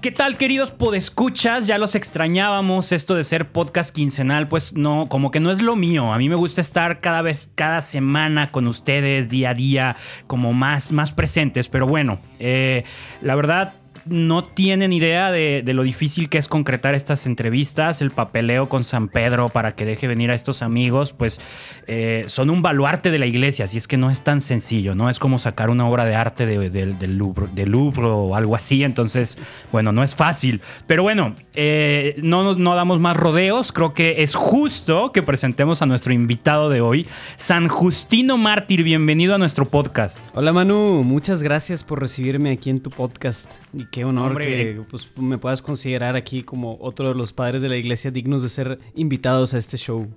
¿Qué 0.00 0.12
tal, 0.12 0.36
queridos 0.36 0.70
podescuchas? 0.70 1.66
Ya 1.66 1.76
los 1.76 1.96
extrañábamos. 1.96 2.92
Esto 2.92 3.16
de 3.16 3.24
ser 3.24 3.48
podcast 3.48 3.92
quincenal, 3.92 4.46
pues 4.46 4.72
no, 4.74 5.08
como 5.08 5.32
que 5.32 5.40
no 5.40 5.50
es 5.50 5.60
lo 5.60 5.74
mío. 5.74 6.12
A 6.12 6.18
mí 6.18 6.28
me 6.28 6.36
gusta 6.36 6.60
estar 6.60 7.00
cada 7.00 7.20
vez, 7.20 7.50
cada 7.56 7.82
semana 7.82 8.52
con 8.52 8.68
ustedes, 8.68 9.28
día 9.28 9.50
a 9.50 9.54
día, 9.54 9.96
como 10.28 10.52
más, 10.52 10.92
más 10.92 11.10
presentes. 11.10 11.68
Pero 11.68 11.88
bueno, 11.88 12.20
eh, 12.38 12.84
la 13.22 13.34
verdad, 13.34 13.74
no 14.10 14.44
tienen 14.44 14.92
idea 14.92 15.30
de, 15.30 15.62
lo 15.66 15.82
difícil 15.82 16.28
que 16.28 16.38
es 16.38 16.48
concretar 16.48 16.94
estas 16.94 17.26
entrevistas, 17.26 18.02
el 18.02 18.10
papeleo 18.10 18.68
con 18.68 18.84
San 18.84 19.08
Pedro 19.08 19.48
para 19.48 19.74
que 19.74 19.84
deje 19.84 20.08
venir 20.08 20.30
a 20.30 20.34
estos 20.34 20.62
amigos, 20.62 21.12
pues 21.12 21.40
eh, 21.86 22.24
son 22.26 22.50
un 22.50 22.62
baluarte 22.62 23.10
de 23.10 23.18
la 23.18 23.26
iglesia, 23.26 23.66
así 23.66 23.78
es 23.78 23.86
que 23.86 23.96
no 23.96 24.10
es 24.10 24.22
tan 24.22 24.40
sencillo, 24.40 24.94
¿no? 24.94 25.10
Es 25.10 25.18
como 25.18 25.38
sacar 25.38 25.70
una 25.70 25.88
obra 25.88 26.04
de 26.04 26.14
arte 26.14 26.46
del, 26.46 27.18
Louvre, 27.18 28.06
o 28.06 28.34
algo 28.34 28.56
así, 28.56 28.84
entonces, 28.84 29.38
bueno, 29.72 29.92
no 29.92 30.02
es 30.02 30.14
fácil. 30.14 30.60
Pero 30.86 31.02
bueno, 31.02 31.34
eh, 31.54 32.16
no, 32.22 32.54
no 32.54 32.74
damos 32.74 33.00
más 33.00 33.16
rodeos, 33.16 33.72
creo 33.72 33.94
que 33.94 34.22
es 34.22 34.34
justo 34.34 35.12
que 35.12 35.22
presentemos 35.22 35.82
a 35.82 35.86
nuestro 35.86 36.12
invitado 36.12 36.68
de 36.68 36.80
hoy, 36.80 37.06
San 37.36 37.68
Justino 37.68 38.36
Mártir, 38.36 38.82
bienvenido 38.82 39.34
a 39.34 39.38
nuestro 39.38 39.66
podcast. 39.66 40.18
Hola 40.34 40.52
Manu, 40.52 41.02
muchas 41.04 41.42
gracias 41.42 41.84
por 41.84 42.00
recibirme 42.00 42.50
aquí 42.50 42.70
en 42.70 42.80
tu 42.80 42.90
podcast 42.90 43.52
y 43.72 43.84
qué 43.98 44.04
honor 44.04 44.38
que 44.38 44.80
pues, 44.88 45.08
me 45.16 45.38
puedas 45.38 45.60
considerar 45.60 46.14
aquí 46.14 46.44
como 46.44 46.78
otro 46.80 47.08
de 47.08 47.16
los 47.16 47.32
padres 47.32 47.62
de 47.62 47.68
la 47.68 47.76
iglesia 47.76 48.12
dignos 48.12 48.42
de 48.42 48.48
ser 48.48 48.78
invitados 48.94 49.54
a 49.54 49.58
este 49.58 49.76
show. 49.76 50.08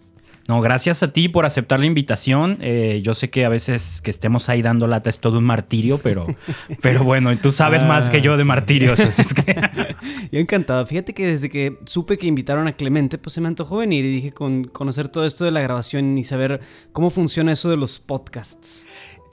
No, 0.47 0.61
gracias 0.61 1.01
a 1.01 1.13
ti 1.13 1.29
por 1.29 1.47
aceptar 1.47 1.79
la 1.79 1.87
invitación. 1.87 2.59
Eh, 2.61 3.01
yo 3.03 3.15
sé 3.15 3.31
que 3.31 3.43
a 3.43 3.49
veces 3.49 4.01
que 4.01 4.11
estemos 4.11 4.49
ahí 4.49 4.61
dando 4.61 4.85
lata 4.85 5.09
es 5.09 5.17
todo 5.19 5.39
un 5.39 5.45
martirio, 5.45 5.97
pero, 5.97 6.27
pero 6.81 7.03
bueno, 7.03 7.35
tú 7.37 7.51
sabes 7.51 7.81
más 7.81 8.11
que 8.11 8.21
yo 8.21 8.37
de 8.37 8.43
ah, 8.43 8.45
martirios, 8.45 8.99
así 8.99 9.23
es 9.23 9.33
que... 9.33 9.55
yo 10.31 10.39
encantado. 10.39 10.85
Fíjate 10.85 11.15
que 11.15 11.25
desde 11.25 11.49
que 11.49 11.79
supe 11.85 12.19
que 12.19 12.27
invitaron 12.27 12.67
a 12.67 12.73
Clemente, 12.73 13.17
pues 13.17 13.33
se 13.33 13.41
me 13.41 13.47
antojó 13.47 13.77
venir 13.77 14.05
y 14.05 14.11
dije 14.11 14.31
con 14.31 14.65
conocer 14.65 15.07
todo 15.07 15.25
esto 15.25 15.43
de 15.43 15.51
la 15.51 15.61
grabación 15.61 16.15
y 16.19 16.23
saber 16.23 16.59
cómo 16.91 17.09
funciona 17.09 17.51
eso 17.51 17.69
de 17.69 17.77
los 17.77 17.97
podcasts 17.97 18.85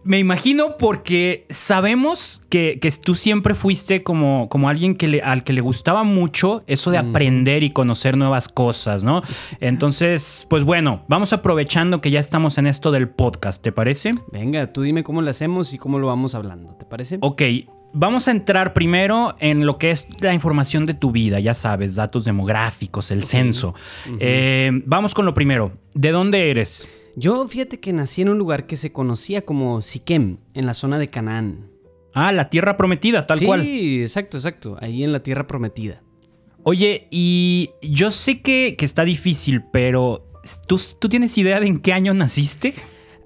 me 0.04 0.18
imagino 0.18 0.77
porque 0.78 1.46
sabemos 1.50 2.41
que, 2.48 2.78
tú 3.02 3.14
siempre 3.14 3.54
fuiste 3.54 4.02
como, 4.02 4.48
como 4.48 4.68
alguien 4.68 4.94
que 4.94 5.08
le, 5.08 5.22
al 5.22 5.44
que 5.44 5.52
le 5.52 5.60
gustaba 5.60 6.04
mucho 6.04 6.62
eso 6.66 6.91
de 6.91 6.98
aprender 6.98 7.62
y 7.62 7.70
conocer 7.70 8.16
nuevas 8.16 8.48
cosas, 8.48 9.04
¿no? 9.04 9.22
Entonces, 9.60 10.46
pues 10.48 10.64
bueno, 10.64 11.04
vamos 11.08 11.32
aprovechando 11.32 12.00
que 12.00 12.10
ya 12.10 12.20
estamos 12.20 12.58
en 12.58 12.66
esto 12.66 12.91
del 12.91 13.08
podcast, 13.08 13.62
¿te 13.62 13.72
parece? 13.72 14.14
Venga, 14.32 14.72
tú 14.72 14.82
dime 14.82 15.02
cómo 15.02 15.22
lo 15.22 15.30
hacemos 15.30 15.72
y 15.72 15.78
cómo 15.78 15.98
lo 15.98 16.06
vamos 16.06 16.34
hablando, 16.34 16.74
¿te 16.74 16.84
parece? 16.84 17.19
Ok, 17.20 17.42
Vamos 17.94 18.28
a 18.28 18.32
entrar 18.32 18.74
primero 18.74 19.34
en 19.41 19.64
lo 19.64 19.78
que 19.78 19.91
es 19.91 20.06
la 20.20 20.34
información 20.34 20.84
de 20.84 20.92
tu 20.92 21.10
vida, 21.10 21.41
ya 21.41 21.54
sabes, 21.54 21.94
datos 21.94 22.26
demográficos, 22.26 23.10
el 23.10 23.24
censo. 23.24 23.74
Eh, 24.20 24.70
vamos 24.84 25.14
con 25.14 25.24
lo 25.24 25.32
primero. 25.32 25.72
¿De 25.94 26.10
dónde 26.10 26.50
eres? 26.50 26.86
Yo 27.19 27.48
fíjate 27.48 27.80
que 27.80 27.92
nací 27.92 28.22
en 28.22 28.28
un 28.28 28.38
lugar 28.38 28.66
que 28.66 28.77
se 28.77 28.92
conocía 28.92 29.44
como 29.44 29.83
Siquem, 29.83 30.38
en 30.55 30.66
la 30.66 30.74
zona 30.74 30.98
de 30.98 31.08
Canaán. 31.08 31.69
Ah, 32.14 32.30
la 32.30 32.48
tierra 32.48 32.77
prometida, 32.77 33.27
tal 33.27 33.44
cual. 33.44 33.62
Sí, 33.64 34.02
exacto, 34.02 34.36
exacto. 34.36 34.77
Ahí 34.80 35.02
en 35.02 35.12
la 35.12 35.20
tierra 35.20 35.48
prometida. 35.48 36.00
Oye, 36.62 37.08
y 37.10 37.70
yo 37.83 38.12
sé 38.12 38.41
que, 38.41 38.77
que 38.78 38.84
está 38.84 39.05
difícil, 39.05 39.64
pero 39.72 40.30
¿tú, 40.69 40.80
¿tú 41.00 41.08
tienes 41.08 41.36
idea 41.36 41.58
de 41.58 41.66
en 41.66 41.80
qué 41.80 41.92
año 41.92 42.14
naciste? 42.14 42.75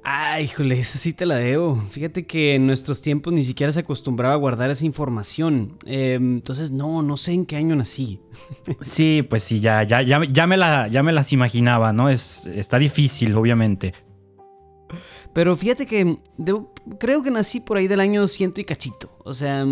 Ay, 0.05 0.45
híjole, 0.47 0.81
esa 0.81 0.99
sí 0.99 1.13
te 1.13 1.27
la 1.27 1.37
debo. 1.37 1.77
Fíjate 1.91 2.27
que 2.27 2.57
en 2.57 2.67
nuestros 2.67 3.03
tiempos 3.03 3.33
ni 3.33 3.45
siquiera 3.45 3.71
se 3.71 3.81
acostumbraba 3.81 4.35
a 4.35 4.37
guardar 4.37 4.69
esa 4.69 4.85
información. 4.85 5.79
Em, 5.87 6.35
entonces, 6.35 6.73
no, 6.73 7.03
no 7.03 7.17
sé 7.17 7.33
en 7.33 7.47
qué 7.47 7.57
año 7.57 7.77
nací. 7.77 8.21
Sí, 8.81 9.25
pues 9.29 9.45
sí, 9.45 9.61
ya, 9.61 9.85
ya, 9.85 10.03
ya, 10.03 10.21
ya, 10.25 10.47
me, 10.47 10.57
la, 10.57 10.89
ya 10.89 11.03
me 11.05 11.13
las 11.13 11.33
imaginaba, 11.33 11.93
¿no? 11.93 12.09
Es, 12.09 12.47
está 12.47 12.79
difícil, 12.79 13.37
obviamente. 13.37 13.95
Pero 15.33 15.57
fíjate 15.57 15.87
que 15.87 16.19
creo 16.99 17.23
que 17.23 17.31
nací 17.31 17.61
por 17.61 17.77
ahí 17.77 17.87
del 17.87 18.01
año 18.01 18.27
ciento 18.27 18.61
y 18.61 18.65
cachito. 18.65 19.17
O 19.25 19.33
sea, 19.35 19.65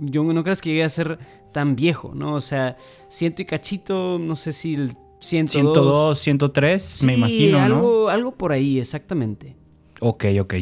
yo 0.00 0.22
no 0.22 0.42
creas 0.44 0.60
que 0.60 0.68
llegué 0.70 0.84
a 0.84 0.88
ser 0.90 1.18
tan 1.52 1.74
viejo, 1.76 2.12
¿no? 2.14 2.34
O 2.34 2.40
sea, 2.40 2.76
ciento 3.08 3.42
y 3.42 3.46
cachito, 3.46 4.18
no 4.18 4.36
sé 4.36 4.52
si 4.52 4.74
el 4.74 4.92
102, 5.18 6.18
103, 6.18 7.02
me 7.02 7.14
imagino, 7.14 7.58
algo, 7.58 8.08
algo 8.08 8.32
por 8.32 8.52
ahí, 8.52 8.78
exactamente. 8.78 9.56
Ok, 10.00 10.26
ok. 10.40 10.54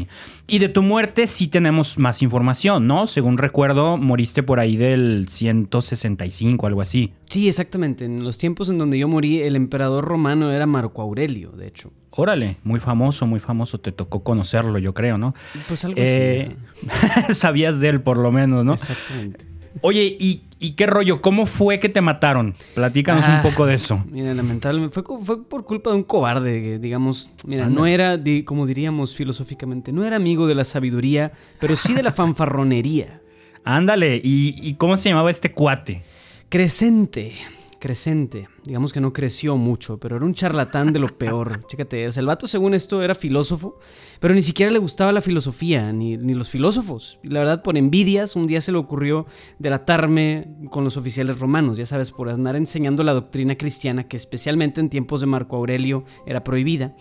Y 0.49 0.59
de 0.59 0.69
tu 0.69 0.83
muerte 0.83 1.27
sí 1.27 1.49
tenemos 1.49 1.99
más 1.99 2.23
información, 2.23 2.87
¿no? 2.87 3.07
Según 3.07 3.39
recuerdo, 3.39 3.97
moriste 3.97 4.43
por 4.43 4.61
ahí 4.61 4.77
del 4.77 5.27
165, 5.29 6.67
algo 6.67 6.81
así. 6.81 7.13
Sí, 7.29 7.49
exactamente. 7.49 8.05
En 8.05 8.25
los 8.25 8.39
tiempos 8.39 8.69
en 8.69 8.79
donde 8.79 8.99
yo 8.99 9.09
morí, 9.09 9.43
el 9.43 9.57
emperador 9.57 10.05
romano 10.05 10.53
era 10.53 10.67
Marco 10.67 11.03
Aurelio, 11.03 11.51
de 11.51 11.67
hecho. 11.67 11.93
Órale, 12.11 12.57
muy 12.63 12.81
famoso, 12.81 13.27
muy 13.27 13.41
famoso. 13.41 13.79
Te 13.79 13.93
tocó 13.93 14.23
conocerlo, 14.23 14.79
yo 14.79 14.95
creo, 14.95 15.19
¿no? 15.19 15.35
Pues 15.69 15.85
algo 15.85 16.01
así. 16.01 16.11
Eh, 16.11 16.57
sabías 17.35 17.81
de 17.81 17.91
él, 17.91 18.01
por 18.01 18.17
lo 18.17 18.33
menos, 18.33 18.65
¿no? 18.65 18.75
Exactamente. 18.75 19.56
Oye, 19.87 20.17
¿y, 20.19 20.71
qué 20.73 20.85
rollo? 20.85 21.23
¿Cómo 21.23 21.47
fue 21.47 21.79
que 21.79 21.89
te 21.89 22.01
mataron? 22.01 22.57
Platícanos 22.75 23.25
un 23.25 23.35
ah, 23.35 23.43
poco 23.45 23.67
de 23.67 23.75
eso. 23.75 24.05
Mira, 24.11 24.35
lamentablemente 24.35 25.01
fue, 25.01 25.19
fue, 25.23 25.45
por 25.45 25.65
culpa 25.65 25.91
de 25.91 25.97
un 25.97 26.03
cobarde, 26.03 26.81
digamos. 26.81 27.33
Mira, 27.47 27.69
no 27.69 27.87
era, 27.87 28.19
como 28.45 28.67
diríamos 28.67 29.15
filosóficamente, 29.15 29.93
no 29.93 30.05
era 30.05 30.17
amigo 30.17 30.49
de 30.49 30.57
la 30.57 30.65
sabiduría, 30.65 31.31
pero 31.61 31.77
sí 31.77 31.95
de 31.95 32.03
la 32.03 32.11
fanfarronería. 32.11 33.21
Ándale, 33.65 34.21
¿y, 34.25 34.75
cómo 34.75 34.97
se 34.97 35.09
llamaba 35.09 35.31
este 35.31 35.53
cuate? 35.53 36.03
Crescente 36.49 37.35
crecente. 37.79 38.49
Digamos 38.65 38.93
que 38.93 39.01
no 39.01 39.13
creció 39.13 39.57
mucho, 39.57 39.99
pero 39.99 40.17
era 40.17 40.25
un 40.25 40.35
charlatán 40.35 40.93
de 40.93 40.99
lo 40.99 41.17
peor. 41.17 41.67
Chécate, 41.69 42.09
o 42.09 42.13
sea, 42.13 42.21
el 42.21 42.27
vato 42.27 42.47
según 42.47 42.75
esto 42.75 43.03
era 43.03 43.15
filósofo, 43.15 43.79
pero 44.21 44.35
ni 44.35 44.43
siquiera 44.43 44.73
le 44.73 44.79
gustaba 44.79 45.13
la 45.13 45.21
filosofía, 45.21 45.93
ni, 45.93 46.17
ni 46.17 46.35
los 46.35 46.51
filósofos. 46.51 47.19
Y 47.23 47.29
la 47.29 47.41
verdad, 47.41 47.63
por 47.63 47.77
envidias, 47.77 48.37
un 48.37 48.47
día 48.47 48.61
se 48.61 48.73
le 48.73 48.79
ocurrió 48.79 49.27
delatarme 49.59 50.57
con 50.71 50.85
los 50.85 50.97
oficiales 50.97 51.39
romanos, 51.39 51.77
ya 51.77 51.87
sabes, 51.87 52.13
por 52.13 52.29
andar 52.29 52.57
enseñando 52.57 53.03
la 53.03 53.15
doctrina 53.15 53.57
cristiana, 53.57 54.09
que 54.09 54.17
especialmente 54.17 54.81
en 54.81 54.91
tiempos 54.91 55.21
de 55.21 55.27
Marco 55.27 55.57
Aurelio 55.57 56.05
era 56.27 56.45
prohibida. 56.45 56.97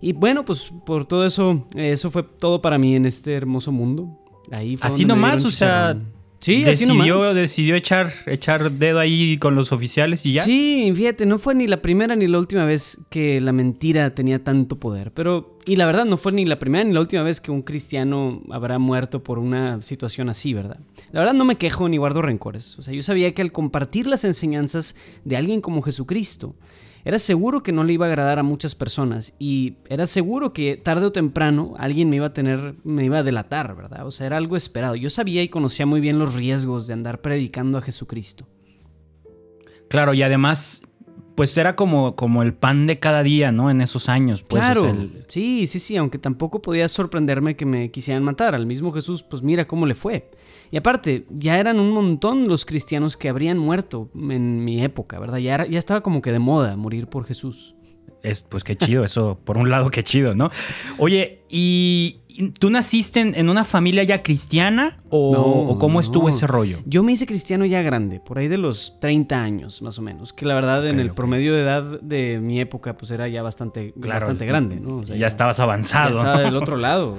Y 0.00 0.12
bueno, 0.12 0.44
pues 0.44 0.70
por 0.84 1.06
todo 1.06 1.24
eso, 1.24 1.66
eso 1.74 2.10
fue 2.10 2.22
todo 2.22 2.60
para 2.60 2.76
mí 2.76 2.94
en 2.94 3.06
este 3.06 3.34
hermoso 3.34 3.72
mundo. 3.72 4.20
Ahí 4.50 4.76
fue 4.76 4.88
Así 4.88 5.04
nomás, 5.04 5.44
o 5.44 5.50
sea, 5.50 5.96
Sí, 6.44 6.62
decidió, 6.62 7.32
decidió 7.32 7.74
echar, 7.74 8.12
echar 8.26 8.70
dedo 8.72 8.98
ahí 8.98 9.38
con 9.38 9.54
los 9.54 9.72
oficiales 9.72 10.26
y 10.26 10.34
ya. 10.34 10.44
Sí, 10.44 10.92
fíjate, 10.94 11.24
no 11.24 11.38
fue 11.38 11.54
ni 11.54 11.66
la 11.66 11.80
primera 11.80 12.16
ni 12.16 12.26
la 12.26 12.38
última 12.38 12.66
vez 12.66 12.98
que 13.08 13.40
la 13.40 13.52
mentira 13.52 14.14
tenía 14.14 14.44
tanto 14.44 14.78
poder. 14.78 15.10
Pero, 15.12 15.58
y 15.64 15.76
la 15.76 15.86
verdad, 15.86 16.04
no 16.04 16.18
fue 16.18 16.32
ni 16.32 16.44
la 16.44 16.58
primera 16.58 16.84
ni 16.84 16.92
la 16.92 17.00
última 17.00 17.22
vez 17.22 17.40
que 17.40 17.50
un 17.50 17.62
cristiano 17.62 18.42
habrá 18.50 18.78
muerto 18.78 19.22
por 19.22 19.38
una 19.38 19.80
situación 19.80 20.28
así, 20.28 20.52
¿verdad? 20.52 20.80
La 21.12 21.20
verdad 21.20 21.32
no 21.32 21.46
me 21.46 21.56
quejo 21.56 21.88
ni 21.88 21.96
guardo 21.96 22.20
rencores. 22.20 22.78
O 22.78 22.82
sea, 22.82 22.92
yo 22.92 23.02
sabía 23.02 23.32
que 23.32 23.40
al 23.40 23.50
compartir 23.50 24.06
las 24.06 24.26
enseñanzas 24.26 24.96
de 25.24 25.38
alguien 25.38 25.62
como 25.62 25.80
Jesucristo, 25.80 26.56
era 27.04 27.18
seguro 27.18 27.62
que 27.62 27.72
no 27.72 27.84
le 27.84 27.92
iba 27.92 28.06
a 28.06 28.08
agradar 28.08 28.38
a 28.38 28.42
muchas 28.42 28.74
personas 28.74 29.34
y 29.38 29.76
era 29.88 30.06
seguro 30.06 30.54
que 30.54 30.76
tarde 30.76 31.06
o 31.06 31.12
temprano 31.12 31.74
alguien 31.78 32.08
me 32.08 32.16
iba 32.16 32.26
a 32.26 32.32
tener, 32.32 32.76
me 32.82 33.04
iba 33.04 33.18
a 33.18 33.22
delatar, 33.22 33.76
¿verdad? 33.76 34.06
O 34.06 34.10
sea, 34.10 34.26
era 34.26 34.38
algo 34.38 34.56
esperado. 34.56 34.96
Yo 34.96 35.10
sabía 35.10 35.42
y 35.42 35.48
conocía 35.48 35.84
muy 35.84 36.00
bien 36.00 36.18
los 36.18 36.34
riesgos 36.34 36.86
de 36.86 36.94
andar 36.94 37.20
predicando 37.20 37.76
a 37.76 37.82
Jesucristo. 37.82 38.46
Claro, 39.88 40.14
y 40.14 40.22
además 40.22 40.82
pues 41.34 41.56
era 41.56 41.74
como, 41.74 42.14
como 42.14 42.42
el 42.42 42.54
pan 42.54 42.86
de 42.86 42.98
cada 42.98 43.22
día, 43.22 43.50
¿no? 43.50 43.70
En 43.70 43.80
esos 43.80 44.08
años. 44.08 44.42
Pues, 44.42 44.62
claro. 44.62 44.92
Sí, 45.28 45.66
sí, 45.66 45.80
sí, 45.80 45.96
aunque 45.96 46.18
tampoco 46.18 46.62
podía 46.62 46.88
sorprenderme 46.88 47.56
que 47.56 47.66
me 47.66 47.90
quisieran 47.90 48.22
matar. 48.22 48.54
Al 48.54 48.66
mismo 48.66 48.92
Jesús, 48.92 49.22
pues 49.22 49.42
mira 49.42 49.66
cómo 49.66 49.86
le 49.86 49.94
fue. 49.94 50.30
Y 50.70 50.76
aparte, 50.76 51.26
ya 51.30 51.58
eran 51.58 51.80
un 51.80 51.90
montón 51.90 52.46
los 52.48 52.64
cristianos 52.64 53.16
que 53.16 53.28
habrían 53.28 53.58
muerto 53.58 54.10
en 54.14 54.64
mi 54.64 54.82
época, 54.82 55.18
¿verdad? 55.18 55.38
Ya, 55.38 55.66
ya 55.66 55.78
estaba 55.78 56.02
como 56.02 56.22
que 56.22 56.32
de 56.32 56.38
moda 56.38 56.76
morir 56.76 57.08
por 57.08 57.24
Jesús. 57.24 57.74
Es, 58.22 58.42
pues 58.42 58.64
qué 58.64 58.74
chido, 58.74 59.04
eso, 59.04 59.38
por 59.44 59.58
un 59.58 59.68
lado, 59.68 59.90
qué 59.90 60.02
chido, 60.02 60.34
¿no? 60.34 60.50
Oye, 60.96 61.42
y, 61.50 62.20
¿Tú 62.58 62.68
naciste 62.70 63.20
en, 63.20 63.48
una 63.48 63.62
familia 63.64 64.02
ya 64.02 64.22
cristiana 64.22 64.96
o, 65.08 65.78
cómo 65.78 66.00
estuvo 66.00 66.28
ese 66.28 66.48
rollo? 66.48 66.80
Yo 66.84 67.04
me 67.04 67.12
hice 67.12 67.26
cristiano 67.26 67.64
ya 67.64 67.80
grande, 67.82 68.18
por 68.18 68.38
ahí 68.38 68.48
de 68.48 68.58
los 68.58 68.98
30 69.00 69.40
años 69.40 69.82
más 69.82 69.98
o 70.00 70.02
menos, 70.02 70.32
que 70.32 70.44
la 70.44 70.54
verdad 70.54 70.88
en 70.88 70.98
el 70.98 71.12
promedio 71.12 71.54
de 71.54 71.62
edad 71.62 72.00
de 72.00 72.40
mi 72.40 72.60
época 72.60 72.96
pues 72.96 73.12
era 73.12 73.28
ya 73.28 73.42
bastante, 73.42 73.92
bastante 73.94 74.46
grande, 74.46 74.80
¿no? 74.80 75.04
ya, 75.04 75.28
estabas 75.28 75.60
avanzado. 75.60 76.14
Ya 76.14 76.18
estaba 76.18 76.40
del 76.40 76.56
otro 76.56 76.76
lado. 76.76 77.16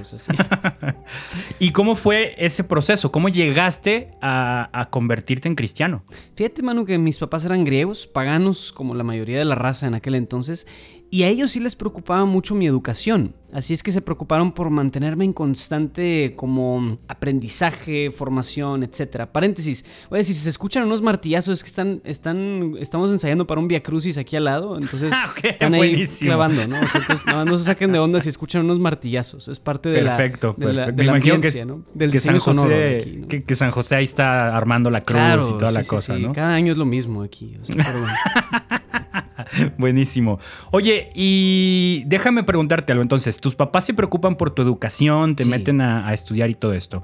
¿Y 1.59 1.71
cómo 1.71 1.95
fue 1.95 2.35
ese 2.37 2.65
proceso? 2.65 3.11
¿Cómo 3.11 3.29
llegaste 3.29 4.11
a, 4.21 4.69
a, 4.73 4.89
convertirte 4.89 5.47
en 5.47 5.55
cristiano? 5.55 6.03
Fíjate 6.35 6.61
Manu 6.61 6.85
que 6.85 6.97
mis 6.97 7.17
papás 7.19 7.45
eran 7.45 7.63
griegos, 7.63 8.05
paganos 8.05 8.73
como 8.73 8.95
la 8.95 9.03
mayoría 9.03 9.37
de 9.37 9.45
la 9.45 9.55
raza 9.55 9.87
en 9.87 9.95
aquel 9.95 10.15
entonces 10.15 10.67
Y 11.11 11.23
a 11.23 11.29
ellos 11.29 11.51
sí 11.51 11.59
les 11.59 11.75
preocupaba 11.75 12.25
mucho 12.25 12.55
mi 12.55 12.67
educación. 12.67 13.35
Así 13.53 13.73
es 13.73 13.83
que 13.83 13.93
se 13.93 14.01
preocuparon 14.01 14.51
por 14.51 14.69
mantenerme 14.69 15.23
en 15.23 15.31
constante 15.31 16.33
como 16.35 16.97
aprendizaje, 17.07 18.11
formación, 18.11 18.83
etc. 18.83 19.27
Paréntesis. 19.31 19.85
Oye, 20.09 20.25
si 20.25 20.33
se 20.33 20.49
escuchan 20.49 20.83
unos 20.83 21.01
martillazos 21.01 21.59
es 21.59 21.63
que 21.63 21.67
están, 21.69 22.01
están, 22.03 22.73
estamos 22.79 23.11
ensayando 23.11 23.47
para 23.47 23.61
un 23.61 23.69
Via 23.69 23.81
Crucis 23.81 24.17
aquí 24.17 24.35
al 24.35 24.43
lado. 24.43 24.77
Entonces 24.77 25.13
Ah, 25.15 25.31
ok, 25.31 25.45
están 25.45 25.73
ahí 25.73 25.91
buenísimo. 25.91 26.27
clavando, 26.29 26.67
¿no? 26.67 26.81
O 26.81 26.87
sea, 26.87 26.99
entonces, 26.99 27.25
no, 27.27 27.45
no 27.45 27.57
se 27.57 27.63
saquen 27.63 27.93
de 27.93 27.99
onda 27.99 28.19
si 28.19 28.27
escuchan 28.27 28.65
unos 28.65 28.79
martillazos. 28.79 29.47
Es 29.47 29.59
parte 29.59 29.87
de 29.87 30.01
la, 30.01 30.17
Perfecto, 30.17 30.53
de 30.57 30.65
la, 30.65 30.85
perfecto. 30.85 30.91
de 30.91 30.97
Me 30.97 31.03
la 31.05 31.11
imagino 31.17 31.35
ambiència, 31.35 31.53
que, 31.53 31.65
¿no? 31.65 31.83
Del 31.93 32.09
que 32.11 32.17
diseño 32.17 32.39
San 32.41 32.55
sonoro 32.55 32.69
de 32.75 32.75
José, 32.75 32.97
aquí, 33.09 33.17
¿no? 33.19 33.27
que, 33.29 33.43
que 33.43 33.55
San 33.55 33.71
José 33.71 33.95
ahí 33.95 34.03
está 34.03 34.57
armando 34.57 34.89
la 34.89 34.99
cruz 35.01 35.49
y 35.49 35.57
toda 35.57 35.69
sí, 35.69 35.73
la 35.75 35.83
sí, 35.83 35.89
cosa, 35.89 36.15
sí. 36.17 36.23
¿no? 36.23 36.33
Cada 36.33 36.53
año 36.55 36.73
es 36.73 36.77
lo 36.77 36.85
mismo 36.85 37.21
aquí. 37.23 37.55
o 37.61 37.63
sea, 37.63 37.75
pero 37.77 37.99
bueno. 38.01 38.15
Buenísimo. 39.77 40.39
Oye, 40.71 41.09
y 41.15 42.03
déjame 42.07 42.43
preguntarte 42.43 42.91
algo. 42.91 43.01
Entonces, 43.01 43.39
tus 43.39 43.55
papás 43.55 43.85
se 43.85 43.93
preocupan 43.93 44.35
por 44.35 44.51
tu 44.51 44.61
educación, 44.61 45.35
te 45.35 45.43
Sí. 45.43 45.49
meten 45.49 45.81
a, 45.81 46.07
a 46.07 46.13
estudiar 46.13 46.49
y 46.49 46.55
todo 46.55 46.73
esto. 46.73 47.03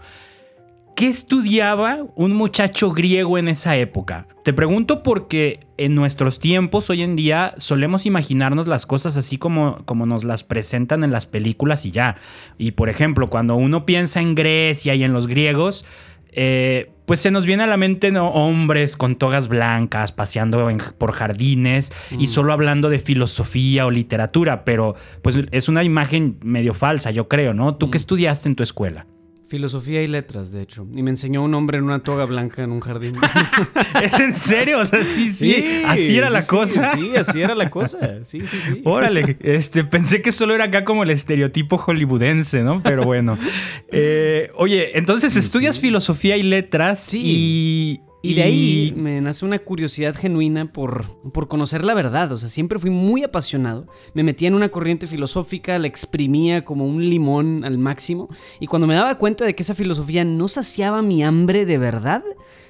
¿Qué 0.95 1.07
estudiaba 1.07 2.05
un 2.15 2.33
muchacho 2.33 2.91
griego 2.91 3.37
en 3.37 3.47
esa 3.47 3.75
época? 3.77 4.27
Te 4.43 4.53
pregunto 4.53 5.01
porque 5.01 5.61
en 5.77 5.95
nuestros 5.95 6.37
tiempos, 6.37 6.89
hoy 6.89 7.01
en 7.01 7.15
día, 7.15 7.55
solemos 7.57 8.05
imaginarnos 8.05 8.67
las 8.67 8.85
cosas 8.85 9.17
así 9.17 9.37
como, 9.37 9.77
como 9.85 10.05
nos 10.05 10.25
las 10.25 10.43
presentan 10.43 11.03
en 11.03 11.11
las 11.11 11.25
películas 11.25 11.85
y 11.85 11.91
ya. 11.91 12.17
Y 12.57 12.71
por 12.71 12.89
ejemplo, 12.89 13.29
cuando 13.29 13.55
uno 13.55 13.85
piensa 13.85 14.21
en 14.21 14.35
Grecia 14.35 14.93
y 14.93 15.03
en 15.03 15.13
los 15.13 15.25
griegos, 15.27 15.85
eh, 16.33 16.91
pues 17.11 17.19
se 17.19 17.29
nos 17.29 17.45
viene 17.45 17.63
a 17.63 17.67
la 17.67 17.75
mente 17.75 18.09
¿no? 18.09 18.29
hombres 18.29 18.95
con 18.95 19.17
togas 19.17 19.49
blancas 19.49 20.13
paseando 20.13 20.69
en- 20.69 20.77
por 20.97 21.11
jardines 21.11 21.91
y 22.17 22.27
solo 22.27 22.53
hablando 22.53 22.89
de 22.89 22.99
filosofía 22.99 23.85
o 23.85 23.91
literatura, 23.91 24.63
pero 24.63 24.95
pues 25.21 25.37
es 25.51 25.67
una 25.67 25.83
imagen 25.83 26.37
medio 26.41 26.73
falsa, 26.73 27.11
yo 27.11 27.27
creo, 27.27 27.53
¿no? 27.53 27.75
¿Tú 27.75 27.91
qué 27.91 27.97
estudiaste 27.97 28.47
en 28.47 28.55
tu 28.55 28.63
escuela? 28.63 29.07
Filosofía 29.51 30.01
y 30.01 30.07
letras, 30.07 30.53
de 30.53 30.61
hecho. 30.61 30.87
Y 30.95 31.03
me 31.03 31.09
enseñó 31.09 31.43
un 31.43 31.53
hombre 31.55 31.77
en 31.77 31.83
una 31.83 31.99
toga 31.99 32.23
blanca 32.23 32.63
en 32.63 32.71
un 32.71 32.79
jardín. 32.79 33.15
¿Es 34.01 34.17
en 34.17 34.33
serio? 34.33 34.79
O 34.79 34.85
sea, 34.85 35.03
sí, 35.03 35.29
sí, 35.29 35.83
así 35.85 36.17
era 36.17 36.29
la 36.29 36.39
sí, 36.39 36.47
cosa. 36.47 36.89
Sí, 36.93 37.17
así 37.17 37.41
era 37.41 37.53
la 37.53 37.69
cosa. 37.69 38.23
Sí, 38.23 38.47
sí, 38.47 38.57
sí. 38.61 38.81
Órale, 38.85 39.35
este, 39.41 39.83
pensé 39.83 40.21
que 40.21 40.31
solo 40.31 40.55
era 40.55 40.63
acá 40.63 40.85
como 40.85 41.03
el 41.03 41.09
estereotipo 41.09 41.77
hollywoodense, 41.77 42.63
¿no? 42.63 42.81
Pero 42.81 43.03
bueno. 43.03 43.37
Eh, 43.93 44.49
oye, 44.55 44.97
entonces 44.97 45.35
estudias 45.35 45.77
filosofía 45.77 46.37
y 46.37 46.43
letras 46.43 46.99
Sí. 46.99 47.99
Y... 48.21 48.31
Y 48.31 48.33
de 48.35 48.43
ahí 48.43 48.93
me 48.95 49.19
nace 49.21 49.45
una 49.45 49.59
curiosidad 49.59 50.15
genuina 50.15 50.71
por, 50.71 51.05
por 51.31 51.47
conocer 51.47 51.83
la 51.83 51.93
verdad. 51.93 52.31
O 52.31 52.37
sea, 52.37 52.49
siempre 52.49 52.79
fui 52.79 52.89
muy 52.89 53.23
apasionado. 53.23 53.87
Me 54.13 54.23
metía 54.23 54.47
en 54.47 54.55
una 54.55 54.69
corriente 54.69 55.07
filosófica, 55.07 55.77
la 55.79 55.87
exprimía 55.87 56.63
como 56.63 56.85
un 56.85 57.09
limón 57.09 57.63
al 57.65 57.77
máximo. 57.77 58.29
Y 58.59 58.67
cuando 58.67 58.87
me 58.87 58.95
daba 58.95 59.17
cuenta 59.17 59.45
de 59.45 59.55
que 59.55 59.63
esa 59.63 59.75
filosofía 59.75 60.23
no 60.23 60.47
saciaba 60.47 61.01
mi 61.01 61.23
hambre 61.23 61.65
de 61.65 61.77
verdad, 61.77 62.23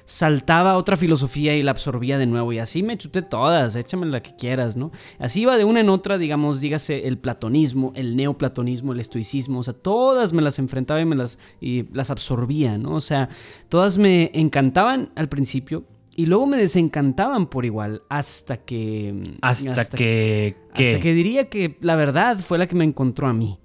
saltaba 0.04 0.72
a 0.72 0.76
otra 0.76 0.96
filosofía 0.96 1.56
y 1.56 1.62
la 1.62 1.72
absorbía 1.72 2.18
de 2.18 2.26
nuevo. 2.26 2.52
Y 2.52 2.58
así 2.58 2.82
me 2.82 2.98
chuté 2.98 3.22
todas, 3.22 3.76
échame 3.76 4.06
la 4.06 4.22
que 4.22 4.34
quieras, 4.36 4.76
¿no? 4.76 4.90
Así 5.18 5.42
iba 5.42 5.56
de 5.56 5.64
una 5.64 5.80
en 5.80 5.88
otra, 5.88 6.18
digamos, 6.18 6.60
dígase 6.60 7.06
el 7.06 7.18
platonismo, 7.18 7.92
el 7.94 8.16
neoplatonismo, 8.16 8.92
el 8.92 9.00
estoicismo. 9.00 9.60
O 9.60 9.62
sea, 9.62 9.74
todas 9.74 10.32
me 10.32 10.42
las 10.42 10.58
enfrentaba 10.58 11.00
y 11.00 11.04
me 11.04 11.16
las, 11.16 11.38
y 11.60 11.84
las 11.92 12.10
absorbía, 12.10 12.78
¿no? 12.78 12.94
O 12.94 13.00
sea, 13.00 13.28
todas 13.68 13.98
me 13.98 14.30
encantaban 14.34 15.10
al 15.14 15.28
principio. 15.28 15.84
Y 16.14 16.26
luego 16.26 16.46
me 16.46 16.58
desencantaban 16.58 17.46
por 17.46 17.64
igual 17.64 18.02
hasta 18.10 18.58
que... 18.58 19.38
Hasta, 19.40 19.84
que... 19.96 20.56
¿qué? 20.74 20.90
Hasta 20.90 21.02
que 21.02 21.14
diría 21.14 21.48
que 21.48 21.78
la 21.80 21.96
verdad 21.96 22.38
fue 22.38 22.58
la 22.58 22.66
que 22.66 22.74
me 22.74 22.84
encontró 22.84 23.28
a 23.28 23.32
mí. 23.32 23.58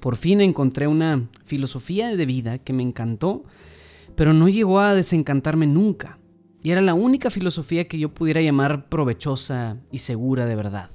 Por 0.00 0.16
fin 0.16 0.40
encontré 0.40 0.86
una 0.86 1.28
filosofía 1.44 2.16
de 2.16 2.26
vida 2.26 2.58
que 2.58 2.72
me 2.72 2.82
encantó, 2.82 3.44
pero 4.16 4.32
no 4.32 4.48
llegó 4.48 4.80
a 4.80 4.94
desencantarme 4.94 5.66
nunca. 5.66 6.18
Y 6.62 6.70
era 6.70 6.80
la 6.80 6.94
única 6.94 7.30
filosofía 7.30 7.86
que 7.88 7.98
yo 7.98 8.08
pudiera 8.14 8.40
llamar 8.40 8.88
provechosa 8.88 9.76
y 9.92 9.98
segura 9.98 10.46
de 10.46 10.56
verdad. 10.56 10.90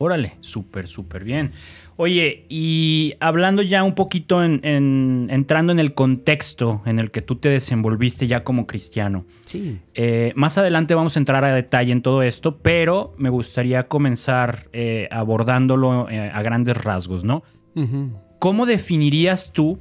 Órale, 0.00 0.36
súper, 0.42 0.86
súper 0.86 1.24
bien. 1.24 1.50
Oye, 1.96 2.46
y 2.48 3.14
hablando 3.18 3.62
ya 3.62 3.82
un 3.82 3.96
poquito 3.96 4.44
en, 4.44 4.60
en- 4.62 5.26
entrando 5.28 5.72
en 5.72 5.80
el 5.80 5.92
contexto 5.92 6.82
en 6.86 7.00
el 7.00 7.10
que 7.10 7.20
tú 7.20 7.34
te 7.34 7.48
desenvolviste 7.48 8.28
ya 8.28 8.44
como 8.44 8.68
cristiano. 8.68 9.26
Sí. 9.44 9.80
Eh, 9.94 10.32
más 10.36 10.56
adelante 10.56 10.94
vamos 10.94 11.16
a 11.16 11.18
entrar 11.18 11.44
a 11.44 11.52
detalle 11.52 11.90
en 11.90 12.00
todo 12.02 12.22
esto, 12.22 12.58
pero 12.58 13.12
me 13.18 13.28
gustaría 13.28 13.88
comenzar 13.88 14.68
eh, 14.72 15.08
abordándolo 15.10 16.08
eh, 16.08 16.30
a 16.32 16.42
grandes 16.42 16.76
rasgos, 16.76 17.24
¿no? 17.24 17.42
¿Cómo 18.38 18.66
definirías 18.66 19.52
tú 19.52 19.80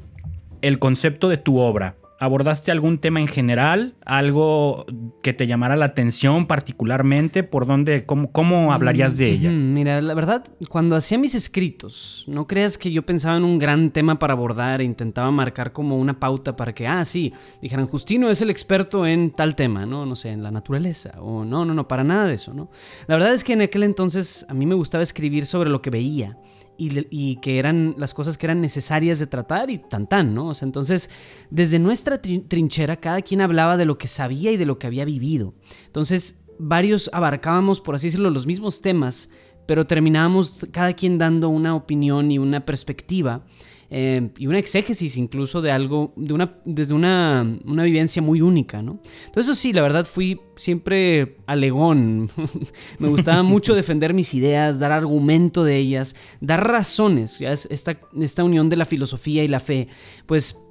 el 0.62 0.80
concepto 0.80 1.30
de 1.30 1.38
tu 1.38 1.59
obra? 1.59 1.95
¿Abordaste 2.19 2.72
algún 2.72 2.98
tema 2.98 3.19
en 3.19 3.28
general? 3.28 3.96
¿Algo 4.04 4.86
que 5.22 5.34
te 5.34 5.46
llamara 5.46 5.75
la 5.75 5.86
atención 5.86 6.48
particularmente? 6.48 7.44
¿Por 7.44 7.68
dónde? 7.68 8.08
¿Cómo, 8.08 8.31
cómo 8.31 8.74
hablarías 8.74 9.18
de 9.18 9.30
ella? 9.30 9.52
Mira, 9.52 10.02
la 10.02 10.16
verdad, 10.16 10.44
cuando 10.68 10.96
hacía 10.96 11.19
mis 11.19 11.36
escritos, 11.36 12.24
no 12.28 12.48
creas 12.48 12.80
que 12.80 12.92
yo 12.92 13.06
pensaba 13.06 13.38
en 13.38 13.44
un 13.44 13.60
gran 13.60 13.92
tema 13.92 14.18
para 14.18 14.34
abordar 14.34 14.81
e 14.81 14.84
intentaba 14.84 15.30
marcar 15.30 15.74
como 15.74 15.98
una 15.98 16.19
pauta 16.19 16.56
para 16.56 16.74
que, 16.74 16.88
ah, 16.88 17.06
sí, 17.06 17.34
dijeran, 17.62 17.86
Justino 17.86 18.31
es 18.31 18.42
el 18.42 18.50
experto 18.50 19.06
en 19.06 19.30
tal 19.30 19.56
tema, 19.56 19.86
¿no? 19.86 20.08
No 20.08 20.16
sé, 20.16 20.31
en 20.31 20.42
la 20.42 20.50
naturaleza, 20.50 21.14
o 21.19 21.46
no, 21.46 21.66
no, 21.66 21.75
no, 21.75 21.88
para 21.88 22.04
nada 22.04 22.25
de 22.25 22.34
eso, 22.34 22.52
¿no? 22.52 22.72
La 23.06 23.16
verdad 23.16 23.34
es 23.34 23.44
que 23.44 23.54
en 23.54 23.62
aquel 23.62 23.84
entonces 23.84 24.44
a 24.50 24.56
mí 24.56 24.66
me 24.66 24.75
gustaba 24.75 25.04
escribir 25.04 25.46
sobre 25.46 25.69
lo 25.69 25.84
que 25.84 25.92
veía. 25.92 26.38
Y, 26.78 27.38
que 27.42 27.60
eran 27.60 27.96
las 27.98 28.14
cosas 28.14 28.38
que 28.38 28.46
eran 28.46 28.62
necesarias 28.62 29.20
de 29.20 29.28
tratar 29.28 29.72
y 29.72 29.80
tan 29.80 30.08
tan, 30.08 30.36
¿no? 30.36 30.50
O 30.50 30.54
sea, 30.54 30.66
entonces, 30.66 31.10
desde 31.50 31.80
nuestra 31.80 32.22
trin- 32.22 32.48
trinchera, 32.48 32.98
cada 32.98 33.22
quien 33.22 33.42
hablaba 33.42 33.78
de 33.78 33.86
lo 33.86 33.98
que 33.98 34.08
sabía 34.08 34.52
y 34.52 34.58
de 34.58 34.66
lo 34.66 34.78
que 34.78 34.88
había 34.88 35.06
vivido. 35.06 35.54
Entonces, 35.88 36.44
varios 36.60 37.10
abarcábamos, 37.14 37.82
por 37.82 37.96
así 37.96 38.08
decirlo, 38.08 38.30
los 38.30 38.46
mismos 38.46 38.82
temas, 38.82 39.30
pero 39.66 39.86
terminábamos 39.86 40.66
cada 40.72 40.94
quien 40.94 41.18
dando 41.18 41.50
una 41.50 41.76
opinión 41.76 42.32
y 42.32 42.40
una 42.40 42.66
perspectiva 42.66 43.46
eh, 43.89 44.30
y 44.38 44.48
una 44.48 44.60
exégesis 44.60 45.16
incluso 45.16 45.62
de 45.62 45.72
algo, 45.72 46.13
de 46.18 46.34
una, 46.34 46.60
desde 46.66 46.94
una, 46.94 47.45
una 47.66 47.84
vivencia 47.84 48.22
muy 48.22 48.42
única, 48.42 48.81
¿no? 48.81 49.00
Entonces, 49.25 49.51
eso 49.51 49.56
sí, 49.56 49.72
la 49.72 49.81
verdad 49.81 50.06
fui 50.06 50.42
siempre 50.56 51.38
alegón. 51.45 52.30
Me 53.00 53.07
gustaba 53.07 53.44
mucho 53.44 53.75
defender 53.75 54.13
mis 54.13 54.34
ideas, 54.34 54.80
dar 54.80 54.92
argumento 54.92 55.63
de 55.63 55.78
ellas, 55.78 56.16
dar 56.42 56.68
razones. 56.68 57.39
Ya 57.39 57.51
es 57.51 57.68
esta, 57.72 58.00
esta 58.19 58.44
unión 58.44 58.69
de 58.69 58.75
la 58.75 58.86
filosofía 58.86 59.44
y 59.44 59.48
la 59.48 59.60
fe, 59.60 59.88
pues 60.25 60.67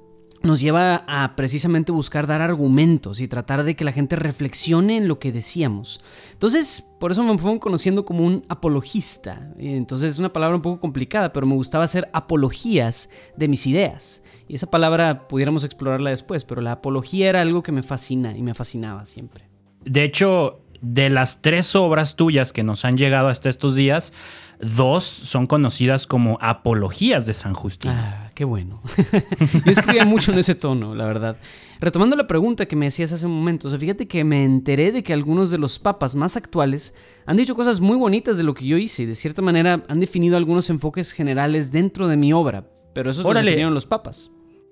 nos 0.47 0.59
lleva 0.59 1.03
a 1.07 1.35
precisamente 1.35 1.91
buscar 1.91 2.25
dar 2.25 2.41
argumentos 2.41 3.19
y 3.19 3.27
tratar 3.27 3.63
de 3.63 3.75
que 3.75 3.85
la 3.85 3.91
gente 3.91 4.15
reflexione 4.15 4.97
en 4.97 5.07
lo 5.07 5.19
que 5.19 5.31
decíamos. 5.31 5.99
Entonces, 6.33 6.83
por 6.99 7.11
eso 7.11 7.21
me 7.21 7.37
fueron 7.37 7.59
conociendo 7.59 8.05
como 8.05 8.25
un 8.25 8.43
apologista. 8.49 9.53
Entonces 9.59 10.13
es 10.13 10.19
una 10.19 10.33
palabra 10.33 10.55
un 10.55 10.61
poco 10.61 10.79
complicada, 10.79 11.31
pero 11.31 11.45
me 11.45 11.53
gustaba 11.53 11.83
hacer 11.83 12.09
apologías 12.13 13.09
de 13.35 13.47
mis 13.47 13.67
ideas. 13.67 14.23
Y 14.47 14.55
esa 14.55 14.71
palabra 14.71 15.27
pudiéramos 15.27 15.63
explorarla 15.63 16.09
después, 16.09 16.43
pero 16.43 16.61
la 16.61 16.71
apología 16.71 17.29
era 17.29 17.41
algo 17.41 17.61
que 17.61 17.71
me 17.71 17.83
fascina 17.83 18.35
y 18.35 18.41
me 18.41 18.55
fascinaba 18.55 19.05
siempre. 19.05 19.49
De 19.83 20.03
hecho, 20.03 20.61
de 20.81 21.09
las 21.09 21.41
tres 21.41 21.75
obras 21.75 22.15
tuyas 22.15 22.53
que 22.53 22.63
nos 22.63 22.85
han 22.85 22.97
llegado 22.97 23.27
hasta 23.27 23.49
estos 23.49 23.75
días, 23.75 24.13
dos 24.59 25.05
son 25.05 25.47
conocidas 25.47 26.07
como 26.07 26.37
apologías 26.41 27.25
de 27.25 27.33
San 27.33 27.53
Justín. 27.53 27.91
Ah, 27.91 28.26
qué 28.37 28.45
bueno. 28.45 28.83
Yo 29.65 29.71
escribía 29.71 30.05
mucho 30.05 30.31
en 30.31 30.37
ese 30.37 30.53
tono, 30.53 30.93
la 30.93 31.05
verdad. 31.05 31.37
Retomando 31.79 32.15
la 32.15 32.27
pregunta 32.27 32.67
que 32.67 32.75
me 32.75 32.85
hacías 32.85 33.11
hace 33.11 33.25
un 33.25 33.31
momento, 33.31 33.67
o 33.67 33.71
sea, 33.71 33.79
fíjate 33.79 34.07
que 34.07 34.23
me 34.23 34.45
enteré 34.45 34.91
de 34.91 35.01
que 35.01 35.11
algunos 35.11 35.49
de 35.49 35.57
los 35.57 35.79
papas 35.79 36.15
más 36.15 36.37
actuales 36.37 36.93
han 37.25 37.37
dicho 37.37 37.55
cosas 37.55 37.79
muy 37.79 37.97
bonitas 37.97 38.37
de 38.37 38.43
lo 38.43 38.53
que 38.53 38.67
yo 38.67 38.77
hice 38.77 39.03
y 39.03 39.05
de 39.07 39.15
cierta 39.15 39.41
manera 39.41 39.83
han 39.87 39.99
definido 39.99 40.37
algunos 40.37 40.69
enfoques 40.69 41.13
generales 41.13 41.71
dentro 41.71 42.07
de 42.07 42.15
mi 42.15 42.31
obra, 42.31 42.69
pero 42.93 43.09
eso 43.09 43.27
Órale. 43.27 43.49
definieron 43.49 43.73
los 43.73 43.87
papas. 43.87 44.29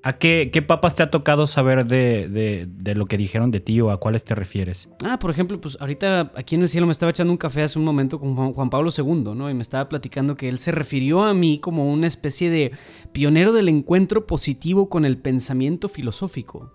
¿A 0.08 0.20
qué, 0.20 0.64
papas 0.68 0.94
te 0.94 1.02
ha 1.02 1.10
tocado 1.10 1.48
saber 1.48 1.88
de, 1.88 2.30
de- 2.30 2.94
lo 2.94 3.08
que 3.08 3.18
dijeron 3.18 3.50
de 3.50 3.60
ti 3.60 3.82
o 3.82 3.90
a 3.90 4.00
cuáles 4.00 4.24
te 4.24 4.36
refieres? 4.36 4.88
Ah, 5.04 5.18
por 5.18 5.32
ejemplo, 5.32 5.60
pues 5.60 5.80
ahorita 5.82 6.32
aquí 6.36 6.54
en 6.54 6.62
el 6.62 6.70
cielo 6.70 6.86
me 6.86 6.92
estaba 6.92 7.10
echando 7.10 7.34
un 7.34 7.38
café 7.38 7.64
hace 7.64 7.80
un 7.80 7.86
momento 7.86 8.20
con 8.20 8.36
Juan, 8.36 8.54
Juan 8.54 8.70
Pablo 8.70 8.92
II, 8.96 9.34
¿no? 9.36 9.50
Y 9.50 9.56
me 9.56 9.64
estaba 9.64 9.90
platicando 9.90 10.38
que 10.38 10.48
él 10.48 10.60
se 10.60 10.72
refirió 10.72 11.24
a 11.24 11.34
mí 11.34 11.58
como 11.58 11.92
una 11.92 12.06
especie 12.06 12.52
de 12.52 12.72
pionero 13.14 13.52
del 13.52 13.68
encuentro 13.68 14.28
positivo 14.28 14.90
con 14.90 15.06
el 15.06 15.18
pensamiento 15.18 15.90
filosófico, 15.90 16.72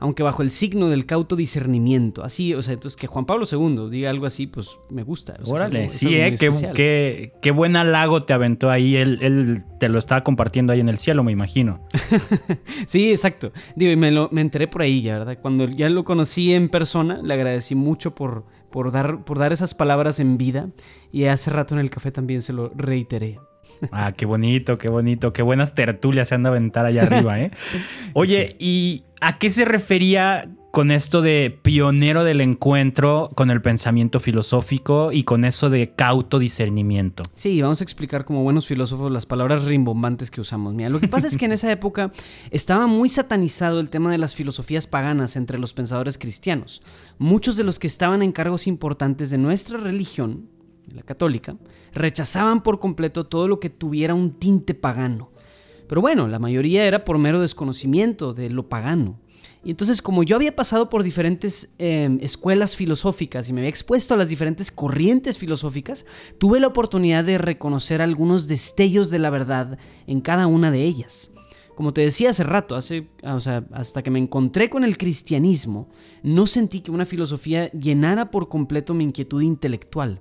aunque 0.00 0.22
bajo 0.24 0.42
el 0.42 0.50
signo 0.50 0.88
del 0.88 1.06
cauto 1.06 1.36
discernimiento. 1.36 2.24
Así, 2.24 2.54
o 2.54 2.62
sea, 2.62 2.74
entonces 2.74 2.98
que 3.00 3.06
Juan 3.06 3.26
Pablo 3.26 3.44
II 3.50 3.88
diga 3.90 4.10
algo 4.10 4.26
así, 4.26 4.46
pues 4.48 4.78
me 4.90 5.02
gusta. 5.04 5.34
o 5.34 5.36
sea, 5.36 5.42
es 5.44 5.50
Órale, 5.50 5.78
algo- 5.82 5.92
es 5.92 5.98
sí, 5.98 6.14
eh, 6.16 6.34
qué, 6.38 6.50
qué- 6.74 7.32
qué 7.40 7.50
buen 7.52 7.76
halago 7.76 8.24
te 8.24 8.32
aventó 8.32 8.70
ahí. 8.70 8.96
Él, 8.96 9.18
él 9.22 9.64
te 9.78 9.88
lo 9.88 9.98
estaba 9.98 10.24
compartiendo 10.24 10.72
ahí 10.72 10.80
en 10.80 10.88
el 10.88 10.98
cielo, 10.98 11.22
me 11.22 11.32
imagino. 11.32 11.86
Sí, 12.86 13.10
exacto. 13.10 13.52
Digo, 13.76 13.92
y 13.92 13.96
me, 13.96 14.10
lo, 14.10 14.28
me 14.32 14.40
enteré 14.40 14.66
por 14.68 14.82
ahí 14.82 15.02
ya, 15.02 15.18
¿verdad? 15.18 15.38
Cuando 15.40 15.68
ya 15.68 15.88
lo 15.88 16.04
conocí 16.04 16.52
en 16.54 16.68
persona, 16.68 17.20
le 17.22 17.34
agradecí 17.34 17.74
mucho 17.74 18.14
por, 18.14 18.44
por 18.70 18.90
dar, 18.92 19.24
por 19.24 19.38
dar 19.38 19.52
esas 19.52 19.74
palabras 19.74 20.18
en 20.20 20.38
vida. 20.38 20.70
Y 21.12 21.24
hace 21.24 21.50
rato 21.50 21.74
en 21.74 21.80
el 21.80 21.90
café 21.90 22.10
también 22.10 22.42
se 22.42 22.52
lo 22.52 22.72
reiteré. 22.74 23.38
Ah, 23.92 24.12
qué 24.12 24.26
bonito, 24.26 24.78
qué 24.78 24.88
bonito, 24.88 25.32
qué 25.32 25.42
buenas 25.42 25.74
tertulias 25.74 26.28
se 26.28 26.34
han 26.34 26.42
de 26.42 26.48
aventar 26.50 26.86
allá 26.86 27.02
arriba, 27.02 27.38
¿eh? 27.38 27.50
Oye, 28.14 28.56
¿y 28.58 29.04
a 29.20 29.38
qué 29.38 29.50
se 29.50 29.64
refería 29.64 30.50
con 30.70 30.90
esto 30.90 31.20
de 31.20 31.58
pionero 31.62 32.24
del 32.24 32.40
encuentro 32.40 33.30
con 33.34 33.50
el 33.50 33.60
pensamiento 33.60 34.20
filosófico 34.20 35.10
y 35.12 35.24
con 35.24 35.44
eso 35.44 35.68
de 35.68 35.92
cauto 35.94 36.38
discernimiento. 36.38 37.24
Sí, 37.34 37.60
vamos 37.60 37.80
a 37.80 37.84
explicar 37.84 38.24
como 38.24 38.42
buenos 38.42 38.66
filósofos 38.66 39.10
las 39.10 39.26
palabras 39.26 39.64
rimbombantes 39.64 40.30
que 40.30 40.40
usamos. 40.40 40.74
Mira, 40.74 40.88
lo 40.88 41.00
que 41.00 41.08
pasa 41.08 41.26
es 41.26 41.36
que 41.36 41.46
en 41.46 41.52
esa 41.52 41.70
época 41.72 42.12
estaba 42.50 42.86
muy 42.86 43.08
satanizado 43.08 43.80
el 43.80 43.90
tema 43.90 44.12
de 44.12 44.18
las 44.18 44.34
filosofías 44.34 44.86
paganas 44.86 45.36
entre 45.36 45.58
los 45.58 45.74
pensadores 45.74 46.18
cristianos. 46.18 46.82
Muchos 47.18 47.56
de 47.56 47.64
los 47.64 47.78
que 47.78 47.88
estaban 47.88 48.22
en 48.22 48.32
cargos 48.32 48.66
importantes 48.66 49.30
de 49.30 49.38
nuestra 49.38 49.78
religión, 49.78 50.48
la 50.86 51.02
católica, 51.02 51.56
rechazaban 51.92 52.62
por 52.62 52.78
completo 52.78 53.26
todo 53.26 53.48
lo 53.48 53.60
que 53.60 53.70
tuviera 53.70 54.14
un 54.14 54.32
tinte 54.32 54.74
pagano. 54.74 55.30
Pero 55.88 56.00
bueno, 56.00 56.28
la 56.28 56.38
mayoría 56.38 56.86
era 56.86 57.04
por 57.04 57.18
mero 57.18 57.40
desconocimiento 57.40 58.32
de 58.32 58.50
lo 58.50 58.68
pagano. 58.68 59.18
Y 59.62 59.70
entonces 59.70 60.00
como 60.00 60.22
yo 60.22 60.36
había 60.36 60.56
pasado 60.56 60.88
por 60.88 61.02
diferentes 61.02 61.74
em, 61.78 62.18
escuelas 62.22 62.76
filosóficas 62.76 63.48
y 63.48 63.52
me 63.52 63.60
había 63.60 63.70
expuesto 63.70 64.14
a 64.14 64.16
las 64.16 64.28
diferentes 64.28 64.70
corrientes 64.70 65.36
filosóficas, 65.36 66.06
tuve 66.38 66.60
la 66.60 66.68
oportunidad 66.68 67.24
de 67.24 67.38
reconocer 67.38 68.00
algunos 68.00 68.48
destellos 68.48 69.10
de 69.10 69.18
la 69.18 69.28
verdad 69.28 69.78
en 70.06 70.20
cada 70.20 70.46
una 70.46 70.70
de 70.70 70.84
ellas. 70.84 71.30
Como 71.74 71.92
te 71.92 72.02
decía 72.02 72.30
hace 72.30 72.44
rato, 72.44 72.74
hace, 72.74 73.08
hasta 73.22 74.02
que 74.02 74.10
me 74.10 74.18
encontré 74.18 74.68
con 74.68 74.84
el 74.84 74.98
cristianismo, 74.98 75.88
no 76.22 76.46
sentí 76.46 76.80
que 76.80 76.90
una 76.90 77.06
filosofía 77.06 77.70
llenara 77.72 78.30
por 78.30 78.48
completo 78.48 78.92
mi 78.92 79.04
inquietud 79.04 79.40
intelectual. 79.40 80.20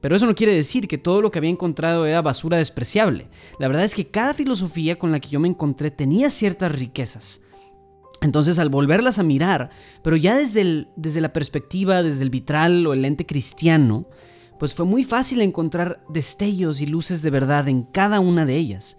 Pero 0.00 0.14
eso 0.16 0.26
no 0.26 0.34
quiere 0.34 0.54
decir 0.54 0.86
que 0.88 0.98
todo 0.98 1.20
lo 1.20 1.30
que 1.30 1.38
había 1.38 1.50
encontrado 1.50 2.06
era 2.06 2.22
basura 2.22 2.58
despreciable. 2.58 3.28
La 3.58 3.68
verdad 3.68 3.84
es 3.84 3.94
que 3.94 4.06
cada 4.06 4.34
filosofía 4.34 4.98
con 4.98 5.10
la 5.10 5.20
que 5.20 5.30
yo 5.30 5.40
me 5.40 5.48
encontré 5.48 5.90
tenía 5.90 6.30
ciertas 6.30 6.72
riquezas. 6.72 7.42
Entonces 8.22 8.58
al 8.58 8.68
volverlas 8.68 9.18
a 9.18 9.22
mirar, 9.22 9.70
pero 10.02 10.16
ya 10.16 10.36
desde, 10.36 10.86
desde 10.96 11.20
la 11.20 11.32
perspectiva, 11.32 12.02
desde 12.02 12.22
el 12.22 12.30
vitral 12.30 12.86
o 12.86 12.92
el 12.92 13.02
lente 13.02 13.26
cristiano, 13.26 14.08
pues 14.58 14.74
fue 14.74 14.86
muy 14.86 15.04
fácil 15.04 15.40
encontrar 15.42 16.02
destellos 16.08 16.80
y 16.80 16.86
luces 16.86 17.22
de 17.22 17.30
verdad 17.30 17.68
en 17.68 17.82
cada 17.82 18.20
una 18.20 18.46
de 18.46 18.56
ellas. 18.56 18.98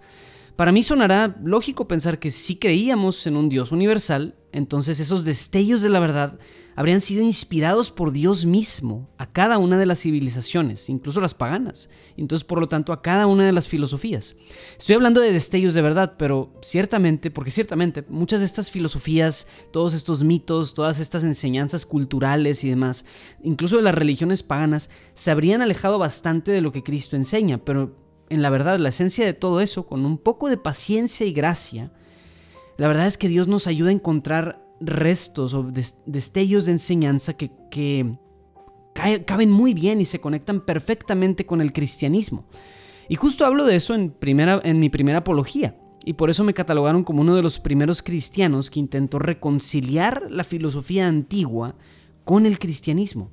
Para 0.56 0.72
mí 0.72 0.82
sonará 0.82 1.36
lógico 1.42 1.88
pensar 1.88 2.18
que 2.18 2.30
si 2.30 2.56
creíamos 2.56 3.26
en 3.26 3.36
un 3.36 3.48
Dios 3.48 3.72
universal, 3.72 4.34
entonces 4.52 5.00
esos 5.00 5.24
destellos 5.24 5.82
de 5.82 5.88
la 5.88 6.00
verdad 6.00 6.38
habrían 6.78 7.00
sido 7.00 7.24
inspirados 7.24 7.90
por 7.90 8.12
Dios 8.12 8.44
mismo 8.44 9.10
a 9.18 9.26
cada 9.26 9.58
una 9.58 9.76
de 9.78 9.84
las 9.84 10.00
civilizaciones, 10.00 10.88
incluso 10.88 11.20
las 11.20 11.34
paganas, 11.34 11.90
entonces 12.16 12.44
por 12.46 12.60
lo 12.60 12.68
tanto 12.68 12.92
a 12.92 13.02
cada 13.02 13.26
una 13.26 13.44
de 13.44 13.50
las 13.50 13.66
filosofías. 13.66 14.36
Estoy 14.78 14.94
hablando 14.94 15.20
de 15.20 15.32
destellos 15.32 15.74
de 15.74 15.82
verdad, 15.82 16.14
pero 16.16 16.54
ciertamente, 16.62 17.32
porque 17.32 17.50
ciertamente 17.50 18.04
muchas 18.08 18.38
de 18.38 18.46
estas 18.46 18.70
filosofías, 18.70 19.48
todos 19.72 19.92
estos 19.92 20.22
mitos, 20.22 20.74
todas 20.74 21.00
estas 21.00 21.24
enseñanzas 21.24 21.84
culturales 21.84 22.62
y 22.62 22.68
demás, 22.70 23.06
incluso 23.42 23.78
de 23.78 23.82
las 23.82 23.96
religiones 23.96 24.44
paganas, 24.44 24.88
se 25.14 25.32
habrían 25.32 25.62
alejado 25.62 25.98
bastante 25.98 26.52
de 26.52 26.60
lo 26.60 26.70
que 26.70 26.84
Cristo 26.84 27.16
enseña, 27.16 27.58
pero 27.58 27.96
en 28.28 28.40
la 28.40 28.50
verdad 28.50 28.78
la 28.78 28.90
esencia 28.90 29.26
de 29.26 29.34
todo 29.34 29.60
eso, 29.60 29.84
con 29.84 30.06
un 30.06 30.16
poco 30.16 30.48
de 30.48 30.58
paciencia 30.58 31.26
y 31.26 31.32
gracia, 31.32 31.90
la 32.76 32.86
verdad 32.86 33.08
es 33.08 33.18
que 33.18 33.28
Dios 33.28 33.48
nos 33.48 33.66
ayuda 33.66 33.88
a 33.88 33.94
encontrar 33.94 34.67
restos 34.80 35.54
o 35.54 35.70
destellos 36.06 36.66
de 36.66 36.72
enseñanza 36.72 37.34
que, 37.34 38.18
caben 39.26 39.50
muy 39.50 39.74
bien 39.74 40.00
y 40.00 40.04
se 40.04 40.20
conectan 40.20 40.60
perfectamente 40.60 41.46
con 41.46 41.60
el 41.60 41.72
cristianismo. 41.72 42.46
Y 43.08 43.14
justo 43.14 43.46
hablo 43.46 43.64
de 43.64 43.76
eso 43.76 43.94
en, 43.94 44.10
primera, 44.10 44.60
en 44.64 44.80
mi 44.80 44.90
primera 44.90 45.18
apología. 45.18 45.76
Y 46.04 46.14
por 46.14 46.30
eso 46.30 46.44
me 46.44 46.54
catalogaron 46.54 47.04
como 47.04 47.22
uno 47.22 47.36
de 47.36 47.42
los 47.42 47.58
primeros 47.58 48.02
cristianos 48.02 48.70
que 48.70 48.80
intentó 48.80 49.18
reconciliar 49.18 50.26
la 50.30 50.44
filosofía 50.44 51.06
antigua 51.06 51.74
con 52.24 52.46
el 52.46 52.58
cristianismo. 52.58 53.30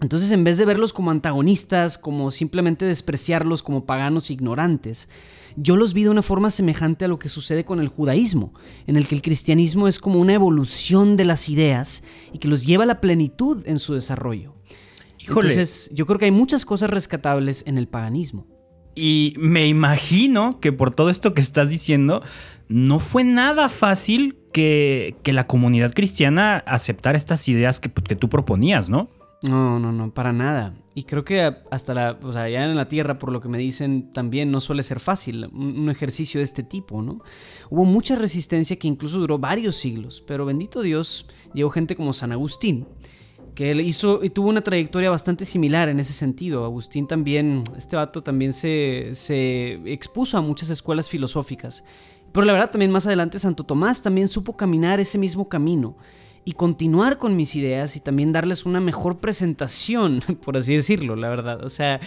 Entonces, 0.00 0.32
en 0.32 0.44
vez 0.44 0.58
de 0.58 0.64
verlos 0.64 0.92
como 0.92 1.10
antagonistas, 1.10 1.98
como 1.98 2.30
simplemente 2.30 2.84
despreciarlos 2.84 3.62
como 3.62 3.86
paganos 3.86 4.30
ignorantes, 4.30 5.08
yo 5.56 5.76
los 5.76 5.94
vi 5.94 6.04
de 6.04 6.10
una 6.10 6.22
forma 6.22 6.50
semejante 6.50 7.04
a 7.04 7.08
lo 7.08 7.18
que 7.18 7.28
sucede 7.28 7.64
con 7.64 7.80
el 7.80 7.88
judaísmo, 7.88 8.52
en 8.86 8.96
el 8.96 9.06
que 9.06 9.14
el 9.14 9.22
cristianismo 9.22 9.88
es 9.88 9.98
como 9.98 10.20
una 10.20 10.34
evolución 10.34 11.16
de 11.16 11.24
las 11.24 11.48
ideas 11.48 12.04
y 12.32 12.38
que 12.38 12.48
los 12.48 12.66
lleva 12.66 12.84
a 12.84 12.88
la 12.88 13.00
plenitud 13.00 13.62
en 13.66 13.78
su 13.78 13.94
desarrollo. 13.94 14.54
Entonces, 15.26 15.90
yo 15.94 16.06
creo 16.06 16.18
que 16.18 16.26
hay 16.26 16.30
muchas 16.30 16.64
cosas 16.64 16.90
rescatables 16.90 17.64
en 17.66 17.78
el 17.78 17.88
paganismo. 17.88 18.46
Y 18.94 19.34
me 19.38 19.66
imagino 19.66 20.60
que 20.60 20.72
por 20.72 20.94
todo 20.94 21.10
esto 21.10 21.34
que 21.34 21.40
estás 21.40 21.70
diciendo, 21.70 22.22
no 22.68 22.98
fue 22.98 23.24
nada 23.24 23.68
fácil 23.68 24.38
que, 24.52 25.16
la 25.24 25.46
comunidad 25.46 25.94
cristiana 25.94 26.58
aceptara 26.66 27.16
estas 27.16 27.48
ideas 27.48 27.80
que, 27.80 27.90
que 27.90 28.16
tú 28.16 28.28
proponías, 28.28 28.88
¿no? 28.88 29.08
No, 29.42 29.78
no, 29.78 29.92
no, 29.92 30.12
para 30.12 30.32
nada. 30.32 30.74
Y 30.96 31.02
creo 31.04 31.24
que 31.24 31.42
hasta 31.70 31.92
la, 31.92 32.18
o 32.22 32.32
sea, 32.32 32.48
en 32.48 32.76
la 32.76 32.86
Tierra, 32.86 33.18
por 33.18 33.32
lo 33.32 33.40
que 33.40 33.48
me 33.48 33.58
dicen, 33.58 34.12
también 34.12 34.52
no 34.52 34.60
suele 34.60 34.84
ser 34.84 35.00
fácil 35.00 35.46
un, 35.52 35.90
ejercicio 35.90 36.38
de 36.38 36.44
este 36.44 36.62
tipo, 36.62 37.02
¿no? 37.02 37.20
Hubo 37.68 37.84
mucha 37.84 38.14
resistencia 38.14 38.76
que 38.76 38.86
incluso 38.86 39.18
duró 39.18 39.38
varios 39.38 39.74
siglos, 39.74 40.22
pero 40.24 40.44
bendito 40.46 40.82
Dios, 40.82 41.26
llegó 41.52 41.70
gente 41.70 41.96
como 41.96 42.12
San 42.12 42.30
Agustín, 42.30 42.86
que 43.56 43.72
él 43.72 43.80
hizo 43.80 44.22
y 44.22 44.30
tuvo 44.30 44.48
una 44.48 44.62
trayectoria 44.62 45.10
bastante 45.10 45.44
similar 45.44 45.88
en 45.88 45.98
ese 45.98 46.12
sentido. 46.12 46.64
Agustín 46.64 47.08
también, 47.08 47.64
este 47.76 47.96
vato 47.96 48.22
también 48.22 48.52
se, 48.52 49.10
se 49.14 49.80
expuso 49.92 50.38
a 50.38 50.42
muchas 50.42 50.70
escuelas 50.70 51.10
filosóficas. 51.10 51.84
Pero 52.30 52.46
la 52.46 52.52
verdad 52.52 52.70
también 52.70 52.92
más 52.92 53.06
adelante 53.06 53.38
Santo 53.38 53.64
Tomás 53.64 54.02
también 54.02 54.28
supo 54.28 54.56
caminar 54.56 55.00
ese 55.00 55.18
mismo 55.18 55.48
camino 55.48 55.96
y 56.44 56.52
continuar 56.52 57.18
con 57.18 57.36
mis 57.36 57.56
ideas 57.56 57.96
y 57.96 58.00
también 58.00 58.32
darles 58.32 58.66
una 58.66 58.80
mejor 58.80 59.18
presentación, 59.18 60.20
por 60.44 60.56
así 60.56 60.74
decirlo, 60.74 61.16
la 61.16 61.28
verdad. 61.28 61.64
O 61.64 61.70
sea, 61.70 62.00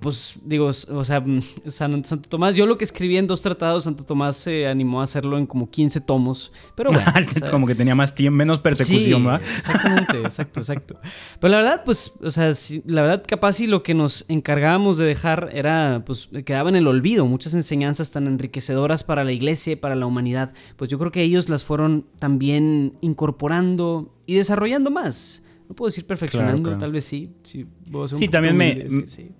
pues 0.00 0.38
digo, 0.44 0.66
o 0.66 1.04
sea, 1.04 1.20
mm, 1.20 1.42
Santo 1.68 2.28
Tomás, 2.28 2.54
yo 2.54 2.66
lo 2.66 2.78
que 2.78 2.84
escribí 2.84 3.16
en 3.16 3.26
dos 3.26 3.42
tratados, 3.42 3.84
Santo 3.84 4.04
Tomás 4.04 4.36
se 4.36 4.66
animó 4.66 5.00
a 5.00 5.04
hacerlo 5.04 5.38
en 5.38 5.46
como 5.46 5.70
15 5.70 6.00
tomos, 6.00 6.52
pero 6.74 6.92
bueno. 6.92 7.10
como 7.50 7.66
que 7.66 7.74
tenía 7.74 7.94
más 7.94 8.14
tiempo, 8.14 8.36
menos 8.36 8.60
persecución, 8.60 9.24
¿verdad? 9.24 9.42
Exactamente, 9.56 10.20
exacto, 10.22 10.60
exacto. 10.60 11.00
Pero 11.40 11.50
la 11.50 11.56
verdad, 11.58 11.82
pues, 11.84 12.12
o 12.22 12.30
sea, 12.30 12.52
la 12.86 13.02
verdad, 13.02 13.24
capaz 13.26 13.54
si 13.54 13.66
lo 13.66 13.82
que 13.82 13.94
nos 13.94 14.24
encargábamos 14.28 14.98
de 14.98 15.06
dejar 15.06 15.50
era, 15.52 16.02
pues, 16.06 16.28
quedaba 16.44 16.68
en 16.68 16.76
el 16.76 16.86
olvido, 16.86 17.26
muchas 17.26 17.54
enseñanzas 17.54 18.12
tan 18.12 18.26
enriquecedoras 18.26 19.02
para 19.02 19.24
la 19.24 19.32
iglesia 19.32 19.72
y 19.72 19.76
para 19.76 19.96
la 19.96 20.06
humanidad, 20.06 20.52
pues 20.76 20.90
yo 20.90 20.98
creo 20.98 21.10
que 21.10 21.22
ellos 21.22 21.48
las 21.48 21.64
fueron 21.64 22.06
también 22.18 22.96
incorporando 23.00 24.14
y 24.26 24.34
desarrollando 24.34 24.90
más. 24.90 25.42
No 25.68 25.74
puedo 25.74 25.88
decir 25.88 26.06
perfeccionando, 26.06 26.78
tal 26.78 26.92
vez 26.92 27.04
sí. 27.04 27.34
Sí, 27.42 27.66
sí 28.14 28.28
también 28.28 28.56
me, 28.56 28.86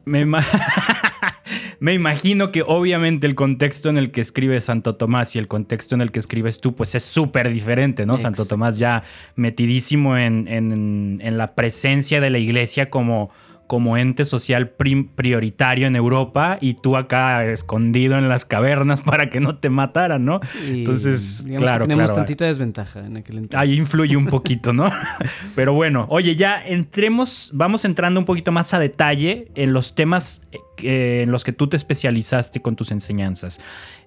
me, 1.80 1.94
imagino 1.94 2.52
que 2.52 2.62
obviamente 2.62 3.26
el 3.26 3.34
contexto 3.34 3.88
en 3.88 3.96
el 3.96 4.10
que 4.10 4.20
escribe 4.20 4.60
Santo 4.60 4.96
Tomás 4.96 5.34
y 5.36 5.38
el 5.38 5.48
contexto 5.48 5.94
en 5.94 6.02
el 6.02 6.12
que 6.12 6.18
escribes 6.18 6.60
tú, 6.60 6.74
pues 6.74 6.94
es 6.94 7.02
súper 7.02 7.50
diferente, 7.50 8.04
¿no? 8.04 8.18
Santo 8.18 8.44
Tomás 8.44 8.76
ya 8.76 9.04
metidísimo 9.36 10.18
en, 10.18 10.46
en, 10.48 11.20
en 11.22 11.38
la 11.38 11.54
presencia 11.54 12.20
de 12.20 12.28
la 12.28 12.38
iglesia 12.38 12.90
como 12.90 13.30
como 13.68 13.98
ente 13.98 14.24
social 14.24 14.70
prioritario 14.70 15.86
en 15.86 15.94
Europa 15.94 16.58
y 16.60 16.74
tú 16.74 16.96
acá 16.96 17.44
escondido 17.44 18.18
en 18.18 18.28
las 18.28 18.44
cavernas 18.44 19.02
para 19.02 19.30
que 19.30 19.38
no 19.38 19.58
te 19.58 19.70
mataran, 19.70 20.24
¿no? 20.24 20.40
entonces, 20.66 21.44
claro, 21.58 21.84
que 21.84 21.90
tenemos 21.90 22.14
tantita 22.14 22.46
desventaja 22.46 23.06
en 23.06 23.18
aquel 23.18 23.38
entonces. 23.38 23.70
Ahí 23.70 23.78
influye 23.78 24.16
un 24.16 24.26
poquito, 24.26 24.72
¿no? 24.72 24.90
Pero 25.54 25.74
bueno, 25.74 26.06
oye, 26.08 26.34
ya 26.34 26.60
entremos, 26.66 27.50
vamos 27.52 27.84
entrando 27.84 28.18
un 28.18 28.26
poquito 28.26 28.50
más 28.50 28.72
a 28.72 28.78
detalle 28.78 29.52
en 29.54 29.74
los 29.74 29.94
temas 29.94 30.42
eh, 30.78 31.20
en 31.22 31.30
los 31.30 31.44
que 31.44 31.52
tú 31.52 31.68
te 31.68 31.76
especializaste 31.76 32.62
con 32.62 32.74
tus 32.74 32.90
enseñanzas. 32.90 33.60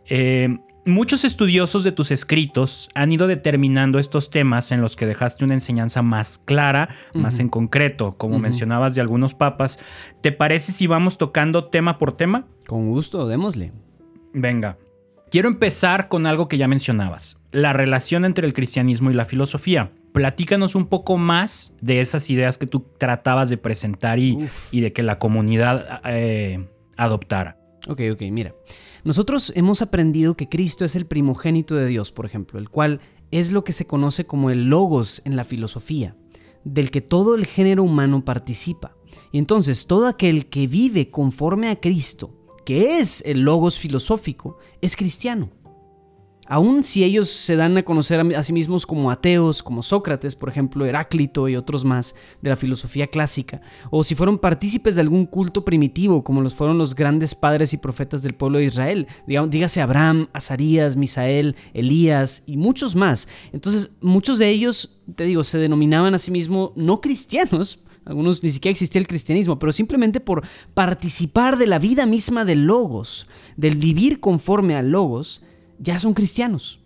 Eh, 0.10 0.58
Muchos 0.86 1.26
estudiosos 1.26 1.84
de 1.84 1.92
tus 1.92 2.10
escritos 2.10 2.90
han 2.96 3.12
ido 3.12 3.28
determinando 3.28 4.00
estos 4.00 4.32
temas 4.32 4.72
en 4.72 4.82
los 4.82 4.96
que 4.96 5.06
dejaste 5.06 5.46
una 5.46 5.54
enseñanza 5.54 6.02
más 6.02 6.40
clara, 6.40 6.90
más 7.14 7.38
en 7.38 7.50
concreto, 7.50 8.18
como 8.18 8.40
mencionabas 8.40 8.96
de 8.96 9.02
algunos 9.02 9.36
papas. 9.36 9.78
¿Te 10.22 10.32
parece 10.32 10.72
si 10.72 10.88
vamos 10.88 11.20
tocando 11.20 11.66
tema 11.66 12.00
por 12.00 12.18
tema? 12.18 12.48
Con 12.66 12.90
gusto, 12.90 13.28
démosle. 13.28 13.74
Venga. 14.34 14.80
Quiero 15.30 15.50
empezar 15.50 16.08
con 16.10 16.26
algo 16.26 16.48
que 16.48 16.58
ya 16.58 16.68
mencionabas, 16.68 17.40
la 17.52 17.74
relación 17.74 18.26
entre 18.26 18.48
el 18.48 18.54
cristianismo 18.54 19.12
y 19.12 19.14
la 19.14 19.26
filosofía. 19.26 19.92
Platícanos 20.14 20.74
un 20.74 20.88
poco 20.88 21.16
más 21.16 21.76
de 21.80 22.02
esas 22.02 22.30
ideas 22.32 22.58
que 22.58 22.68
tú 22.68 22.88
tratabas 22.98 23.52
de 23.52 23.58
presentar 23.58 24.18
y, 24.18 24.50
de 24.72 24.92
que 24.92 25.04
la 25.04 25.20
comunidad 25.20 26.02
eh, 26.06 26.68
adoptara. 26.98 27.61
Ok, 27.88 28.02
ok, 28.14 28.22
mira. 28.32 28.54
Nosotros 29.04 29.52
hemos 29.56 29.82
aprendido 29.82 30.36
que 30.36 30.48
Cristo 30.50 30.86
es 30.86 30.96
el 30.96 31.06
primogénito 31.08 31.76
de 31.76 31.88
Dios, 31.88 32.12
por 32.12 32.26
ejemplo, 32.26 32.60
el 32.60 32.70
cual 32.70 33.02
es 33.32 33.52
lo 33.52 33.64
que 33.64 33.74
se 33.74 33.88
conoce 33.88 34.26
como 34.26 34.52
el 34.52 34.66
logos 34.66 35.22
en 35.26 35.36
la 35.36 35.44
filosofía. 35.44 36.16
del 36.64 36.92
que 36.92 37.02
todo 37.02 37.34
el 37.34 37.48
género 37.48 37.82
humano 37.84 38.24
participa. 38.24 38.96
Y 39.32 39.40
entonces 39.40 39.88
todo 39.88 40.08
aquel 40.08 40.46
que 40.46 40.68
vive 40.68 41.10
conforme 41.10 41.70
a 41.70 41.80
Cristo, 41.80 42.38
que 42.66 43.00
es 43.00 43.24
el 43.26 43.42
logos 43.42 43.80
filosófico, 43.80 44.58
es 44.82 44.96
cristiano. 44.96 45.50
Aun 46.48 46.84
si 46.84 47.04
ellos 47.04 47.30
se 47.30 47.56
dan 47.56 47.78
a 47.78 47.84
conocer 47.84 48.20
a 48.20 48.44
sí 48.44 48.52
mismos 48.52 48.86
como 48.86 49.12
ateos, 49.12 49.62
como 49.64 49.84
Sócrates, 49.84 50.36
por 50.36 50.50
ejemplo, 50.50 50.86
Heráclito 50.86 51.48
y 51.48 51.56
otros 51.56 51.86
más 51.86 52.16
de 52.42 52.50
la 52.50 52.56
filosofía 52.56 53.08
clásica, 53.08 53.62
o 53.90 54.04
si 54.04 54.16
fueron 54.16 54.40
partícipes 54.40 54.96
de 54.96 55.02
algún 55.02 55.26
culto 55.26 55.64
primitivo, 55.64 56.24
como 56.24 56.42
los 56.42 56.56
fueron 56.56 56.78
los 56.78 56.96
grandes 56.96 57.36
padres 57.36 57.74
y 57.74 57.78
profetas 57.78 58.24
del 58.24 58.34
pueblo 58.34 58.58
de 58.58 58.66
Israel, 58.66 59.08
dígase 59.28 59.82
Abraham, 59.82 60.28
Azarías, 60.34 60.96
Misael, 60.96 61.56
Elías 61.74 62.44
y 62.48 62.58
muchos 62.58 62.96
más. 62.96 63.28
Entonces, 63.54 63.92
muchos 64.02 64.40
de 64.40 64.50
ellos, 64.50 65.00
te 65.16 65.26
digo, 65.26 65.44
se 65.44 65.58
denominaban 65.58 66.16
a 66.16 66.20
sí 66.20 66.32
mismos 66.32 66.72
no 66.76 67.02
cristianos, 67.02 67.84
algunos 68.06 68.44
ni 68.44 68.50
siquiera 68.50 68.74
existía 68.74 69.00
el 69.00 69.08
cristianismo, 69.08 69.60
pero 69.60 69.72
simplemente 69.72 70.20
por 70.20 70.44
participar 70.74 71.58
de 71.58 71.68
la 71.68 71.80
vida 71.80 72.06
misma 72.06 72.46
del 72.46 72.66
logos, 72.66 73.28
del 73.58 73.76
vivir 73.76 74.20
conforme 74.20 74.76
al 74.76 74.90
logos, 74.90 75.44
ya 75.82 76.00
son 76.00 76.14
cristianos. 76.14 76.80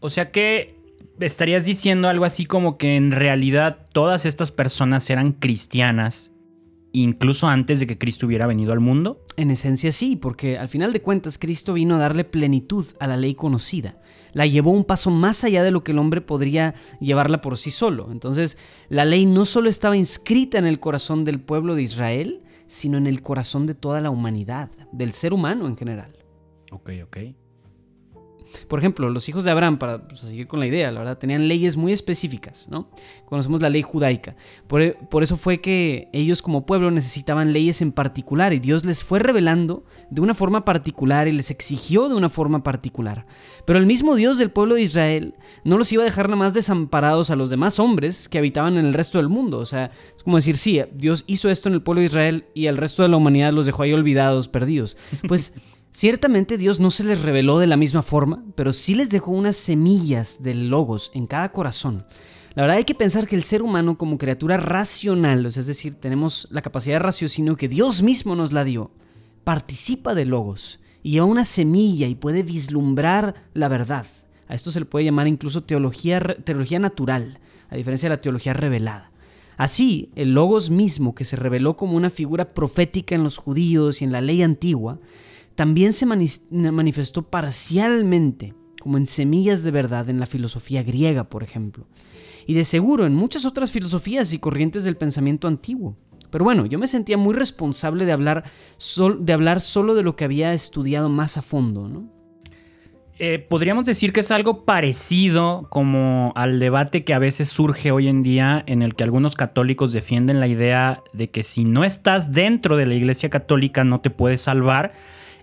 O 0.00 0.10
sea 0.10 0.30
que 0.30 0.76
estarías 1.18 1.64
diciendo 1.64 2.08
algo 2.08 2.24
así 2.24 2.46
como 2.46 2.78
que 2.78 2.96
en 2.96 3.10
realidad 3.10 3.86
todas 3.92 4.26
estas 4.26 4.52
personas 4.52 5.10
eran 5.10 5.32
cristianas 5.32 6.32
incluso 6.92 7.46
antes 7.46 7.80
de 7.80 7.86
que 7.86 7.98
Cristo 7.98 8.26
hubiera 8.26 8.46
venido 8.46 8.72
al 8.72 8.80
mundo? 8.80 9.24
En 9.36 9.50
esencia 9.50 9.92
sí, 9.92 10.16
porque 10.16 10.58
al 10.58 10.68
final 10.68 10.92
de 10.92 11.02
cuentas 11.02 11.38
Cristo 11.38 11.74
vino 11.74 11.96
a 11.96 11.98
darle 11.98 12.24
plenitud 12.24 12.86
a 12.98 13.06
la 13.06 13.16
ley 13.16 13.34
conocida. 13.34 14.00
La 14.32 14.46
llevó 14.46 14.70
un 14.72 14.84
paso 14.84 15.10
más 15.10 15.44
allá 15.44 15.62
de 15.62 15.70
lo 15.70 15.84
que 15.84 15.92
el 15.92 15.98
hombre 15.98 16.20
podría 16.20 16.74
llevarla 17.00 17.40
por 17.40 17.56
sí 17.56 17.70
solo. 17.70 18.08
Entonces, 18.10 18.58
la 18.88 19.04
ley 19.04 19.26
no 19.26 19.44
solo 19.44 19.68
estaba 19.68 19.96
inscrita 19.96 20.58
en 20.58 20.66
el 20.66 20.80
corazón 20.80 21.24
del 21.24 21.40
pueblo 21.40 21.74
de 21.74 21.82
Israel, 21.82 22.42
sino 22.66 22.98
en 22.98 23.06
el 23.06 23.22
corazón 23.22 23.66
de 23.66 23.74
toda 23.74 24.00
la 24.00 24.10
humanidad, 24.10 24.70
del 24.92 25.12
ser 25.12 25.32
humano 25.32 25.66
en 25.66 25.76
general. 25.76 26.16
Ok, 26.70 26.90
ok. 27.04 27.18
Por 28.68 28.78
ejemplo, 28.78 29.10
los 29.10 29.28
hijos 29.28 29.44
de 29.44 29.50
Abraham, 29.50 29.78
para 29.78 30.06
pues, 30.06 30.20
seguir 30.20 30.46
con 30.46 30.60
la 30.60 30.66
idea, 30.66 30.90
la 30.90 31.00
verdad, 31.00 31.18
tenían 31.18 31.48
leyes 31.48 31.76
muy 31.76 31.92
específicas, 31.92 32.68
¿no? 32.70 32.90
Conocemos 33.24 33.60
la 33.60 33.70
ley 33.70 33.82
judaica. 33.82 34.36
Por, 34.66 34.96
por, 35.08 35.22
eso 35.22 35.36
fue 35.36 35.60
que 35.60 36.08
ellos 36.12 36.42
como 36.42 36.66
pueblo 36.66 36.90
necesitaban 36.90 37.52
leyes 37.52 37.82
en 37.82 37.92
particular 37.92 38.52
y 38.52 38.58
Dios 38.58 38.84
les 38.84 39.04
fue 39.04 39.18
revelando 39.18 39.84
de 40.10 40.20
una 40.20 40.34
forma 40.34 40.64
particular 40.64 41.28
y 41.28 41.32
les 41.32 41.50
exigió 41.50 42.08
de 42.08 42.14
una 42.14 42.28
forma 42.28 42.62
particular. 42.62 43.26
Pero 43.64 43.78
el 43.78 43.86
mismo 43.86 44.14
Dios 44.14 44.38
del 44.38 44.50
pueblo 44.50 44.74
de 44.74 44.82
Israel 44.82 45.34
no 45.64 45.78
los 45.78 45.92
iba 45.92 46.02
a 46.02 46.06
dejar 46.06 46.28
nada 46.28 46.38
más 46.38 46.54
desamparados 46.54 47.30
a 47.30 47.36
los 47.36 47.50
demás 47.50 47.78
hombres 47.78 48.28
que 48.28 48.38
habitaban 48.38 48.76
en 48.76 48.86
el 48.86 48.94
resto 48.94 49.18
del 49.18 49.28
mundo. 49.28 49.58
O 49.58 49.66
sea, 49.66 49.90
es 50.16 50.22
como 50.22 50.36
decir, 50.36 50.56
sí, 50.56 50.80
Dios 50.94 51.24
hizo 51.26 51.50
esto 51.50 51.68
en 51.68 51.74
el 51.74 51.82
pueblo 51.82 52.00
de 52.00 52.06
Israel 52.06 52.46
y 52.54 52.66
el 52.66 52.76
resto 52.76 53.02
de 53.02 53.08
la 53.08 53.16
humanidad 53.16 53.52
los 53.52 53.66
dejó 53.66 53.82
ahí 53.82 53.92
olvidados, 53.92 54.48
perdidos. 54.48 54.96
Pues 55.26 55.54
Ciertamente 55.98 56.58
Dios 56.58 56.78
no 56.78 56.92
se 56.92 57.02
les 57.02 57.22
reveló 57.22 57.58
de 57.58 57.66
la 57.66 57.76
misma 57.76 58.02
forma, 58.02 58.44
pero 58.54 58.72
sí 58.72 58.94
les 58.94 59.10
dejó 59.10 59.32
unas 59.32 59.56
semillas 59.56 60.44
del 60.44 60.68
logos 60.68 61.10
en 61.12 61.26
cada 61.26 61.50
corazón. 61.50 62.06
La 62.54 62.62
verdad 62.62 62.76
hay 62.76 62.84
que 62.84 62.94
pensar 62.94 63.26
que 63.26 63.34
el 63.34 63.42
ser 63.42 63.62
humano 63.62 63.98
como 63.98 64.16
criatura 64.16 64.58
racional, 64.58 65.44
es 65.44 65.66
decir, 65.66 65.96
tenemos 65.96 66.46
la 66.52 66.62
capacidad 66.62 66.94
de 66.94 67.00
raciocinio 67.00 67.56
que 67.56 67.68
Dios 67.68 68.02
mismo 68.02 68.36
nos 68.36 68.52
la 68.52 68.62
dio, 68.62 68.92
participa 69.42 70.14
de 70.14 70.24
logos 70.24 70.78
y 71.02 71.10
lleva 71.10 71.26
una 71.26 71.44
semilla 71.44 72.06
y 72.06 72.14
puede 72.14 72.44
vislumbrar 72.44 73.48
la 73.52 73.66
verdad. 73.66 74.06
A 74.46 74.54
esto 74.54 74.70
se 74.70 74.78
le 74.78 74.86
puede 74.86 75.06
llamar 75.06 75.26
incluso 75.26 75.64
teología, 75.64 76.20
teología 76.20 76.78
natural, 76.78 77.40
a 77.70 77.74
diferencia 77.74 78.08
de 78.08 78.14
la 78.14 78.22
teología 78.22 78.52
revelada. 78.52 79.10
Así, 79.56 80.12
el 80.14 80.32
logos 80.32 80.70
mismo, 80.70 81.16
que 81.16 81.24
se 81.24 81.34
reveló 81.34 81.76
como 81.76 81.96
una 81.96 82.08
figura 82.08 82.50
profética 82.50 83.16
en 83.16 83.24
los 83.24 83.36
judíos 83.36 84.00
y 84.00 84.04
en 84.04 84.12
la 84.12 84.20
ley 84.20 84.44
antigua, 84.44 85.00
también 85.58 85.92
se 85.92 86.06
manifestó 86.06 87.24
parcialmente, 87.24 88.54
como 88.78 88.96
en 88.96 89.08
semillas 89.08 89.64
de 89.64 89.72
verdad 89.72 90.08
en 90.08 90.20
la 90.20 90.26
filosofía 90.26 90.84
griega, 90.84 91.24
por 91.24 91.42
ejemplo, 91.42 91.88
y 92.46 92.54
de 92.54 92.64
seguro 92.64 93.06
en 93.06 93.16
muchas 93.16 93.44
otras 93.44 93.72
filosofías 93.72 94.32
y 94.32 94.38
corrientes 94.38 94.84
del 94.84 94.96
pensamiento 94.96 95.48
antiguo. 95.48 95.96
Pero 96.30 96.44
bueno, 96.44 96.64
yo 96.66 96.78
me 96.78 96.86
sentía 96.86 97.16
muy 97.16 97.34
responsable 97.34 98.04
de 98.04 98.12
hablar, 98.12 98.44
de 99.18 99.32
hablar 99.32 99.60
solo 99.60 99.96
de 99.96 100.04
lo 100.04 100.14
que 100.14 100.22
había 100.22 100.54
estudiado 100.54 101.08
más 101.08 101.36
a 101.36 101.42
fondo, 101.42 101.88
¿no? 101.88 102.08
Eh, 103.18 103.40
podríamos 103.40 103.84
decir 103.84 104.12
que 104.12 104.20
es 104.20 104.30
algo 104.30 104.64
parecido 104.64 105.66
como 105.70 106.32
al 106.36 106.60
debate 106.60 107.02
que 107.02 107.14
a 107.14 107.18
veces 107.18 107.48
surge 107.48 107.90
hoy 107.90 108.06
en 108.06 108.22
día 108.22 108.62
en 108.68 108.80
el 108.82 108.94
que 108.94 109.02
algunos 109.02 109.34
católicos 109.34 109.92
defienden 109.92 110.38
la 110.38 110.46
idea 110.46 111.02
de 111.12 111.30
que 111.30 111.42
si 111.42 111.64
no 111.64 111.82
estás 111.82 112.30
dentro 112.30 112.76
de 112.76 112.86
la 112.86 112.94
iglesia 112.94 113.28
católica 113.28 113.82
no 113.82 114.00
te 114.00 114.10
puedes 114.10 114.40
salvar 114.42 114.92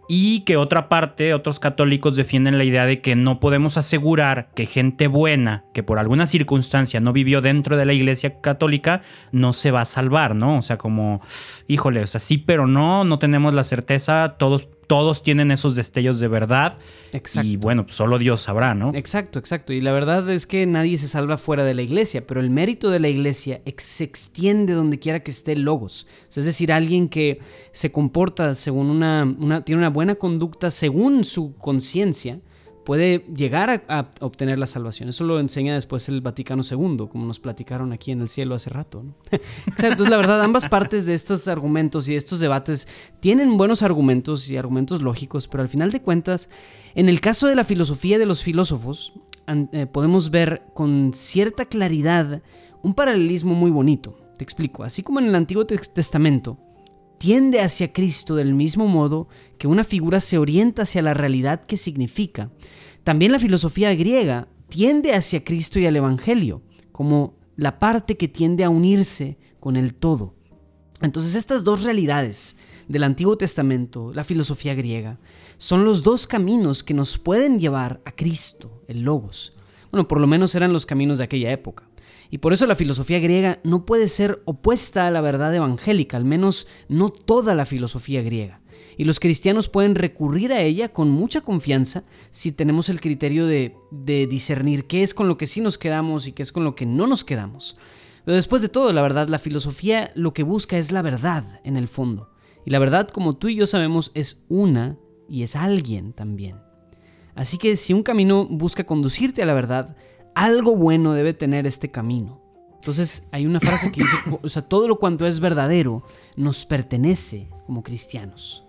y 0.07 0.41
que 0.41 0.57
otra 0.57 0.89
parte, 0.89 1.33
otros 1.33 1.59
católicos 1.59 2.15
defienden 2.15 2.57
la 2.57 2.63
idea 2.63 2.85
de 2.85 3.01
que 3.01 3.15
no 3.15 3.39
podemos 3.39 3.77
asegurar 3.77 4.49
que 4.55 4.65
gente 4.65 5.07
buena, 5.07 5.65
que 5.73 5.83
por 5.83 5.99
alguna 5.99 6.27
circunstancia 6.27 6.99
no 6.99 7.13
vivió 7.13 7.41
dentro 7.41 7.77
de 7.77 7.85
la 7.85 7.93
iglesia 7.93 8.41
católica, 8.41 9.01
no 9.31 9.53
se 9.53 9.71
va 9.71 9.81
a 9.81 9.85
salvar, 9.85 10.35
¿no? 10.35 10.57
O 10.57 10.61
sea, 10.61 10.77
como, 10.77 11.21
híjole, 11.67 12.01
o 12.01 12.07
sea, 12.07 12.19
sí, 12.19 12.37
pero 12.37 12.67
no, 12.67 13.03
no 13.03 13.19
tenemos 13.19 13.53
la 13.53 13.63
certeza, 13.63 14.35
todos 14.37 14.69
todos 14.87 15.23
tienen 15.23 15.51
esos 15.51 15.75
destellos 15.75 16.19
de 16.19 16.27
verdad. 16.27 16.77
Exacto. 17.11 17.47
Y 17.47 17.57
bueno, 17.57 17.85
pues 17.85 17.95
solo 17.95 18.17
Dios 18.17 18.41
sabrá, 18.41 18.73
¿no? 18.75 18.93
Exacto, 18.93 19.39
exacto. 19.39 19.73
Y 19.73 19.81
la 19.81 19.91
verdad 19.91 20.29
es 20.29 20.45
que 20.45 20.65
nadie 20.65 20.97
se 20.97 21.07
salva 21.07 21.37
fuera 21.37 21.63
de 21.63 21.73
la 21.73 21.81
iglesia, 21.81 22.25
pero 22.25 22.41
el 22.41 22.49
mérito 22.49 22.89
de 22.89 22.99
la 22.99 23.07
iglesia 23.07 23.61
se 23.77 24.03
extiende 24.03 24.73
donde 24.73 24.99
quiera 24.99 25.21
que 25.21 25.31
esté 25.31 25.55
logos. 25.55 26.07
es 26.35 26.45
decir, 26.45 26.71
alguien 26.71 27.09
que 27.09 27.39
se 27.71 27.91
comporta 27.91 28.55
según 28.55 28.87
una, 28.87 29.23
una 29.39 29.63
tiene 29.63 29.79
una 29.79 29.89
buena 29.89 30.15
conducta 30.15 30.71
según 30.71 31.25
su 31.25 31.55
conciencia, 31.55 32.39
puede 32.85 33.25
llegar 33.35 33.83
a, 33.89 34.11
obtener 34.21 34.57
la 34.57 34.67
salvación. 34.67 35.09
Eso 35.09 35.25
lo 35.25 35.39
enseña 35.39 35.73
después 35.73 36.07
el 36.07 36.21
Vaticano 36.21 36.63
II, 36.63 37.07
como 37.09 37.25
nos 37.25 37.39
platicaron 37.39 37.91
aquí 37.91 38.11
en 38.11 38.21
el 38.21 38.29
cielo 38.29 38.55
hace 38.55 38.69
rato. 38.69 39.03
Entonces 39.65 40.09
la 40.09 40.17
verdad 40.17 40.41
ambas 40.41 40.69
partes 40.69 41.05
de 41.05 41.13
estos 41.13 41.47
argumentos 41.47 42.07
y 42.07 42.11
de 42.11 42.17
estos 42.17 42.39
debates 42.39 42.87
tienen 43.19 43.57
buenos 43.57 43.81
argumentos 43.83 44.49
y 44.49 44.55
argumentos 44.55 45.01
lógicos, 45.01 45.47
pero 45.47 45.63
al 45.63 45.69
final 45.69 45.91
de 45.91 46.01
cuentas, 46.01 46.49
en 46.93 47.09
el 47.09 47.19
caso 47.19 47.47
de 47.47 47.55
la 47.55 47.65
filosofía 47.65 48.17
de 48.17 48.25
los 48.25 48.43
filósofos, 48.43 49.13
eh, 49.47 49.85
podemos 49.85 50.29
ver 50.29 50.63
con 50.73 51.13
cierta 51.13 51.65
claridad 51.65 52.41
un 52.81 52.93
paralelismo 52.93 53.53
muy 53.55 53.71
bonito. 53.71 54.17
Te 54.37 54.43
explico, 54.43 54.83
así 54.83 55.01
como 55.01 55.19
en 55.19 55.27
el 55.27 55.35
Antiguo 55.35 55.65
Testamento, 55.65 56.57
tiende 57.25 57.59
hacia 57.59 57.91
Cristo 57.91 58.35
del 58.35 58.53
mismo 58.53 58.87
modo 58.87 59.27
que 59.57 59.67
una 59.67 59.83
figura 59.83 60.19
se 60.19 60.37
orienta 60.37 60.83
hacia 60.83 61.01
la 61.01 61.15
realidad 61.15 61.63
que 61.63 61.75
significa. 61.75 62.51
También 63.03 63.31
la 63.31 63.39
filosofía 63.39 63.95
griega 63.95 64.47
tiende 64.69 65.15
hacia 65.15 65.43
Cristo 65.43 65.79
y 65.79 65.87
al 65.87 65.95
Evangelio, 65.95 66.61
como 66.91 67.33
la 67.55 67.79
parte 67.79 68.15
que 68.15 68.27
tiende 68.27 68.63
a 68.63 68.69
unirse 68.69 69.39
con 69.59 69.75
el 69.75 69.95
todo. 69.95 70.35
Entonces 71.01 71.33
estas 71.33 71.63
dos 71.63 71.81
realidades 71.81 72.57
del 72.87 73.03
Antiguo 73.03 73.35
Testamento, 73.39 74.13
la 74.13 74.23
filosofía 74.23 74.75
griega, 74.75 75.17
son 75.57 75.83
los 75.83 76.03
dos 76.03 76.27
caminos 76.27 76.83
que 76.83 76.93
nos 76.93 77.17
pueden 77.17 77.59
llevar 77.59 78.01
a 78.05 78.11
Cristo, 78.11 78.83
el 78.87 79.01
Logos. 79.01 79.53
Bueno, 79.89 80.07
por 80.07 80.21
lo 80.21 80.27
menos 80.27 80.53
eran 80.53 80.73
los 80.73 80.85
caminos 80.85 81.17
de 81.17 81.23
aquella 81.23 81.51
época. 81.51 81.89
Y 82.29 82.39
por 82.39 82.53
eso 82.53 82.65
la 82.65 82.75
filosofía 82.75 83.19
griega 83.19 83.59
no 83.63 83.85
puede 83.85 84.07
ser 84.07 84.41
opuesta 84.45 85.07
a 85.07 85.11
la 85.11 85.21
verdad 85.21 85.53
evangélica, 85.53 86.17
al 86.17 86.25
menos 86.25 86.67
no 86.89 87.09
toda 87.09 87.55
la 87.55 87.65
filosofía 87.65 88.21
griega. 88.21 88.61
Y 88.97 89.03
los 89.03 89.19
cristianos 89.19 89.67
pueden 89.67 89.95
recurrir 89.95 90.53
a 90.53 90.61
ella 90.61 90.89
con 90.89 91.09
mucha 91.09 91.41
confianza 91.41 92.03
si 92.31 92.51
tenemos 92.51 92.89
el 92.89 93.01
criterio 93.01 93.45
de, 93.45 93.75
discernir 94.29 94.85
qué 94.85 95.03
es 95.03 95.13
con 95.13 95.27
lo 95.27 95.37
que 95.37 95.47
sí 95.47 95.61
nos 95.61 95.77
quedamos 95.77 96.27
y 96.27 96.31
qué 96.31 96.43
es 96.43 96.51
con 96.51 96.63
lo 96.63 96.75
que 96.75 96.85
no 96.85 97.07
nos 97.07 97.23
quedamos. 97.23 97.77
Pero 98.23 98.35
después 98.35 98.61
de 98.61 98.69
todo, 98.69 98.91
la 98.93 99.01
verdad, 99.01 99.27
la 99.27 99.39
filosofía 99.39 100.11
lo 100.15 100.33
que 100.33 100.43
busca 100.43 100.77
es 100.77 100.91
la 100.91 101.01
verdad 101.01 101.59
en 101.63 101.77
el 101.77 101.87
fondo. 101.87 102.31
Y 102.65 102.71
la 102.71 102.79
verdad, 102.79 103.09
como 103.09 103.35
tú 103.35 103.49
y 103.49 103.55
yo 103.55 103.67
sabemos, 103.67 104.11
es 104.15 104.45
una 104.47 104.97
y 105.29 105.43
es 105.43 105.55
alguien 105.55 106.13
también. 106.13 106.57
Así 107.35 107.57
que 107.57 107.75
si 107.75 107.93
un 107.93 108.01
camino 108.01 108.47
busca 108.49 108.85
conducirte 108.85 109.43
a 109.43 109.45
la 109.45 109.53
verdad, 109.53 109.95
algo 110.35 110.75
bueno 110.75 111.13
debe 111.13 111.33
tener 111.33 111.65
este 111.65 111.89
camino. 111.89 112.41
Entonces 112.75 113.27
hay 113.31 113.47
una 113.47 113.59
frase 113.59 113.91
que 113.91 114.01
dice, 114.01 114.15
o 114.41 114.47
sea, 114.47 114.61
todo 114.61 114.87
lo 114.87 114.99
cuanto 114.99 115.25
es 115.25 115.39
verdadero 115.39 116.03
nos 116.35 116.65
pertenece 116.65 117.49
como 117.65 117.81
cristianos. 117.81 118.63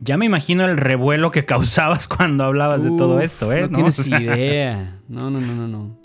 Ya 0.00 0.16
me 0.16 0.24
imagino 0.26 0.64
el 0.64 0.76
revuelo 0.76 1.30
que 1.30 1.44
causabas 1.46 2.08
cuando 2.08 2.44
hablabas 2.44 2.82
de 2.84 2.90
todo 2.92 3.20
esto, 3.20 3.52
¿eh? 3.52 3.62
No, 3.62 3.68
¿No? 3.68 3.74
tienes 3.74 4.08
idea. 4.08 5.00
No, 5.08 5.30
no, 5.30 5.40
no, 5.40 5.54
no, 5.54 5.68
no. 5.68 5.98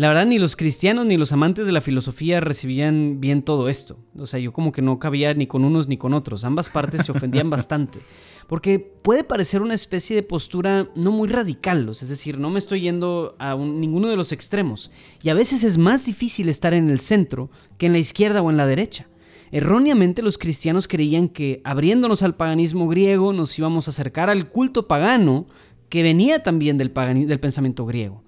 La 0.00 0.08
verdad, 0.08 0.24
ni 0.24 0.38
los 0.38 0.56
cristianos 0.56 1.04
ni 1.04 1.18
los 1.18 1.30
amantes 1.30 1.66
de 1.66 1.72
la 1.72 1.82
filosofía 1.82 2.40
recibían 2.40 3.20
bien 3.20 3.42
todo 3.42 3.68
esto. 3.68 3.98
O 4.16 4.24
sea, 4.24 4.40
yo 4.40 4.50
como 4.50 4.72
que 4.72 4.80
no 4.80 4.98
cabía 4.98 5.34
ni 5.34 5.46
con 5.46 5.62
unos 5.62 5.88
ni 5.88 5.98
con 5.98 6.14
otros. 6.14 6.42
Ambas 6.44 6.70
partes 6.70 7.04
se 7.04 7.12
ofendían 7.12 7.50
bastante. 7.56 7.98
Porque 8.46 8.78
puede 8.78 9.24
parecer 9.24 9.60
una 9.60 9.74
especie 9.74 10.16
de 10.16 10.22
postura 10.22 10.88
no 10.94 11.12
muy 11.12 11.28
radical, 11.28 11.86
es 11.90 12.08
decir, 12.08 12.38
no 12.38 12.48
me 12.48 12.58
estoy 12.58 12.80
yendo 12.80 13.36
a 13.38 13.54
un- 13.54 13.78
ninguno 13.78 14.08
de 14.08 14.16
los 14.16 14.32
extremos. 14.32 14.90
Y 15.22 15.28
a 15.28 15.34
veces 15.34 15.64
es 15.64 15.76
más 15.76 16.06
difícil 16.06 16.48
estar 16.48 16.72
en 16.72 16.88
el 16.88 16.98
centro 16.98 17.50
que 17.76 17.84
en 17.84 17.92
la 17.92 17.98
izquierda 17.98 18.40
o 18.40 18.48
en 18.50 18.56
la 18.56 18.66
derecha. 18.66 19.06
Erróneamente 19.52 20.22
los 20.22 20.38
cristianos 20.38 20.88
creían 20.88 21.28
que 21.28 21.60
abriéndonos 21.62 22.22
al 22.22 22.36
paganismo 22.36 22.88
griego 22.88 23.34
nos 23.34 23.58
íbamos 23.58 23.86
a 23.86 23.90
acercar 23.90 24.30
al 24.30 24.48
culto 24.48 24.88
pagano 24.88 25.44
que 25.90 26.02
venía 26.02 26.42
también 26.42 26.78
del, 26.78 26.90
del 26.94 27.40
pensamiento 27.40 27.84
griego. 27.84 28.24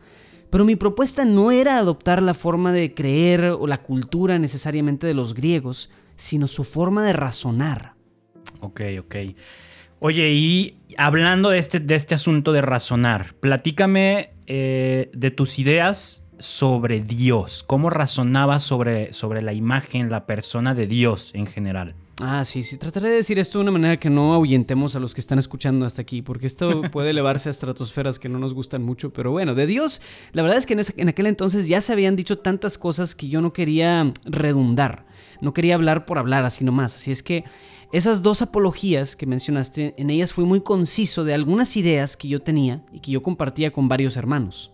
Pero 0.53 0.67
mi 0.67 0.77
propuesta 0.77 1.25
no 1.25 1.51
era 1.51 1.79
adoptar 1.79 2.23
la 2.23 2.35
forma 2.35 2.75
de 2.75 2.93
creer 2.93 3.57
o 3.59 3.67
la 3.67 3.83
cultura 3.83 4.39
necesariamente 4.39 5.07
de 5.07 5.15
los 5.15 5.33
griegos, 5.33 5.89
sino 6.17 6.47
su 6.47 6.65
forma 6.65 7.07
de 7.07 7.15
razonar. 7.15 7.95
Ok, 8.61 8.83
ok. 9.01 9.17
Oye, 9.99 10.31
y 10.33 10.77
hablando 10.99 11.49
de 11.49 11.59
este, 11.59 11.81
de 11.81 11.95
este 11.95 12.15
asunto 12.15 12.53
de 12.53 12.61
razonar, 12.61 13.33
platícame 13.41 14.35
eh, 14.47 15.11
de 15.15 15.31
tus 15.31 15.59
ideas 15.59 16.23
sobre 16.39 17.01
Dios. 17.01 17.65
¿Cómo 17.67 17.89
razonabas 17.89 18.63
sobre, 18.63 19.15
sobre 19.15 19.41
la 19.41 19.55
imagen, 19.55 20.11
la 20.11 20.27
persona 20.27 20.75
de 20.75 20.87
Dios 20.87 21.31
en 21.33 21.47
general? 21.47 21.95
Ah, 22.25 22.45
sí, 22.45 22.63
sí. 22.63 22.77
Trataré 22.79 23.09
de 23.09 23.17
decir 23.17 23.41
esto 23.41 23.59
de 23.59 23.63
una 23.63 23.73
manera 23.73 23.99
que 23.99 24.09
no 24.09 24.33
ahuyentemos 24.33 24.95
a 24.95 25.01
los 25.01 25.13
que 25.13 25.21
están 25.21 25.41
escuchando 25.41 25.85
hasta 25.87 26.03
aquí, 26.03 26.23
porque 26.23 26.47
esto 26.47 26.83
puede 26.93 27.11
elevarse 27.11 27.49
a 27.49 27.51
estratosferas 27.51 28.21
que 28.21 28.29
no 28.29 28.39
nos 28.39 28.55
gustan 28.55 28.83
mucho. 28.85 29.13
Pero 29.13 29.33
bueno, 29.33 29.57
de 29.57 29.67
Dios, 29.67 30.01
la 30.33 30.43
verdad 30.43 30.59
es 30.59 30.67
que 30.67 30.75
en, 30.75 30.81
ese- 30.81 30.95
en 31.01 31.09
aquel 31.09 31.27
entonces 31.27 31.67
ya 31.67 31.81
se 31.81 31.93
habían 31.93 32.15
dicho 32.15 32.39
tantas 32.39 32.79
cosas 32.79 33.17
que 33.17 33.29
yo 33.29 33.41
no 33.41 33.53
quería 33.53 34.13
redundar. 34.25 35.05
No 35.41 35.53
quería 35.53 35.75
hablar 35.75 36.05
por 36.07 36.19
hablar 36.19 36.45
así 36.45 36.65
nomás. 36.65 36.95
Así 36.95 37.11
es 37.11 37.25
que 37.25 37.43
esas 37.93 38.23
dos 38.23 38.41
apologías 38.41 39.17
que 39.17 39.27
mencionaste, 39.27 39.95
en 39.99 40.09
ellas 40.11 40.33
fui 40.33 40.45
muy 40.45 40.61
conciso 40.61 41.25
de 41.25 41.35
algunas 41.35 41.77
ideas 41.77 42.17
que 42.17 42.29
yo 42.29 42.41
tenía 42.41 42.85
y 42.93 43.01
que 43.01 43.11
yo 43.11 43.23
compartía 43.23 43.73
con 43.73 43.89
varios 43.89 44.17
hermanos. 44.17 44.72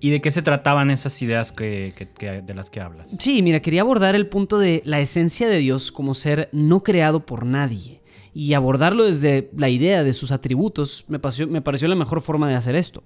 ¿Y 0.00 0.10
de 0.10 0.20
qué 0.20 0.30
se 0.30 0.42
trataban 0.42 0.90
esas 0.90 1.20
ideas 1.22 1.52
que, 1.52 1.94
que- 1.96 2.08
que- 2.10 2.42
de 2.42 2.54
las 2.54 2.68
que 2.70 2.80
hablas? 2.80 3.16
Sí, 3.18 3.42
mira, 3.42 3.60
quería 3.60 3.80
abordar 3.80 4.14
el 4.14 4.28
punto 4.28 4.58
de 4.58 4.82
la 4.84 5.00
esencia 5.00 5.48
de 5.48 5.58
Dios 5.58 5.90
como 5.90 6.14
ser 6.14 6.48
no 6.52 6.82
creado 6.82 7.24
por 7.24 7.46
nadie. 7.46 8.02
Y 8.34 8.52
abordarlo 8.52 9.04
desde 9.04 9.50
la 9.56 9.70
idea 9.70 10.04
de 10.04 10.12
sus 10.12 10.30
atributos 10.32 11.06
me 11.08 11.18
pareció, 11.18 11.48
me 11.48 11.62
pareció 11.62 11.88
la 11.88 11.94
mejor 11.94 12.20
forma 12.20 12.46
de 12.48 12.54
hacer 12.54 12.76
esto. 12.76 13.02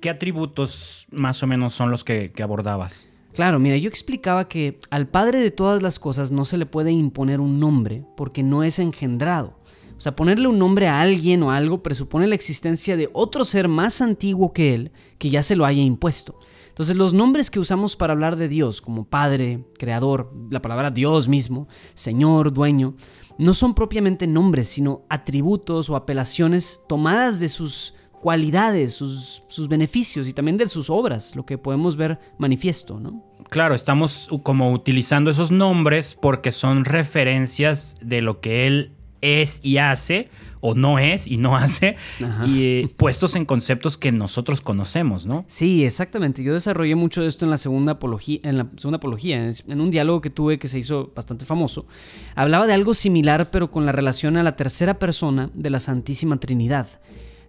¿Qué 0.00 0.10
atributos 0.10 1.06
más 1.10 1.42
o 1.42 1.46
menos 1.46 1.72
son 1.74 1.90
los 1.90 2.04
que, 2.04 2.30
que 2.32 2.42
abordabas? 2.42 3.08
Claro, 3.32 3.58
mira, 3.58 3.76
yo 3.78 3.88
explicaba 3.88 4.46
que 4.48 4.78
al 4.90 5.06
Padre 5.08 5.40
de 5.40 5.50
todas 5.50 5.82
las 5.82 5.98
cosas 5.98 6.30
no 6.30 6.44
se 6.44 6.58
le 6.58 6.66
puede 6.66 6.90
imponer 6.92 7.40
un 7.40 7.58
nombre 7.58 8.04
porque 8.16 8.42
no 8.42 8.62
es 8.62 8.78
engendrado. 8.78 9.55
O 9.96 10.00
sea, 10.00 10.14
ponerle 10.14 10.48
un 10.48 10.58
nombre 10.58 10.88
a 10.88 11.00
alguien 11.00 11.42
o 11.42 11.50
algo 11.50 11.82
presupone 11.82 12.26
la 12.26 12.34
existencia 12.34 12.96
de 12.96 13.08
otro 13.12 13.44
ser 13.44 13.68
más 13.68 14.02
antiguo 14.02 14.52
que 14.52 14.74
él 14.74 14.92
que 15.18 15.30
ya 15.30 15.42
se 15.42 15.56
lo 15.56 15.64
haya 15.64 15.82
impuesto. 15.82 16.38
Entonces 16.68 16.96
los 16.96 17.14
nombres 17.14 17.50
que 17.50 17.58
usamos 17.58 17.96
para 17.96 18.12
hablar 18.12 18.36
de 18.36 18.48
Dios, 18.48 18.82
como 18.82 19.06
Padre, 19.06 19.64
Creador, 19.78 20.30
la 20.50 20.60
palabra 20.60 20.90
Dios 20.90 21.26
mismo, 21.26 21.68
Señor, 21.94 22.52
Dueño, 22.52 22.94
no 23.38 23.54
son 23.54 23.74
propiamente 23.74 24.26
nombres, 24.26 24.68
sino 24.68 25.06
atributos 25.08 25.88
o 25.88 25.96
apelaciones 25.96 26.82
tomadas 26.86 27.40
de 27.40 27.48
sus 27.48 27.94
cualidades, 28.20 28.92
sus, 28.92 29.44
sus 29.48 29.68
beneficios 29.68 30.28
y 30.28 30.34
también 30.34 30.58
de 30.58 30.68
sus 30.68 30.90
obras, 30.90 31.34
lo 31.36 31.46
que 31.46 31.56
podemos 31.56 31.96
ver 31.96 32.18
manifiesto, 32.38 33.00
¿no? 33.00 33.24
Claro, 33.48 33.74
estamos 33.74 34.28
como 34.42 34.72
utilizando 34.72 35.30
esos 35.30 35.50
nombres 35.50 36.18
porque 36.20 36.50
son 36.50 36.84
referencias 36.84 37.96
de 38.02 38.20
lo 38.20 38.40
que 38.40 38.66
él 38.66 38.95
es 39.20 39.60
y 39.64 39.78
hace, 39.78 40.28
o 40.60 40.74
no 40.74 40.98
es 40.98 41.26
y 41.26 41.36
no 41.36 41.56
hace, 41.56 41.96
Ajá. 42.22 42.46
y 42.46 42.62
eh, 42.62 42.90
puestos 42.96 43.36
en 43.36 43.44
conceptos 43.44 43.96
que 43.96 44.12
nosotros 44.12 44.60
conocemos, 44.60 45.26
¿no? 45.26 45.44
Sí, 45.48 45.84
exactamente. 45.84 46.42
Yo 46.42 46.54
desarrollé 46.54 46.94
mucho 46.94 47.22
de 47.22 47.28
esto 47.28 47.44
en 47.44 47.50
la 47.50 47.56
segunda 47.56 47.92
apología, 47.92 48.40
en 48.42 48.58
la 48.58 48.66
segunda 48.76 48.96
apología, 48.96 49.50
en 49.66 49.80
un 49.80 49.90
diálogo 49.90 50.20
que 50.20 50.30
tuve 50.30 50.58
que 50.58 50.68
se 50.68 50.78
hizo 50.78 51.12
bastante 51.14 51.44
famoso. 51.44 51.86
Hablaba 52.34 52.66
de 52.66 52.74
algo 52.74 52.94
similar, 52.94 53.48
pero 53.50 53.70
con 53.70 53.86
la 53.86 53.92
relación 53.92 54.36
a 54.36 54.42
la 54.42 54.56
tercera 54.56 54.98
persona 54.98 55.50
de 55.54 55.70
la 55.70 55.80
Santísima 55.80 56.38
Trinidad. 56.38 56.86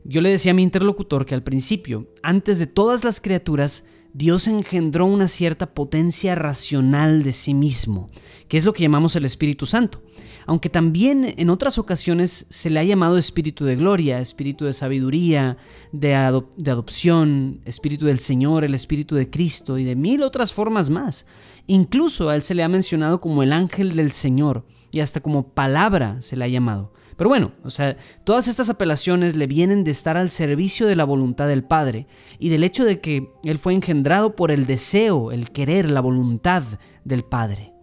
Yo 0.03 0.21
le 0.21 0.30
decía 0.30 0.51
a 0.51 0.56
mi 0.56 0.63
interlocutor 0.63 1.25
que 1.25 1.36
al 1.36 1.43
principio, 1.43 2.08
antes 2.23 2.60
de 2.60 2.67
todas 2.67 3.03
las 3.03 3.19
criaturas, 3.19 3.88
Dios 4.13 4.47
engendró 4.47 5.06
una 5.06 5.27
cierta 5.27 5.73
potencia 5.73 6.34
racional 6.34 7.23
de 7.23 7.34
sí 7.34 7.53
mismo, 7.53 8.10
que 8.47 8.58
es 8.58 8.65
lo 8.65 8.73
que 8.73 8.84
llamamos 8.84 9.15
el 9.15 9.25
Espíritu 9.25 9.65
Santo. 9.65 10.01
Aunque 10.47 10.69
también 10.69 11.36
en 11.38 11.49
otras 11.49 11.77
ocasiones 11.77 12.47
se 12.49 12.69
le 12.69 12.79
ha 12.79 12.83
llamado 12.86 13.17
espíritu 13.17 13.65
de 13.65 13.75
gloria, 13.75 14.21
espíritu 14.21 14.63
de 14.63 14.71
sabiduría, 14.71 15.57
de, 15.91 16.15
adop- 16.15 16.55
de 16.55 16.71
adopción, 16.71 17.60
espíritu 17.65 18.05
del 18.05 18.19
Señor, 18.19 18.63
el 18.63 18.73
espíritu 18.73 19.15
de 19.15 19.29
Cristo 19.29 19.77
y 19.77 19.83
de 19.83 19.97
mil 19.97 20.23
otras 20.23 20.53
formas 20.53 20.89
más. 20.89 21.25
Incluso 21.67 22.29
a 22.29 22.36
él 22.36 22.43
se 22.43 22.55
le 22.55 22.63
ha 22.63 22.69
mencionado 22.69 23.19
como 23.19 23.43
el 23.43 23.51
ángel 23.51 23.95
del 23.97 24.13
Señor 24.13 24.65
y 24.93 25.01
hasta 25.01 25.19
como 25.19 25.49
palabra 25.49 26.21
se 26.21 26.38
le 26.38 26.45
ha 26.45 26.47
llamado. 26.47 26.93
Pero 27.17 27.29
bueno, 27.29 27.51
o 27.65 27.69
sea, 27.69 27.97
todas 28.23 28.47
estas 28.47 28.69
apelaciones 28.69 29.36
le 29.36 29.47
vienen 29.47 29.83
de 29.83 29.91
estar 29.91 30.15
al 30.15 30.29
servicio 30.29 30.88
de 30.88 30.95
la 30.95 31.03
voluntad 31.03 31.49
del 31.49 31.65
Padre 31.65 32.07
y 32.39 32.47
del 32.47 32.63
hecho 32.63 32.86
de 32.86 33.01
que 33.01 33.31
Él 33.43 33.57
fue 33.57 33.73
engendrado 33.73 34.36
por 34.36 34.51
el 34.51 34.65
deseo, 34.65 35.33
el 35.33 35.51
querer, 35.51 35.91
la 35.91 35.99
voluntad 35.99 36.63
del 37.03 37.23
Padre. 37.23 37.73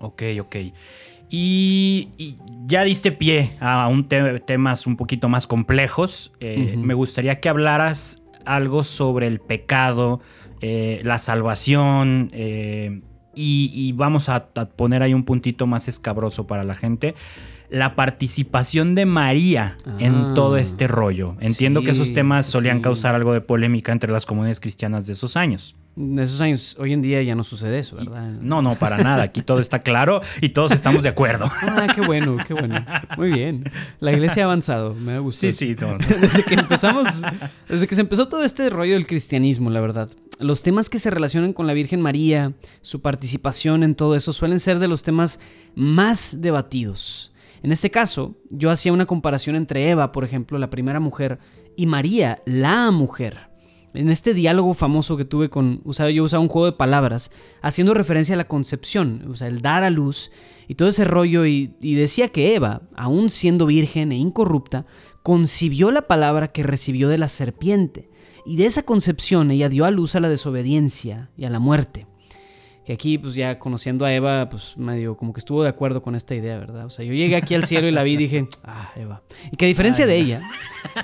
Ok, 0.00 0.22
ok. 0.40 0.56
Y, 1.30 2.08
y 2.18 2.36
ya 2.66 2.82
diste 2.84 3.12
pie 3.12 3.52
a 3.60 3.86
un 3.88 4.08
te- 4.08 4.40
temas 4.40 4.86
un 4.86 4.96
poquito 4.96 5.28
más 5.28 5.46
complejos. 5.46 6.32
Eh. 6.40 6.74
Me 6.76 6.94
gustaría 6.94 7.40
que 7.40 7.48
hablaras 7.48 8.22
algo 8.44 8.82
sobre 8.84 9.26
el 9.28 9.38
pecado, 9.40 10.20
eh, 10.60 11.00
la 11.04 11.18
salvación, 11.18 12.30
eh, 12.32 13.02
y, 13.34 13.70
y 13.72 13.92
vamos 13.92 14.28
a, 14.28 14.48
a 14.56 14.66
poner 14.66 15.02
ahí 15.04 15.14
un 15.14 15.24
puntito 15.24 15.66
más 15.68 15.86
escabroso 15.88 16.46
para 16.48 16.64
la 16.64 16.74
gente. 16.74 17.14
La 17.70 17.94
participación 17.94 18.96
de 18.96 19.06
María 19.06 19.76
en 20.00 20.14
Ah. 20.16 20.32
todo 20.34 20.56
este 20.56 20.88
rollo. 20.88 21.36
Entiendo 21.40 21.82
que 21.82 21.92
esos 21.92 22.12
temas 22.12 22.46
solían 22.46 22.78
sí. 22.78 22.82
causar 22.82 23.14
algo 23.14 23.32
de 23.32 23.40
polémica 23.40 23.92
entre 23.92 24.10
las 24.10 24.26
comunidades 24.26 24.58
cristianas 24.58 25.06
de 25.06 25.12
esos 25.12 25.36
años. 25.36 25.76
En 25.96 26.18
esos 26.18 26.40
años, 26.40 26.76
hoy 26.78 26.92
en 26.92 27.02
día 27.02 27.22
ya 27.22 27.34
no 27.34 27.42
sucede 27.42 27.78
eso, 27.80 27.96
¿verdad? 27.96 28.30
No, 28.40 28.62
no, 28.62 28.76
para 28.76 28.98
nada. 28.98 29.24
Aquí 29.24 29.42
todo 29.42 29.60
está 29.60 29.80
claro 29.80 30.20
y 30.40 30.50
todos 30.50 30.72
estamos 30.72 31.02
de 31.02 31.08
acuerdo. 31.08 31.50
Ah, 31.62 31.88
qué 31.94 32.00
bueno, 32.00 32.36
qué 32.46 32.54
bueno. 32.54 32.84
Muy 33.16 33.30
bien. 33.30 33.64
La 33.98 34.12
iglesia 34.12 34.44
ha 34.44 34.46
avanzado, 34.46 34.94
me 34.94 35.14
ha 35.14 35.18
gustado. 35.18 35.52
Sí, 35.52 35.74
sí, 35.74 35.76
no. 35.80 35.98
Desde 36.20 36.44
que 36.44 36.54
empezamos, 36.54 37.22
desde 37.68 37.86
que 37.86 37.94
se 37.94 38.00
empezó 38.00 38.28
todo 38.28 38.44
este 38.44 38.70
rollo 38.70 38.94
del 38.94 39.06
cristianismo, 39.06 39.68
la 39.68 39.80
verdad. 39.80 40.08
Los 40.38 40.62
temas 40.62 40.88
que 40.88 40.98
se 40.98 41.10
relacionan 41.10 41.52
con 41.52 41.66
la 41.66 41.74
Virgen 41.74 42.00
María, 42.00 42.52
su 42.82 43.02
participación 43.02 43.82
en 43.82 43.94
todo 43.94 44.14
eso, 44.14 44.32
suelen 44.32 44.60
ser 44.60 44.78
de 44.78 44.88
los 44.88 45.02
temas 45.02 45.40
más 45.74 46.40
debatidos. 46.40 47.32
En 47.62 47.72
este 47.72 47.90
caso, 47.90 48.36
yo 48.48 48.70
hacía 48.70 48.92
una 48.92 49.06
comparación 49.06 49.54
entre 49.56 49.90
Eva, 49.90 50.12
por 50.12 50.24
ejemplo, 50.24 50.56
la 50.58 50.70
primera 50.70 51.00
mujer, 51.00 51.38
y 51.76 51.86
María, 51.86 52.42
la 52.46 52.90
mujer. 52.90 53.49
En 53.92 54.10
este 54.10 54.34
diálogo 54.34 54.72
famoso 54.74 55.16
que 55.16 55.24
tuve 55.24 55.50
con, 55.50 55.80
usaba, 55.84 56.10
yo 56.10 56.24
usaba 56.24 56.42
un 56.42 56.48
juego 56.48 56.66
de 56.66 56.76
palabras, 56.76 57.32
haciendo 57.60 57.92
referencia 57.92 58.34
a 58.34 58.38
la 58.38 58.46
concepción, 58.46 59.26
o 59.30 59.36
sea, 59.36 59.48
el 59.48 59.62
dar 59.62 59.82
a 59.82 59.90
luz 59.90 60.30
y 60.68 60.76
todo 60.76 60.88
ese 60.88 61.04
rollo, 61.04 61.44
y, 61.46 61.74
y 61.80 61.94
decía 61.94 62.28
que 62.28 62.54
Eva, 62.54 62.82
aún 62.94 63.30
siendo 63.30 63.66
virgen 63.66 64.12
e 64.12 64.16
incorrupta, 64.16 64.86
concibió 65.22 65.90
la 65.90 66.02
palabra 66.02 66.52
que 66.52 66.62
recibió 66.62 67.08
de 67.08 67.18
la 67.18 67.28
serpiente, 67.28 68.10
y 68.46 68.56
de 68.56 68.66
esa 68.66 68.84
concepción 68.84 69.50
ella 69.50 69.68
dio 69.68 69.84
a 69.84 69.90
luz 69.90 70.14
a 70.14 70.20
la 70.20 70.28
desobediencia 70.28 71.30
y 71.36 71.44
a 71.44 71.50
la 71.50 71.58
muerte. 71.58 72.06
Que 72.90 72.94
aquí, 72.94 73.18
pues 73.18 73.36
ya 73.36 73.60
conociendo 73.60 74.04
a 74.04 74.12
Eva, 74.12 74.48
pues 74.48 74.76
medio 74.76 75.16
como 75.16 75.32
que 75.32 75.38
estuvo 75.38 75.62
de 75.62 75.68
acuerdo 75.68 76.02
con 76.02 76.16
esta 76.16 76.34
idea, 76.34 76.58
¿verdad? 76.58 76.86
O 76.86 76.90
sea, 76.90 77.04
yo 77.04 77.12
llegué 77.12 77.36
aquí 77.36 77.54
al 77.54 77.62
cielo 77.64 77.86
y 77.86 77.92
la 77.92 78.02
vi 78.02 78.14
y 78.14 78.16
dije, 78.16 78.48
ah, 78.64 78.90
Eva. 78.96 79.22
Y 79.52 79.56
que 79.56 79.66
a 79.66 79.68
diferencia 79.68 80.08
de 80.08 80.16
ella, 80.16 80.42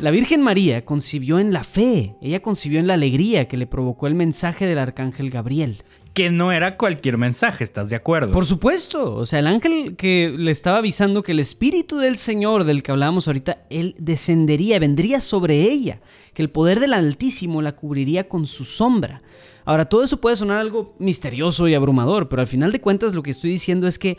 la 0.00 0.10
Virgen 0.10 0.42
María 0.42 0.84
concibió 0.84 1.38
en 1.38 1.52
la 1.52 1.62
fe, 1.62 2.16
ella 2.20 2.42
concibió 2.42 2.80
en 2.80 2.88
la 2.88 2.94
alegría 2.94 3.46
que 3.46 3.56
le 3.56 3.68
provocó 3.68 4.08
el 4.08 4.16
mensaje 4.16 4.66
del 4.66 4.80
arcángel 4.80 5.30
Gabriel. 5.30 5.84
Que 6.12 6.28
no 6.28 6.50
era 6.50 6.76
cualquier 6.76 7.18
mensaje, 7.18 7.62
¿estás 7.62 7.88
de 7.88 7.94
acuerdo? 7.94 8.32
Por 8.32 8.46
supuesto, 8.46 9.14
o 9.14 9.24
sea, 9.24 9.38
el 9.38 9.46
ángel 9.46 9.94
que 9.94 10.34
le 10.36 10.50
estaba 10.50 10.78
avisando 10.78 11.22
que 11.22 11.30
el 11.30 11.38
espíritu 11.38 11.98
del 11.98 12.16
Señor 12.16 12.64
del 12.64 12.82
que 12.82 12.90
hablábamos 12.90 13.28
ahorita, 13.28 13.58
él 13.70 13.94
descendería, 14.00 14.80
vendría 14.80 15.20
sobre 15.20 15.62
ella, 15.62 16.00
que 16.34 16.42
el 16.42 16.50
poder 16.50 16.80
del 16.80 16.94
Altísimo 16.94 17.62
la 17.62 17.76
cubriría 17.76 18.26
con 18.28 18.48
su 18.48 18.64
sombra. 18.64 19.22
Ahora, 19.66 19.84
todo 19.84 20.04
eso 20.04 20.20
puede 20.20 20.36
sonar 20.36 20.58
algo 20.58 20.94
misterioso 21.00 21.66
y 21.66 21.74
abrumador, 21.74 22.28
pero 22.28 22.40
al 22.40 22.46
final 22.46 22.70
de 22.70 22.80
cuentas 22.80 23.14
lo 23.14 23.22
que 23.24 23.32
estoy 23.32 23.50
diciendo 23.50 23.88
es 23.88 23.98
que 23.98 24.16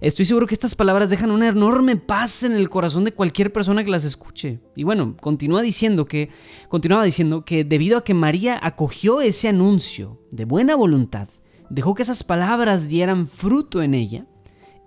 estoy 0.00 0.24
seguro 0.24 0.48
que 0.48 0.54
estas 0.54 0.74
palabras 0.74 1.08
dejan 1.08 1.30
una 1.30 1.46
enorme 1.46 1.94
paz 1.94 2.42
en 2.42 2.52
el 2.52 2.68
corazón 2.68 3.04
de 3.04 3.14
cualquier 3.14 3.52
persona 3.52 3.84
que 3.84 3.92
las 3.92 4.02
escuche. 4.02 4.58
Y 4.74 4.82
bueno, 4.82 5.16
continúa 5.20 5.62
diciendo 5.62 6.06
que, 6.06 6.30
continuaba 6.68 7.04
diciendo 7.04 7.44
que 7.44 7.62
debido 7.62 7.96
a 7.96 8.02
que 8.02 8.12
María 8.12 8.58
acogió 8.60 9.20
ese 9.20 9.46
anuncio 9.46 10.20
de 10.32 10.44
buena 10.44 10.74
voluntad, 10.74 11.28
dejó 11.70 11.94
que 11.94 12.02
esas 12.02 12.24
palabras 12.24 12.88
dieran 12.88 13.28
fruto 13.28 13.82
en 13.82 13.94
ella, 13.94 14.26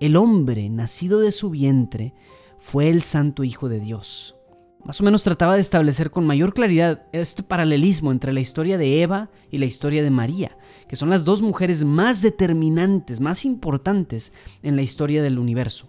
el 0.02 0.18
hombre 0.18 0.68
nacido 0.70 1.22
de 1.22 1.32
su 1.32 1.52
vientre 1.52 2.14
fue 2.60 2.90
el 2.90 3.02
Santo 3.02 3.46
Hijo 3.46 3.70
de 3.70 3.80
Dios. 3.80 4.36
Más 4.84 5.00
o 5.00 5.04
menos 5.04 5.24
trataba 5.24 5.56
de 5.56 5.62
establecer 5.62 6.10
con 6.10 6.26
mayor 6.26 6.54
claridad 6.54 7.04
este 7.14 7.44
paralelismo 7.44 8.12
entre 8.12 8.34
la 8.34 8.40
historia 8.40 8.78
de 8.78 9.02
Eva 9.02 9.30
y 9.52 9.60
la 9.60 9.66
historia 9.66 10.02
de 10.02 10.10
María, 10.10 10.58
que 10.88 10.96
son 10.96 11.10
las 11.10 11.24
dos 11.24 11.42
mujeres 11.42 11.84
más 11.84 12.22
determinantes, 12.22 13.20
más 13.20 13.46
importantes 13.46 14.34
en 14.64 14.76
la 14.76 14.82
historia 14.82 15.22
del 15.22 15.38
universo. 15.38 15.88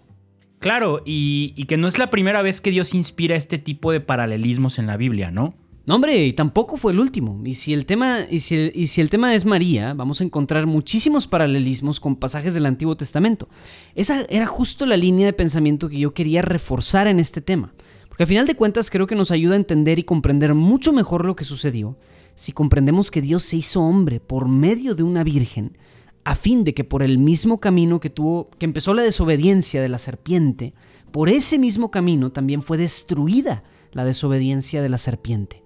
Claro, 0.59 1.01
y, 1.05 1.65
que 1.65 1.75
no 1.75 1.89
es 1.89 1.97
la 1.97 2.09
primera 2.09 2.41
vez 2.41 2.61
que 2.61 2.71
Dios 2.71 2.93
inspira 2.93 3.35
este 3.35 3.57
tipo 3.57 3.91
de 3.91 3.99
paralelismos 3.99 4.79
en 4.79 4.87
la 4.87 4.95
Biblia, 4.95 5.29
¿no? 5.29 5.53
No, 5.85 5.95
hombre, 5.95 6.25
y 6.25 6.31
tampoco 6.31 6.77
fue 6.77 6.93
el 6.93 6.99
último. 6.99 7.41
Y 7.43 7.55
si 7.55 7.73
el 7.73 7.85
tema, 7.85 8.21
y 8.29 8.39
si 8.39 8.71
y 8.73 8.87
si 8.87 9.01
el 9.01 9.09
tema 9.09 9.35
es 9.35 9.43
María, 9.43 9.93
vamos 9.93 10.21
a 10.21 10.23
encontrar 10.23 10.65
muchísimos 10.65 11.27
paralelismos 11.27 11.99
con 11.99 12.15
pasajes 12.15 12.53
del 12.53 12.65
Antiguo 12.65 12.95
Testamento. 12.95 13.49
Esa 13.93 14.21
era 14.29 14.45
justo 14.45 14.85
la 14.85 14.95
línea 14.95 15.25
de 15.25 15.33
pensamiento 15.33 15.89
que 15.89 15.99
yo 15.99 16.13
quería 16.13 16.41
reforzar 16.41 17.07
en 17.07 17.19
este 17.19 17.41
tema. 17.41 17.73
Porque 18.13 18.25
al 18.25 18.29
final 18.29 18.45
de 18.45 18.55
cuentas 18.55 18.91
creo 18.91 19.07
que 19.07 19.15
nos 19.15 19.31
ayuda 19.31 19.53
a 19.53 19.57
entender 19.57 19.97
y 19.97 20.03
comprender 20.03 20.53
mucho 20.53 20.93
mejor 20.93 21.25
lo 21.25 21.35
que 21.35 21.45
sucedió 21.45 21.97
si 22.35 22.51
comprendemos 22.51 23.09
que 23.09 23.21
Dios 23.21 23.41
se 23.41 23.57
hizo 23.57 23.81
hombre 23.81 24.19
por 24.19 24.47
medio 24.47 24.93
de 24.93 25.01
una 25.01 25.23
virgen, 25.23 25.75
a 26.23 26.35
fin 26.35 26.63
de 26.63 26.75
que 26.75 26.83
por 26.83 27.01
el 27.01 27.17
mismo 27.17 27.59
camino 27.59 27.99
que 27.99 28.11
tuvo, 28.11 28.51
que 28.59 28.65
empezó 28.65 28.93
la 28.93 29.01
desobediencia 29.01 29.81
de 29.81 29.89
la 29.89 29.97
serpiente, 29.97 30.75
por 31.11 31.27
ese 31.27 31.57
mismo 31.57 31.89
camino 31.89 32.31
también 32.31 32.61
fue 32.61 32.77
destruida 32.77 33.63
la 33.93 34.05
desobediencia 34.05 34.83
de 34.83 34.89
la 34.89 34.99
serpiente. 34.99 35.63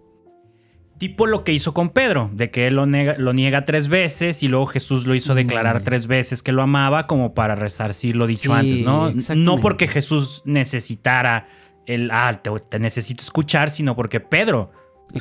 Tipo 0.97 1.27
lo 1.27 1.43
que 1.43 1.51
hizo 1.51 1.73
con 1.73 1.89
Pedro, 1.89 2.31
de 2.33 2.49
que 2.49 2.67
él 2.67 2.75
lo 2.75 2.85
niega, 2.85 3.65
tres 3.65 3.89
veces 3.89 4.41
y 4.41 4.47
luego 4.47 4.67
Jesús 4.67 5.05
lo 5.05 5.15
hizo 5.15 5.35
declarar 5.35 5.81
mm. 5.81 5.83
tres 5.83 6.07
veces 6.07 6.41
que 6.41 6.53
lo 6.53 6.63
amaba 6.63 7.07
como 7.07 7.33
para 7.33 7.55
resarcir 7.55 8.15
lo 8.15 8.25
dicho 8.25 8.53
antes, 8.53 8.81
¿no? 8.81 9.11
No 9.35 9.59
porque 9.59 9.89
Jesús 9.89 10.43
necesitara 10.45 11.45
el, 11.87 12.11
ah, 12.11 12.39
te, 12.41 12.79
necesito 12.79 13.23
escuchar, 13.23 13.71
sino 13.71 13.95
porque 13.95 14.19
Pedro, 14.19 14.71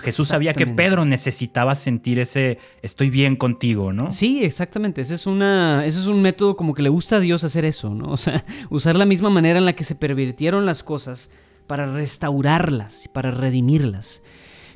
Jesús 0.02 0.28
sabía 0.28 0.52
que 0.52 0.66
Pedro 0.66 1.04
necesitaba 1.04 1.74
sentir 1.74 2.18
ese 2.18 2.58
estoy 2.82 3.08
bien 3.08 3.36
contigo, 3.36 3.92
¿no? 3.92 4.12
Sí, 4.12 4.44
exactamente. 4.44 5.00
Ese 5.00 5.14
es, 5.14 5.26
una, 5.26 5.86
ese 5.86 6.00
es 6.00 6.06
un 6.06 6.20
método 6.20 6.56
como 6.56 6.74
que 6.74 6.82
le 6.82 6.88
gusta 6.88 7.16
a 7.16 7.20
Dios 7.20 7.44
hacer 7.44 7.64
eso, 7.64 7.90
¿no? 7.90 8.12
O 8.12 8.16
sea, 8.16 8.44
usar 8.68 8.96
la 8.96 9.04
misma 9.04 9.30
manera 9.30 9.58
en 9.58 9.64
la 9.64 9.74
que 9.74 9.84
se 9.84 9.94
pervirtieron 9.94 10.66
las 10.66 10.82
cosas 10.82 11.30
para 11.66 11.86
restaurarlas 11.86 13.08
para 13.08 13.30
redimirlas. 13.30 14.22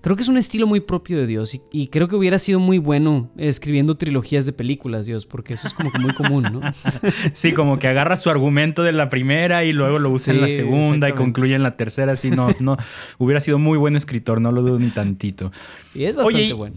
Creo 0.03 0.17
que 0.17 0.23
es 0.23 0.29
un 0.29 0.39
estilo 0.39 0.67
muy 0.67 0.81
propio 0.81 1.19
de 1.19 1.27
Dios 1.27 1.61
y, 1.71 1.89
creo 1.89 2.09
que 2.09 2.17
hubiera 2.17 2.39
sido 2.39 2.59
muy 2.59 2.79
bueno 2.79 3.31
escribiendo 3.37 3.97
trilogías 3.97 4.47
de 4.47 4.53
películas, 4.53 5.05
Dios, 5.05 5.27
porque 5.27 5.55
eso 5.55 5.67
es 5.67 5.75
como 5.75 5.93
que 5.93 5.99
muy 5.99 6.15
común, 6.15 6.45
¿no? 6.45 6.61
sí, 7.35 7.53
como 7.53 7.79
que 7.79 7.89
agarra 7.89 8.17
su 8.17 8.31
argumento 8.31 8.83
de 8.83 8.93
la 8.93 9.11
primera 9.11 9.63
y 9.65 9.73
luego 9.73 9.99
lo 9.99 10.11
usa 10.11 10.33
en 10.33 10.41
la 10.41 10.49
segunda 10.49 11.09
y 11.09 11.13
concluye 11.13 11.55
en 11.55 11.63
la 11.63 11.77
tercera. 11.77 12.17
Sí, 12.17 12.31
no, 12.31 12.49
no, 12.61 12.77
hubiera 13.19 13.41
sido 13.41 13.59
muy 13.59 13.77
buen 13.77 13.95
escritor, 13.95 14.41
no 14.41 14.53
lo 14.53 14.63
dudo 14.63 14.79
ni 14.79 14.91
tantito. 14.91 15.53
Y 15.95 16.05
es 16.05 16.17
bastante 16.17 16.53
bueno. 16.55 16.77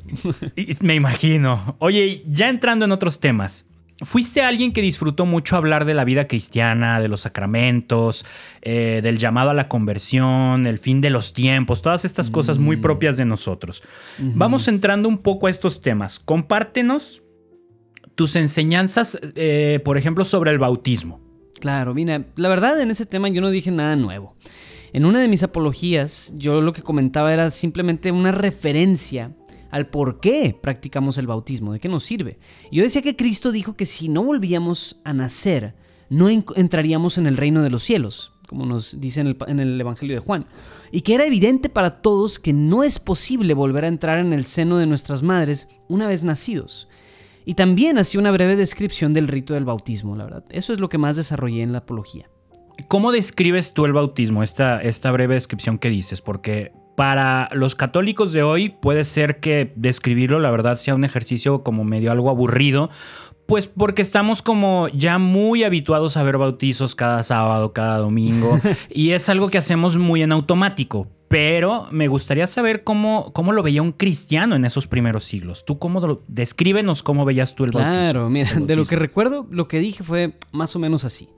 me 0.82 0.96
imagino. 0.96 1.78
Oye, 1.80 2.24
ya 2.28 2.50
entrando 2.50 2.84
en 2.84 2.92
otros 2.92 3.22
temas, 3.22 3.68
Fuiste 4.02 4.42
alguien 4.42 4.74
que 4.74 4.82
disfrutó 4.82 5.26
mucho 5.26 5.56
hablar 5.56 5.86
de 5.86 5.94
la 5.94 6.04
vida 6.04 6.28
cristiana, 6.28 7.00
de 7.00 7.08
los 7.08 7.22
sacramentos, 7.22 8.26
eh, 8.62 9.02
del 9.04 9.18
llamado 9.18 9.52
a 9.52 9.54
la 9.54 9.68
conversión, 9.68 10.66
el 10.66 10.80
fin 10.80 11.00
de 11.00 11.10
los 11.10 11.34
tiempos, 11.34 11.82
todas 11.82 12.04
estas 12.04 12.30
cosas 12.30 12.58
muy 12.58 12.78
mm. 12.78 12.82
propias 12.82 13.18
de 13.18 13.26
nosotros. 13.26 13.84
Vamos 14.18 14.68
entrando 14.68 15.08
un 15.08 15.20
poco 15.20 15.48
a 15.48 15.52
estos 15.52 15.82
temas. 15.82 16.20
Compártenos 16.20 17.22
tus 18.16 18.36
enseñanzas, 18.36 19.20
eh, 19.36 19.80
por 19.86 19.98
ejemplo, 19.98 20.26
sobre 20.26 20.52
el 20.52 20.60
bautismo. 20.60 21.22
Claro, 21.60 21.94
mira, 21.94 22.26
la 22.36 22.50
verdad 22.50 22.82
en 22.82 22.92
ese 22.92 23.06
tema 23.06 23.30
yo 23.30 23.42
no 23.42 23.50
dije 23.50 23.72
nada 23.72 23.96
nuevo. 23.96 24.36
En 24.92 25.06
una 25.06 25.20
de 25.20 25.28
mis 25.28 25.44
apologías, 25.44 26.34
yo 26.38 26.62
lo 26.62 26.74
que 26.74 26.82
comentaba 26.84 27.34
era 27.34 27.50
simplemente 27.50 28.12
una 28.12 28.32
referencia 28.32 29.32
al 29.74 29.88
por 29.88 30.20
qué 30.20 30.56
practicamos 30.62 31.18
el 31.18 31.26
bautismo, 31.26 31.74
de 31.74 31.80
qué 31.80 31.90
nos 31.90 32.04
sirve. 32.04 32.38
Yo 32.72 32.84
decía 32.84 33.02
que 33.02 33.16
Cristo 33.16 33.52
dijo 33.52 33.76
que 33.76 33.88
si 33.88 34.08
no 34.08 34.24
volvíamos 34.24 35.02
a 35.04 35.14
nacer, 35.14 35.74
no 36.10 36.30
entraríamos 36.30 37.18
en 37.18 37.26
el 37.26 37.38
reino 37.38 37.64
de 37.64 37.72
los 37.72 37.82
cielos, 37.82 38.34
como 38.48 38.68
nos 38.68 39.02
dice 39.02 39.22
en 39.22 39.60
el, 39.60 39.82
Evangelio 39.82 40.16
de 40.16 40.22
Juan, 40.22 40.46
y 40.92 41.02
que 41.02 41.16
era 41.16 41.26
evidente 41.26 41.70
para 41.70 42.04
todos 42.04 42.38
que 42.38 42.54
no 42.54 42.84
es 42.84 43.00
posible 43.00 43.56
volver 43.56 43.86
a 43.86 43.88
entrar 43.88 44.20
en 44.20 44.32
el 44.32 44.46
seno 44.46 44.78
de 44.78 44.86
nuestras 44.86 45.24
madres 45.24 45.68
una 45.90 46.08
vez 46.08 46.24
nacidos. 46.24 46.88
Y 47.44 47.56
también 47.56 47.98
hacía 47.98 48.20
una 48.20 48.32
breve 48.32 48.56
descripción 48.56 49.12
del 49.12 49.28
rito 49.28 49.56
del 49.56 49.66
bautismo, 49.66 50.16
la 50.16 50.26
verdad. 50.26 50.46
Eso 50.52 50.72
es 50.72 50.80
lo 50.80 50.88
que 50.88 51.00
más 51.00 51.16
desarrollé 51.16 51.64
en 51.64 51.72
la 51.72 51.80
apología. 51.80 52.30
¿Cómo 52.88 53.12
describes 53.12 53.74
tú 53.74 53.86
el 53.86 53.94
bautismo, 53.94 54.44
esta, 54.44 54.80
esta 54.84 55.12
breve 55.12 55.34
descripción 55.34 55.80
que 55.80 55.90
dices? 55.90 56.22
Porque 56.22 56.74
para 56.96 57.50
los 57.54 57.76
católicos 57.76 58.34
de 58.34 58.44
hoy 58.44 58.70
puede 58.70 59.04
ser 59.04 59.40
que 59.40 59.74
describirlo, 59.76 60.40
la 60.40 60.52
verdad, 60.52 60.76
sea 60.76 60.96
un 60.96 61.04
ejercicio 61.04 61.64
como 61.64 61.84
medio 61.84 62.12
algo 62.12 62.30
aburrido. 62.30 62.90
Pues 63.46 63.68
porque 63.68 64.02
estamos 64.02 64.42
como 64.42 64.88
ya 64.90 65.18
muy 65.18 65.64
habituados 65.64 66.16
a 66.16 66.24
ver 66.24 66.38
bautizos 66.38 66.96
cada 66.96 67.24
sábado, 67.24 67.74
cada 67.74 67.98
domingo, 67.98 68.60
y 68.90 69.12
es 69.12 69.28
algo 69.28 69.50
que 69.50 69.58
hacemos 69.58 69.98
muy 69.98 70.24
en 70.24 70.32
automático. 70.32 71.08
Pero 71.28 71.88
me 71.90 72.08
gustaría 72.08 72.46
saber 72.46 72.84
cómo, 72.84 73.34
cómo 73.34 73.54
lo 73.54 73.64
veía 73.64 73.82
un 73.82 73.92
cristiano 73.92 74.56
en 74.56 74.66
esos 74.66 74.88
primeros 74.88 75.24
siglos. 75.24 75.66
¿Tú 75.66 75.80
cómo 75.80 76.00
lo, 76.00 76.24
descríbenos 76.28 77.02
cómo 77.02 77.26
veías 77.26 77.56
tú 77.56 77.64
el 77.64 77.72
bautismo? 77.72 78.00
Claro, 78.02 78.30
mira, 78.30 78.52
de 78.54 78.76
lo 78.76 78.86
que 78.86 78.96
recuerdo, 78.96 79.48
lo 79.50 79.68
que 79.68 79.80
dije 79.80 80.04
fue 80.04 80.38
más 80.52 80.76
o 80.76 80.80
menos 80.80 81.04
así. 81.04 81.30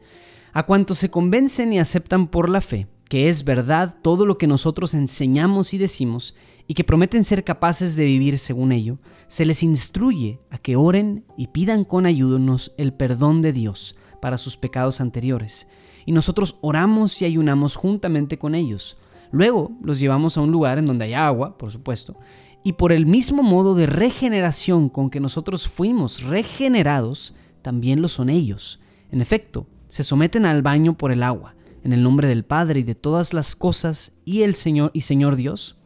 A 0.52 0.64
cuantos 0.64 0.98
se 0.98 1.10
convencen 1.10 1.72
y 1.72 1.80
aceptan 1.80 2.28
por 2.28 2.50
la 2.50 2.62
fe, 2.62 2.88
que 3.16 3.30
es 3.30 3.46
verdad 3.46 3.96
todo 4.02 4.26
lo 4.26 4.38
que 4.38 4.46
nosotros 4.46 4.94
enseñamos 4.94 5.74
y 5.74 5.78
decimos, 5.78 6.36
y 6.68 6.74
que 6.74 6.84
prometen 6.84 7.24
ser 7.24 7.46
capaces 7.46 7.96
de 7.96 8.04
vivir 8.04 8.38
según 8.38 8.74
ello, 8.74 8.98
se 9.30 9.46
les 9.46 9.64
instruye 9.64 10.42
a 10.50 10.58
que 10.58 10.76
oren 10.76 11.24
y 11.38 11.48
pidan 11.48 11.86
con 11.86 12.06
ayúdanos 12.06 12.74
el 12.78 12.92
perdón 12.92 13.42
de 13.42 13.54
Dios 13.54 13.96
para 14.22 14.38
sus 14.38 14.58
pecados 14.58 15.00
anteriores, 15.00 15.70
y 16.06 16.12
nosotros 16.12 16.58
oramos 16.60 17.22
y 17.22 17.24
ayunamos 17.24 17.78
juntamente 17.78 18.38
con 18.38 18.54
ellos. 18.54 18.98
Luego 19.32 19.72
los 19.82 19.98
llevamos 19.98 20.38
a 20.38 20.42
un 20.42 20.52
lugar 20.52 20.78
en 20.78 20.86
donde 20.86 21.06
hay 21.06 21.14
agua, 21.14 21.58
por 21.58 21.72
supuesto, 21.72 22.18
y 22.66 22.74
por 22.74 22.92
el 22.92 23.06
mismo 23.06 23.44
modo 23.44 23.76
de 23.76 23.86
regeneración 23.86 24.90
con 24.90 25.10
que 25.10 25.22
nosotros 25.22 25.70
fuimos 25.70 26.24
regenerados, 26.24 27.34
también 27.62 28.02
lo 28.02 28.10
son 28.10 28.30
ellos. 28.30 28.82
En 29.10 29.22
efecto, 29.22 29.68
se 29.88 30.04
someten 30.04 30.46
al 30.46 30.62
baño 30.64 30.98
por 30.98 31.14
el 31.14 31.24
agua 31.24 31.56
en 31.86 31.94
el 31.94 32.02
nombre 32.02 32.28
del 32.28 32.44
Padre 32.44 32.80
y 32.80 32.84
de 32.84 32.96
todas 32.96 33.34
las 33.34 33.56
cosas 33.56 34.14
y 34.26 34.42
el 34.42 34.56
Señor 34.56 34.90
y 34.94 35.02
Señor 35.02 35.36
Dios, 35.36 35.78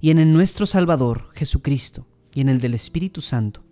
y 0.00 0.10
en 0.10 0.18
el 0.18 0.32
nuestro 0.32 0.64
Salvador 0.64 1.28
Jesucristo, 1.34 2.06
y 2.34 2.40
en 2.40 2.48
el 2.48 2.58
del 2.58 2.72
Espíritu 2.72 3.20
Santo. 3.20 3.62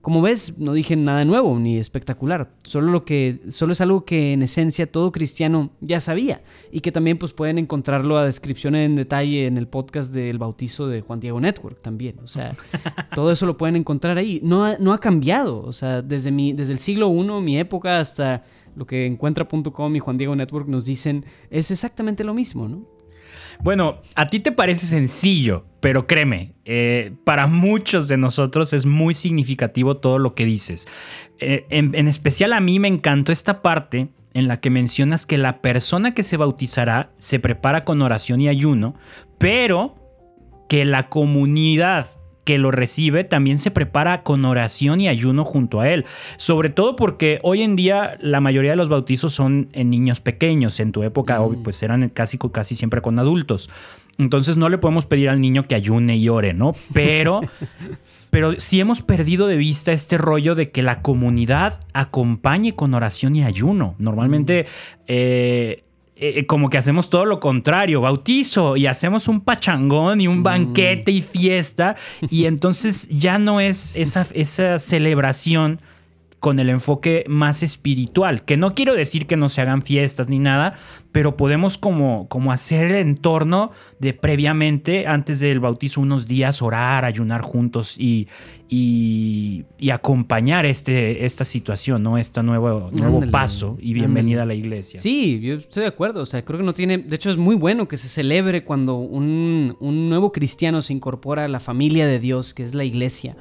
Como 0.00 0.20
ves, 0.20 0.58
no 0.58 0.72
dije 0.72 0.96
nada 0.96 1.24
nuevo 1.24 1.56
ni 1.60 1.78
espectacular, 1.78 2.50
solo 2.64 2.90
lo 2.90 3.04
que 3.04 3.38
solo 3.50 3.70
es 3.70 3.80
algo 3.80 4.04
que 4.04 4.32
en 4.32 4.42
esencia 4.42 4.90
todo 4.90 5.12
cristiano 5.12 5.70
ya 5.80 6.00
sabía 6.00 6.42
y 6.72 6.80
que 6.80 6.90
también 6.90 7.18
pues 7.18 7.32
pueden 7.32 7.56
encontrarlo 7.56 8.18
a 8.18 8.24
descripción 8.24 8.74
en 8.74 8.96
detalle 8.96 9.46
en 9.46 9.58
el 9.58 9.68
podcast 9.68 10.12
del 10.12 10.38
bautizo 10.38 10.88
de 10.88 11.02
Juan 11.02 11.20
Diego 11.20 11.38
Network 11.38 11.80
también, 11.82 12.16
o 12.18 12.26
sea, 12.26 12.56
todo 13.14 13.30
eso 13.30 13.46
lo 13.46 13.56
pueden 13.56 13.76
encontrar 13.76 14.18
ahí. 14.18 14.40
No 14.42 14.64
ha, 14.64 14.76
no 14.78 14.92
ha 14.92 14.98
cambiado, 14.98 15.62
o 15.62 15.72
sea, 15.72 16.02
desde 16.02 16.32
mi 16.32 16.52
desde 16.52 16.72
el 16.72 16.80
siglo 16.80 17.08
I, 17.08 17.40
mi 17.40 17.60
época 17.60 18.00
hasta 18.00 18.42
lo 18.76 18.86
que 18.86 19.06
encuentra.com 19.06 19.96
y 19.96 19.98
Juan 19.98 20.16
Diego 20.16 20.36
Network 20.36 20.68
nos 20.68 20.84
dicen 20.84 21.24
es 21.50 21.70
exactamente 21.70 22.24
lo 22.24 22.34
mismo, 22.34 22.68
¿no? 22.68 22.86
Bueno, 23.60 23.96
a 24.14 24.28
ti 24.28 24.40
te 24.40 24.52
parece 24.52 24.86
sencillo, 24.86 25.66
pero 25.80 26.06
créeme, 26.06 26.54
eh, 26.64 27.12
para 27.24 27.46
muchos 27.46 28.08
de 28.08 28.16
nosotros 28.16 28.72
es 28.72 28.86
muy 28.86 29.14
significativo 29.14 29.98
todo 29.98 30.18
lo 30.18 30.34
que 30.34 30.44
dices. 30.44 30.88
Eh, 31.38 31.66
en, 31.70 31.94
en 31.94 32.08
especial 32.08 32.52
a 32.52 32.60
mí 32.60 32.78
me 32.78 32.88
encantó 32.88 33.30
esta 33.30 33.62
parte 33.62 34.08
en 34.34 34.48
la 34.48 34.60
que 34.60 34.70
mencionas 34.70 35.26
que 35.26 35.38
la 35.38 35.60
persona 35.60 36.14
que 36.14 36.22
se 36.22 36.36
bautizará 36.36 37.12
se 37.18 37.38
prepara 37.38 37.84
con 37.84 38.00
oración 38.02 38.40
y 38.40 38.48
ayuno, 38.48 38.94
pero 39.38 39.96
que 40.68 40.84
la 40.84 41.08
comunidad 41.08 42.06
que 42.44 42.58
lo 42.58 42.70
recibe 42.70 43.24
también 43.24 43.58
se 43.58 43.70
prepara 43.70 44.22
con 44.22 44.44
oración 44.44 45.00
y 45.00 45.08
ayuno 45.08 45.44
junto 45.44 45.80
a 45.80 45.88
él. 45.88 46.04
Sobre 46.36 46.70
todo 46.70 46.96
porque 46.96 47.38
hoy 47.42 47.62
en 47.62 47.76
día 47.76 48.16
la 48.20 48.40
mayoría 48.40 48.72
de 48.72 48.76
los 48.76 48.88
bautizos 48.88 49.32
son 49.32 49.68
en 49.72 49.90
niños 49.90 50.20
pequeños. 50.20 50.80
En 50.80 50.92
tu 50.92 51.02
época, 51.02 51.40
mm. 51.40 51.62
pues 51.62 51.82
eran 51.82 52.08
casi, 52.08 52.38
casi 52.38 52.74
siempre 52.74 53.00
con 53.00 53.18
adultos. 53.18 53.70
Entonces 54.18 54.56
no 54.56 54.68
le 54.68 54.78
podemos 54.78 55.06
pedir 55.06 55.30
al 55.30 55.40
niño 55.40 55.64
que 55.64 55.74
ayune 55.74 56.16
y 56.16 56.28
ore, 56.28 56.52
¿no? 56.52 56.74
Pero, 56.92 57.40
pero 58.30 58.60
sí 58.60 58.80
hemos 58.80 59.02
perdido 59.02 59.46
de 59.46 59.56
vista 59.56 59.92
este 59.92 60.18
rollo 60.18 60.54
de 60.54 60.70
que 60.70 60.82
la 60.82 61.00
comunidad 61.00 61.80
acompañe 61.92 62.74
con 62.74 62.94
oración 62.94 63.36
y 63.36 63.44
ayuno. 63.44 63.94
Normalmente... 63.98 64.66
Eh, 65.06 65.84
eh, 66.24 66.46
como 66.46 66.70
que 66.70 66.78
hacemos 66.78 67.10
todo 67.10 67.24
lo 67.24 67.40
contrario, 67.40 68.00
bautizo 68.00 68.76
y 68.76 68.86
hacemos 68.86 69.26
un 69.26 69.40
pachangón 69.40 70.20
y 70.20 70.28
un 70.28 70.38
mm. 70.38 70.42
banquete 70.44 71.10
y 71.10 71.20
fiesta 71.20 71.96
y 72.30 72.46
entonces 72.46 73.08
ya 73.08 73.38
no 73.38 73.58
es 73.58 73.96
esa, 73.96 74.24
esa 74.32 74.78
celebración 74.78 75.80
con 76.42 76.58
el 76.58 76.70
enfoque 76.70 77.22
más 77.28 77.62
espiritual, 77.62 78.44
que 78.44 78.56
no 78.56 78.74
quiero 78.74 78.94
decir 78.94 79.28
que 79.28 79.36
no 79.36 79.48
se 79.48 79.60
hagan 79.60 79.80
fiestas 79.80 80.28
ni 80.28 80.40
nada, 80.40 80.74
pero 81.12 81.36
podemos 81.36 81.78
como, 81.78 82.26
como 82.26 82.50
hacer 82.50 82.90
el 82.90 82.96
entorno 82.96 83.70
de 84.00 84.12
previamente, 84.12 85.06
antes 85.06 85.38
del 85.38 85.60
bautizo, 85.60 86.00
unos 86.00 86.26
días 86.26 86.60
orar, 86.60 87.04
ayunar 87.04 87.42
juntos 87.42 87.94
y, 87.96 88.26
y, 88.68 89.64
acompañar 89.92 90.66
este, 90.66 91.24
esta 91.24 91.44
situación, 91.44 92.02
¿no? 92.02 92.18
Este 92.18 92.42
nuevo, 92.42 92.90
nuevo 92.90 93.22
paso 93.30 93.78
y 93.80 93.94
bienvenida 93.94 94.42
a 94.42 94.46
la 94.46 94.54
iglesia. 94.54 94.98
Sí, 94.98 95.38
yo 95.38 95.54
estoy 95.54 95.82
de 95.82 95.90
acuerdo, 95.90 96.22
o 96.22 96.26
sea, 96.26 96.44
creo 96.44 96.58
que 96.58 96.64
no 96.64 96.74
tiene, 96.74 96.98
de 96.98 97.14
hecho 97.14 97.30
es 97.30 97.36
muy 97.36 97.54
bueno 97.54 97.86
que 97.86 97.96
se 97.96 98.08
celebre 98.08 98.64
cuando 98.64 98.96
un, 98.96 99.76
un 99.78 100.08
nuevo 100.08 100.32
cristiano 100.32 100.82
se 100.82 100.92
incorpora 100.92 101.44
a 101.44 101.48
la 101.48 101.60
familia 101.60 102.04
de 102.08 102.18
Dios, 102.18 102.52
que 102.52 102.64
es 102.64 102.74
la 102.74 102.82
iglesia. 102.82 103.36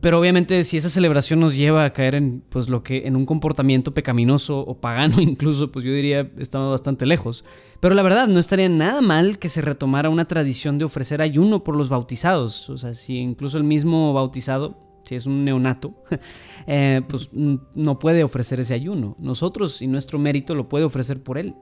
Pero 0.00 0.18
obviamente 0.18 0.62
si 0.64 0.76
esa 0.76 0.88
celebración 0.88 1.40
nos 1.40 1.56
lleva 1.56 1.84
a 1.84 1.92
caer 1.92 2.14
en 2.14 2.42
pues 2.48 2.68
lo 2.68 2.82
que 2.82 3.06
en 3.06 3.16
un 3.16 3.26
comportamiento 3.26 3.94
pecaminoso 3.94 4.60
o 4.60 4.80
pagano 4.80 5.16
incluso, 5.20 5.72
pues 5.72 5.84
yo 5.84 5.92
diría 5.92 6.30
estamos 6.38 6.70
bastante 6.70 7.06
lejos. 7.06 7.44
Pero 7.80 7.94
la 7.94 8.02
verdad 8.02 8.28
no 8.28 8.40
estaría 8.40 8.68
nada 8.68 9.00
mal 9.00 9.38
que 9.38 9.48
se 9.48 9.60
retomara 9.60 10.10
una 10.10 10.26
tradición 10.26 10.78
de 10.78 10.84
ofrecer 10.84 11.22
ayuno 11.22 11.64
por 11.64 11.76
los 11.76 11.88
bautizados, 11.88 12.70
o 12.70 12.78
sea, 12.78 12.94
si 12.94 13.18
incluso 13.18 13.58
el 13.58 13.64
mismo 13.64 14.12
bautizado 14.12 14.88
si 15.08 15.14
es 15.14 15.24
un 15.24 15.44
neonato, 15.44 15.94
eh, 16.66 17.00
pues 17.08 17.30
no 17.32 17.98
puede 17.98 18.24
ofrecer 18.24 18.60
ese 18.60 18.74
ayuno. 18.74 19.16
Nosotros 19.18 19.80
y 19.80 19.86
nuestro 19.86 20.18
mérito 20.18 20.54
lo 20.54 20.68
puede 20.68 20.84
ofrecer 20.84 21.22
por 21.22 21.38
él. 21.38 21.54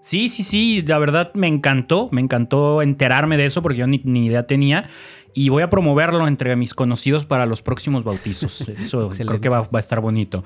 Sí, 0.00 0.28
sí, 0.28 0.42
sí, 0.42 0.82
la 0.82 0.98
verdad 0.98 1.30
me 1.34 1.46
encantó, 1.46 2.08
me 2.10 2.20
encantó 2.20 2.82
enterarme 2.82 3.36
de 3.36 3.46
eso 3.46 3.60
porque 3.62 3.78
yo 3.78 3.86
ni, 3.86 4.00
ni 4.04 4.26
idea 4.26 4.46
tenía 4.46 4.86
y 5.34 5.48
voy 5.48 5.62
a 5.62 5.70
promoverlo 5.70 6.26
entre 6.26 6.56
mis 6.56 6.74
conocidos 6.74 7.24
para 7.26 7.46
los 7.46 7.62
próximos 7.62 8.04
bautizos. 8.04 8.60
Eso 8.68 9.10
creo 9.10 9.40
que 9.40 9.48
va, 9.48 9.68
a 9.70 9.78
estar 9.78 10.00
bonito. 10.00 10.44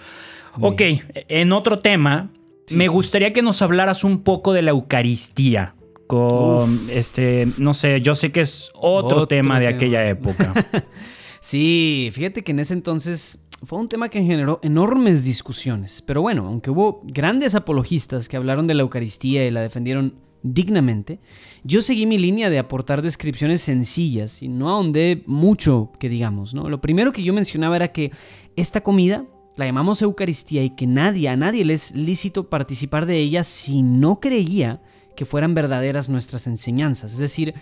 ok, 0.60 0.82
en 1.28 1.52
otro 1.52 1.78
tema, 1.78 2.30
me 2.72 2.88
gustaría 2.88 3.32
que 3.32 3.42
nos 3.42 3.62
hablaras 3.62 4.04
un 4.04 4.22
poco 4.22 4.52
de 4.52 4.62
la 4.62 4.70
Eucaristía. 4.70 5.74
Con 6.06 6.80
este, 6.90 7.48
no 7.56 7.72
sé, 7.72 8.02
yo 8.02 8.14
sé 8.14 8.30
que 8.30 8.42
es 8.42 8.70
otro, 8.74 9.26
tema 9.26 9.58
de 9.58 9.68
aquella 9.68 10.06
época. 10.06 10.52
sí, 11.40 12.10
fíjate 12.12 12.44
que 12.44 12.52
en 12.52 12.58
ese 12.58 12.74
entonces 12.74 13.43
fue 13.64 13.79
un 13.79 13.88
tema 13.88 14.09
que 14.09 14.22
generó 14.22 14.61
enormes 14.62 15.24
discusiones. 15.24 16.03
Pero 16.03 16.22
bueno, 16.22 16.46
aunque 16.46 16.70
hubo 16.70 17.03
grandes 17.05 17.55
apologistas 17.55 18.29
que 18.29 18.37
hablaron 18.37 18.66
de 18.66 18.74
la 18.74 18.83
Eucaristía 18.83 19.46
y 19.46 19.50
la 19.50 19.61
defendieron 19.61 20.14
dignamente, 20.42 21.20
yo 21.62 21.81
seguí 21.81 22.05
mi 22.05 22.18
línea 22.18 22.50
de 22.50 22.59
aportar 22.59 23.00
descripciones 23.00 23.62
sencillas 23.62 24.42
y 24.42 24.48
no 24.48 24.68
ahondé 24.70 25.22
mucho 25.27 25.92
que 25.98 26.09
digamos, 26.09 26.53
¿no? 26.53 26.68
Lo 26.68 26.81
primero 26.81 27.12
que 27.12 27.22
yo 27.22 27.33
mencionaba 27.33 27.77
era 27.77 27.92
que 27.92 28.12
esta 28.57 28.83
comida 28.83 29.24
la 29.57 29.66
llamamos 29.66 30.03
Eucaristía 30.03 30.62
y 30.62 30.70
que 30.70 30.87
nadie, 30.87 31.29
a 31.29 31.37
nadie 31.37 31.64
le 31.64 31.74
es 31.74 31.94
lícito 31.94 32.50
participar 32.50 33.07
de 33.07 33.18
ella 33.18 33.44
si 33.44 33.83
no 33.83 34.20
creía 34.20 34.83
que 35.16 35.24
fueran 35.24 35.55
verdaderas 35.55 36.09
nuestras 36.09 36.46
enseñanzas. 36.46 37.12
Es 37.12 37.18
decir, 37.20 37.55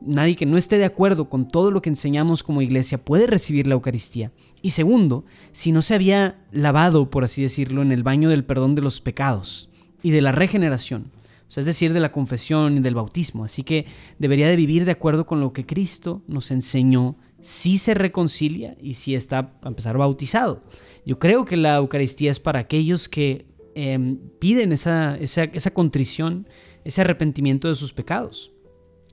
nadie 0.00 0.36
que 0.36 0.46
no 0.46 0.56
esté 0.56 0.78
de 0.78 0.84
acuerdo 0.84 1.28
con 1.28 1.48
todo 1.48 1.70
lo 1.70 1.82
que 1.82 1.90
enseñamos 1.90 2.42
como 2.42 2.62
iglesia 2.62 2.98
puede 2.98 3.26
recibir 3.26 3.66
la 3.66 3.74
Eucaristía. 3.74 4.32
Y 4.62 4.70
segundo, 4.70 5.24
si 5.52 5.72
no 5.72 5.82
se 5.82 5.94
había 5.94 6.44
lavado, 6.52 7.10
por 7.10 7.24
así 7.24 7.42
decirlo, 7.42 7.82
en 7.82 7.92
el 7.92 8.02
baño 8.02 8.30
del 8.30 8.44
perdón 8.44 8.74
de 8.74 8.82
los 8.82 9.00
pecados 9.00 9.68
y 10.02 10.10
de 10.10 10.20
la 10.20 10.32
regeneración 10.32 11.10
es 11.56 11.64
decir, 11.64 11.92
de 11.92 12.00
la 12.00 12.12
confesión 12.12 12.76
y 12.76 12.80
del 12.80 12.94
bautismo. 12.94 13.44
Así 13.44 13.62
que 13.62 13.86
debería 14.18 14.48
de 14.48 14.56
vivir 14.56 14.84
de 14.84 14.92
acuerdo 14.92 15.26
con 15.26 15.40
lo 15.40 15.52
que 15.52 15.64
Cristo 15.64 16.22
nos 16.26 16.50
enseñó 16.50 17.16
si 17.40 17.78
se 17.78 17.94
reconcilia 17.94 18.76
y 18.80 18.94
si 18.94 19.14
está 19.14 19.52
a 19.62 19.68
empezar 19.68 19.96
bautizado. 19.96 20.62
Yo 21.06 21.18
creo 21.18 21.44
que 21.44 21.56
la 21.56 21.76
Eucaristía 21.76 22.30
es 22.30 22.40
para 22.40 22.60
aquellos 22.60 23.08
que 23.08 23.46
em, 23.74 24.18
piden 24.38 24.72
esa, 24.72 25.16
esa, 25.16 25.70
contrición, 25.72 26.48
ese 26.84 27.00
arrepentimiento 27.00 27.68
de 27.68 27.76
sus 27.76 27.92
pecados 27.92 28.52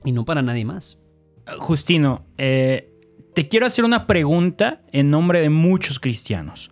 y 0.04 0.12
no 0.12 0.24
para 0.24 0.42
nadie 0.42 0.64
más. 0.64 1.02
Justino, 1.58 2.26
eh, 2.38 2.90
te 3.34 3.48
quiero 3.48 3.66
hacer 3.66 3.84
una 3.84 4.06
pregunta 4.06 4.82
en 4.92 5.10
nombre 5.10 5.40
de 5.40 5.50
muchos 5.50 6.00
cristianos. 6.00 6.70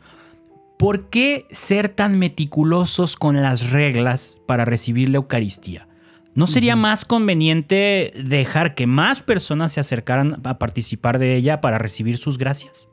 ¿Por 0.78 1.08
qué 1.08 1.46
ser 1.50 1.88
tan 1.88 2.18
meticulosos 2.18 3.16
con 3.16 3.40
las 3.40 3.70
reglas 3.70 4.40
para 4.46 4.64
recibir 4.64 5.08
la 5.08 5.16
Eucaristía? 5.16 5.88
¿No 6.34 6.48
sería 6.48 6.74
más 6.74 7.04
conveniente 7.04 8.12
dejar 8.16 8.74
que 8.74 8.88
más 8.88 9.22
personas 9.22 9.72
se 9.72 9.80
acercaran 9.80 10.40
a 10.42 10.58
participar 10.58 11.20
de 11.20 11.36
ella 11.36 11.60
para 11.60 11.78
recibir 11.78 12.16
sus 12.16 12.38
gracias? 12.38 12.88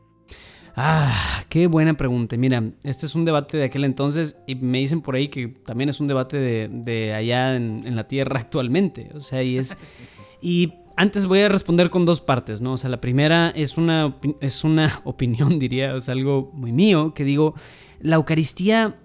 Ah, 0.75 1.43
qué 1.49 1.67
buena 1.67 1.95
pregunta. 1.95 2.37
Mira, 2.37 2.63
este 2.83 3.07
es 3.07 3.15
un 3.15 3.25
debate 3.25 3.57
de 3.57 3.65
aquel 3.65 3.83
entonces 3.83 4.37
y 4.47 4.55
me 4.55 4.77
dicen 4.77 5.01
por 5.01 5.15
ahí 5.15 5.27
que 5.27 5.47
también 5.47 5.89
es 5.89 5.99
un 5.99 6.07
debate 6.07 6.37
de, 6.37 7.13
allá 7.13 7.55
en, 7.55 7.81
en, 7.85 7.95
la 7.95 8.07
Tierra 8.07 8.39
actualmente. 8.41 9.09
O 9.15 9.19
sea, 9.19 9.41
y 9.41 9.57
es... 9.57 9.77
Y 10.41 10.73
antes 10.95 11.25
voy 11.25 11.39
a 11.39 11.49
responder 11.49 11.89
con 11.89 12.05
dos 12.05 12.21
partes, 12.21 12.61
¿no? 12.61 12.73
O 12.73 12.77
sea, 12.77 12.89
la 12.89 13.01
primera 13.01 13.49
es 13.49 13.77
una, 13.77 14.17
es 14.39 14.63
una 14.63 14.91
opinión, 15.03 15.59
diría, 15.59 15.95
es 15.95 16.09
algo 16.09 16.51
muy 16.53 16.71
mío, 16.71 17.13
que 17.13 17.23
digo, 17.23 17.53
la 17.99 18.17
Eucaristía 18.17 18.99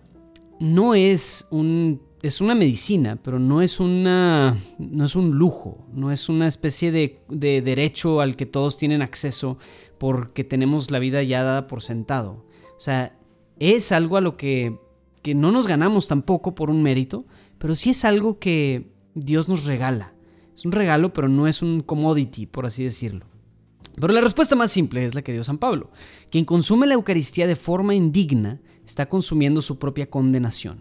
no 0.59 0.94
es 0.94 1.49
un 1.51 2.05
es 2.22 2.40
una 2.40 2.55
medicina, 2.55 3.18
pero 3.22 3.38
no 3.38 3.62
es 3.62 3.79
una 3.79 4.57
no 4.79 5.05
es 5.05 5.14
un 5.14 5.33
lujo, 5.33 5.87
no 5.92 6.11
es 6.11 6.29
una 6.29 6.49
especie 6.49 6.90
de, 6.90 7.20
de, 7.29 7.62
derecho 7.62 8.20
al 8.20 8.37
que 8.37 8.46
todos 8.46 8.79
tienen 8.79 9.01
acceso 9.01 9.59
porque 9.99 10.42
tenemos 10.42 10.90
la 10.90 10.99
vida 10.99 11.22
ya 11.22 11.42
dada 11.42 11.66
por 11.66 11.83
sentado. 11.83 12.44
O 12.77 12.81
sea, 12.81 13.16
es 13.59 13.92
algo 13.92 14.16
a 14.16 14.20
lo 14.20 14.37
que, 14.37 14.79
que 15.22 15.35
no 15.35 15.53
nos 15.53 15.66
ganamos 15.66 16.09
tampoco 16.09 16.55
por 16.55 16.68
un 16.68 16.83
mérito, 16.83 17.27
pero 17.59 17.75
sí 17.75 17.90
es 17.90 18.05
algo 18.05 18.38
que 18.38 18.90
Dios 19.14 19.49
nos 19.49 19.64
regala. 19.64 20.15
Es 20.56 20.64
un 20.64 20.72
regalo, 20.72 21.12
pero 21.12 21.28
no 21.28 21.46
es 21.46 21.60
un 21.60 21.82
commodity, 21.82 22.46
por 22.46 22.64
así 22.64 22.82
decirlo. 22.82 23.26
Pero 24.00 24.14
la 24.14 24.22
respuesta 24.22 24.56
más 24.56 24.72
simple 24.72 25.04
es 25.04 25.14
la 25.14 25.20
que 25.20 25.32
dio 25.32 25.44
San 25.44 25.58
Pablo. 25.58 25.90
Quien 26.30 26.46
consume 26.46 26.86
la 26.86 26.94
Eucaristía 26.94 27.46
de 27.46 27.56
forma 27.56 27.94
indigna 27.94 28.58
está 28.86 29.06
consumiendo 29.06 29.60
su 29.60 29.78
propia 29.78 30.08
condenación. 30.08 30.80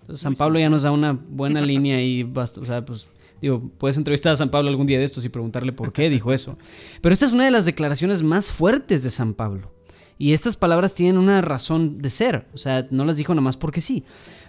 Entonces 0.00 0.22
San 0.22 0.36
Pablo 0.36 0.60
ya 0.60 0.70
nos 0.70 0.82
da 0.82 0.92
una 0.92 1.12
buena 1.12 1.60
línea 1.60 2.00
y 2.00 2.22
basta, 2.22 2.60
o 2.60 2.64
sea, 2.64 2.86
pues 2.86 3.08
digo, 3.42 3.68
puedes 3.78 3.96
entrevistar 3.96 4.32
a 4.32 4.36
San 4.36 4.50
Pablo 4.50 4.68
algún 4.68 4.86
día 4.86 5.00
de 5.00 5.04
estos 5.04 5.24
y 5.24 5.28
preguntarle 5.28 5.72
por 5.72 5.92
qué 5.92 6.08
dijo 6.08 6.32
eso. 6.32 6.56
Pero 7.00 7.12
esta 7.12 7.26
es 7.26 7.32
una 7.32 7.44
de 7.44 7.50
las 7.50 7.64
declaraciones 7.64 8.22
más 8.22 8.52
fuertes 8.52 9.02
de 9.02 9.10
San 9.10 9.34
Pablo. 9.34 9.72
Y 10.18 10.32
estas 10.32 10.56
palabras 10.56 10.94
tienen 10.94 11.18
una 11.18 11.42
razón 11.42 11.98
de 11.98 12.08
ser, 12.08 12.48
o 12.54 12.56
sea, 12.56 12.86
no 12.90 13.04
las 13.04 13.18
dijo 13.18 13.34
nada 13.34 13.42
más 13.44 13.56
porque 13.56 13.82
sí. 13.82 14.04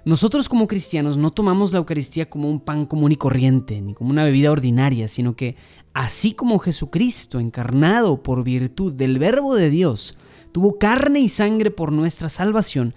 Nosotros 0.05 0.47
como 0.47 0.67
cristianos 0.67 1.17
no 1.17 1.31
tomamos 1.31 1.73
la 1.73 1.79
Eucaristía 1.79 2.29
como 2.29 2.49
un 2.49 2.61
pan 2.61 2.85
común 2.85 3.11
y 3.11 3.17
corriente, 3.17 3.81
ni 3.81 3.93
como 3.93 4.11
una 4.11 4.23
bebida 4.23 4.51
ordinaria, 4.51 5.09
sino 5.09 5.35
que 5.35 5.57
así 5.93 6.33
como 6.33 6.59
Jesucristo, 6.59 7.41
encarnado 7.41 8.23
por 8.23 8.45
virtud 8.45 8.93
del 8.93 9.19
Verbo 9.19 9.55
de 9.55 9.69
Dios, 9.69 10.17
tuvo 10.53 10.77
carne 10.79 11.19
y 11.19 11.27
sangre 11.27 11.69
por 11.69 11.91
nuestra 11.91 12.29
salvación, 12.29 12.93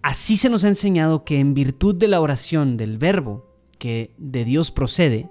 así 0.00 0.38
se 0.38 0.48
nos 0.48 0.64
ha 0.64 0.68
enseñado 0.68 1.24
que 1.24 1.40
en 1.40 1.52
virtud 1.52 1.94
de 1.94 2.08
la 2.08 2.22
oración 2.22 2.78
del 2.78 2.96
Verbo, 2.96 3.44
que 3.78 4.14
de 4.16 4.46
Dios 4.46 4.70
procede, 4.70 5.28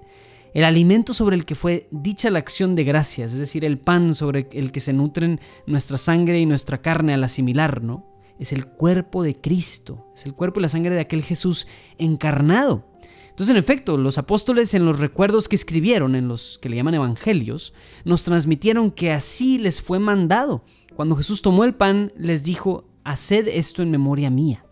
el 0.58 0.64
alimento 0.64 1.14
sobre 1.14 1.36
el 1.36 1.44
que 1.44 1.54
fue 1.54 1.86
dicha 1.92 2.30
la 2.30 2.40
acción 2.40 2.74
de 2.74 2.82
gracias, 2.82 3.32
es 3.32 3.38
decir, 3.38 3.64
el 3.64 3.78
pan 3.78 4.12
sobre 4.12 4.48
el 4.50 4.72
que 4.72 4.80
se 4.80 4.92
nutren 4.92 5.40
nuestra 5.66 5.98
sangre 5.98 6.40
y 6.40 6.46
nuestra 6.46 6.82
carne 6.82 7.14
al 7.14 7.22
asimilar, 7.22 7.80
¿no? 7.80 8.04
es 8.40 8.52
el 8.52 8.66
cuerpo 8.66 9.22
de 9.22 9.40
Cristo, 9.40 10.10
es 10.16 10.26
el 10.26 10.34
cuerpo 10.34 10.58
y 10.58 10.64
la 10.64 10.68
sangre 10.68 10.96
de 10.96 11.00
aquel 11.00 11.22
Jesús 11.22 11.68
encarnado. 11.96 12.84
Entonces, 13.28 13.50
en 13.52 13.56
efecto, 13.56 13.96
los 13.96 14.18
apóstoles 14.18 14.74
en 14.74 14.84
los 14.84 14.98
recuerdos 14.98 15.46
que 15.46 15.54
escribieron, 15.54 16.16
en 16.16 16.26
los 16.26 16.58
que 16.60 16.68
le 16.68 16.74
llaman 16.74 16.94
evangelios, 16.94 17.72
nos 18.04 18.24
transmitieron 18.24 18.90
que 18.90 19.12
así 19.12 19.58
les 19.58 19.80
fue 19.80 20.00
mandado. 20.00 20.64
Cuando 20.96 21.14
Jesús 21.14 21.40
tomó 21.40 21.62
el 21.62 21.76
pan, 21.76 22.12
les 22.16 22.42
dijo, 22.42 22.88
haced 23.04 23.46
esto 23.46 23.80
en 23.80 23.92
memoria 23.92 24.28
mía. 24.28 24.64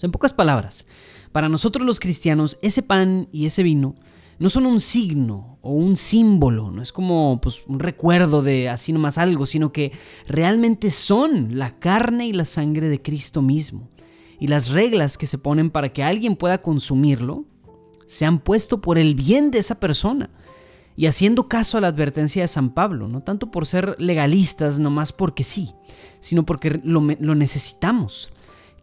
en 0.00 0.12
pocas 0.12 0.32
palabras, 0.32 0.86
para 1.32 1.48
nosotros 1.48 1.84
los 1.84 1.98
cristianos, 1.98 2.58
ese 2.62 2.84
pan 2.84 3.28
y 3.32 3.46
ese 3.46 3.64
vino 3.64 3.96
no 4.40 4.48
son 4.48 4.64
un 4.64 4.80
signo 4.80 5.58
o 5.60 5.70
un 5.72 5.98
símbolo, 5.98 6.70
no 6.70 6.80
es 6.80 6.92
como 6.92 7.38
pues, 7.42 7.62
un 7.66 7.78
recuerdo 7.78 8.40
de 8.40 8.70
así 8.70 8.90
nomás 8.90 9.18
algo, 9.18 9.44
sino 9.44 9.70
que 9.70 9.92
realmente 10.26 10.90
son 10.90 11.58
la 11.58 11.78
carne 11.78 12.26
y 12.26 12.32
la 12.32 12.46
sangre 12.46 12.88
de 12.88 13.02
Cristo 13.02 13.42
mismo. 13.42 13.90
Y 14.40 14.46
las 14.46 14.70
reglas 14.70 15.18
que 15.18 15.26
se 15.26 15.36
ponen 15.36 15.68
para 15.68 15.92
que 15.92 16.02
alguien 16.02 16.36
pueda 16.36 16.62
consumirlo 16.62 17.44
se 18.06 18.24
han 18.24 18.38
puesto 18.38 18.80
por 18.80 18.98
el 18.98 19.14
bien 19.14 19.50
de 19.50 19.58
esa 19.58 19.78
persona. 19.78 20.30
y 20.96 21.06
haciendo 21.06 21.48
caso 21.48 21.78
a 21.78 21.80
la 21.80 21.88
advertencia 21.88 22.42
de 22.42 22.48
San 22.48 22.70
Pablo, 22.70 23.08
no 23.08 23.22
tanto 23.22 23.50
por 23.50 23.64
ser 23.64 23.94
legalistas, 23.98 24.78
nomás 24.78 25.12
porque 25.12 25.44
sí, 25.44 25.72
sino 26.20 26.44
porque 26.44 26.80
lo, 26.82 27.00
lo 27.20 27.34
necesitamos. 27.34 28.32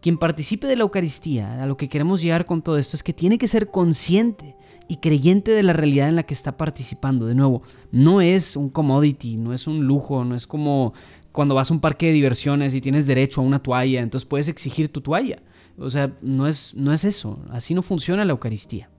Quien 0.00 0.16
participe 0.16 0.66
de 0.66 0.76
la 0.76 0.82
Eucaristía, 0.82 1.62
a 1.62 1.66
lo 1.66 1.76
que 1.76 1.88
queremos 1.88 2.22
llegar 2.22 2.44
con 2.44 2.62
todo 2.62 2.78
esto 2.78 2.96
es 2.96 3.02
que 3.02 3.12
tiene 3.12 3.36
que 3.36 3.48
ser 3.48 3.70
consciente 3.70 4.54
y 4.86 4.98
creyente 4.98 5.50
de 5.50 5.62
la 5.62 5.72
realidad 5.72 6.08
en 6.08 6.16
la 6.16 6.22
que 6.22 6.34
está 6.34 6.56
participando. 6.56 7.26
De 7.26 7.34
nuevo, 7.34 7.62
no 7.90 8.20
es 8.20 8.56
un 8.56 8.70
commodity, 8.70 9.36
no 9.36 9.52
es 9.52 9.66
un 9.66 9.84
lujo, 9.84 10.24
no 10.24 10.34
es 10.34 10.46
como 10.46 10.94
cuando 11.32 11.54
vas 11.54 11.70
a 11.70 11.74
un 11.74 11.80
parque 11.80 12.06
de 12.06 12.12
diversiones 12.12 12.74
y 12.74 12.80
tienes 12.80 13.06
derecho 13.06 13.40
a 13.40 13.44
una 13.44 13.62
toalla, 13.62 14.00
entonces 14.00 14.26
puedes 14.26 14.48
exigir 14.48 14.88
tu 14.88 15.00
toalla. 15.00 15.42
O 15.78 15.90
sea, 15.90 16.12
no 16.22 16.48
es, 16.48 16.74
no 16.74 16.92
es 16.92 17.04
eso, 17.04 17.38
así 17.50 17.74
no 17.74 17.82
funciona 17.82 18.24
la 18.24 18.32
Eucaristía. 18.32 18.90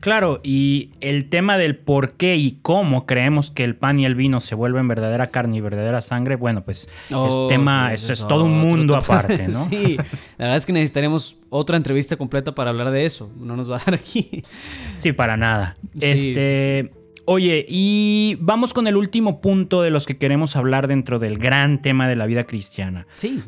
Claro, 0.00 0.40
y 0.44 0.90
el 1.00 1.28
tema 1.28 1.58
del 1.58 1.74
por 1.76 2.12
qué 2.12 2.36
y 2.36 2.58
cómo 2.62 3.04
creemos 3.04 3.50
que 3.50 3.64
el 3.64 3.74
pan 3.74 3.98
y 3.98 4.06
el 4.06 4.14
vino 4.14 4.40
se 4.40 4.54
vuelven 4.54 4.86
verdadera 4.86 5.28
carne 5.28 5.56
y 5.56 5.60
verdadera 5.60 6.00
sangre, 6.00 6.36
bueno, 6.36 6.64
pues 6.64 6.84
es 6.84 7.14
Oh, 7.14 7.46
tema, 7.48 7.88
sí, 7.88 7.94
es, 7.94 8.04
eso 8.04 8.12
es 8.12 8.28
todo 8.28 8.44
un 8.44 8.60
mundo 8.60 8.98
tema. 9.00 9.18
aparte, 9.18 9.48
¿no? 9.48 9.64
Sí, 9.68 9.96
la 9.96 10.44
verdad 10.44 10.56
es 10.56 10.66
que 10.66 10.72
necesitaríamos 10.72 11.36
otra 11.50 11.76
entrevista 11.76 12.16
completa 12.16 12.54
para 12.54 12.70
hablar 12.70 12.90
de 12.92 13.04
eso. 13.06 13.30
No 13.40 13.56
nos 13.56 13.70
va 13.70 13.76
a 13.78 13.82
dar 13.84 13.94
aquí. 13.94 14.44
Sí, 14.94 15.12
para 15.12 15.36
nada. 15.36 15.76
Sí, 15.94 16.00
este, 16.30 16.92
oye, 17.24 17.66
y 17.68 18.36
vamos 18.40 18.72
con 18.72 18.86
el 18.86 18.96
último 18.96 19.40
punto 19.40 19.82
de 19.82 19.90
los 19.90 20.06
que 20.06 20.16
queremos 20.16 20.54
hablar 20.54 20.86
dentro 20.86 21.18
del 21.18 21.38
gran 21.38 21.82
tema 21.82 22.06
de 22.06 22.14
la 22.16 22.26
vida 22.26 22.44
cristiana. 22.44 23.06
Sí. 23.16 23.42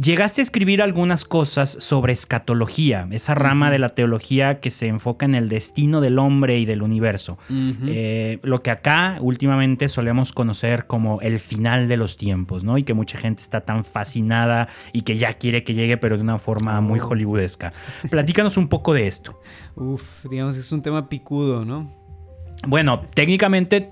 Llegaste 0.00 0.40
a 0.40 0.44
escribir 0.44 0.80
algunas 0.80 1.26
cosas 1.26 1.68
sobre 1.68 2.14
escatología, 2.14 3.06
esa 3.10 3.34
rama 3.34 3.70
de 3.70 3.78
la 3.78 3.90
teología 3.90 4.58
que 4.58 4.70
se 4.70 4.86
enfoca 4.86 5.26
en 5.26 5.34
el 5.34 5.50
destino 5.50 6.00
del 6.00 6.18
hombre 6.18 6.58
y 6.58 6.64
del 6.64 6.80
universo. 6.80 7.36
Eh, 7.50 8.38
lo 8.42 8.62
que 8.62 8.70
acá 8.70 9.18
últimamente 9.20 9.88
solemos 9.88 10.32
conocer 10.32 10.86
como 10.86 11.20
el 11.20 11.38
final 11.38 11.86
de 11.86 11.98
los 11.98 12.16
tiempos, 12.16 12.64
¿no? 12.64 12.78
Y 12.78 12.82
que 12.84 12.94
mucha 12.94 13.18
gente 13.18 13.42
está 13.42 13.60
tan 13.60 13.84
fascinada 13.84 14.68
y 14.94 15.02
que 15.02 15.18
ya 15.18 15.34
quiere 15.34 15.64
que 15.64 15.74
llegue, 15.74 15.98
pero 15.98 16.16
de 16.16 16.22
una 16.22 16.38
forma 16.38 16.80
muy 16.80 16.98
hollywoodesca. 16.98 17.74
Platícanos 18.08 18.56
un 18.56 18.68
poco 18.68 18.94
de 18.94 19.06
esto. 19.06 19.38
Uf, 19.76 20.24
digamos 20.30 20.54
que 20.54 20.60
es 20.60 20.72
un 20.72 20.80
tema 20.80 21.10
picudo, 21.10 21.66
¿no? 21.66 21.94
Bueno, 22.66 23.02
técnicamente 23.12 23.90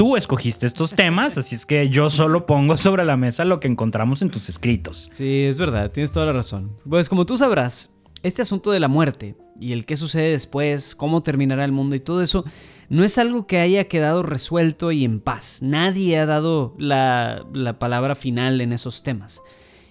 tú 0.00 0.16
escogiste 0.16 0.66
estos 0.66 0.94
temas, 0.94 1.36
así 1.36 1.54
es 1.54 1.66
que 1.66 1.90
yo 1.90 2.08
solo 2.08 2.46
pongo 2.46 2.78
sobre 2.78 3.04
la 3.04 3.18
mesa 3.18 3.44
lo 3.44 3.60
que 3.60 3.68
encontramos 3.68 4.22
en 4.22 4.30
tus 4.30 4.48
escritos. 4.48 5.10
Sí, 5.12 5.42
es 5.42 5.58
verdad, 5.58 5.90
tienes 5.90 6.10
toda 6.10 6.24
la 6.24 6.32
razón. 6.32 6.74
Pues 6.88 7.10
como 7.10 7.26
tú 7.26 7.36
sabrás, 7.36 7.98
este 8.22 8.40
asunto 8.40 8.70
de 8.70 8.80
la 8.80 8.88
muerte 8.88 9.36
y 9.60 9.74
el 9.74 9.84
qué 9.84 9.98
sucede 9.98 10.30
después, 10.30 10.94
cómo 10.94 11.22
terminará 11.22 11.66
el 11.66 11.72
mundo 11.72 11.96
y 11.96 12.00
todo 12.00 12.22
eso, 12.22 12.46
no 12.88 13.04
es 13.04 13.18
algo 13.18 13.46
que 13.46 13.58
haya 13.58 13.88
quedado 13.88 14.22
resuelto 14.22 14.90
y 14.90 15.04
en 15.04 15.20
paz. 15.20 15.58
Nadie 15.60 16.18
ha 16.18 16.24
dado 16.24 16.74
la, 16.78 17.44
la 17.52 17.78
palabra 17.78 18.14
final 18.14 18.62
en 18.62 18.72
esos 18.72 19.02
temas. 19.02 19.42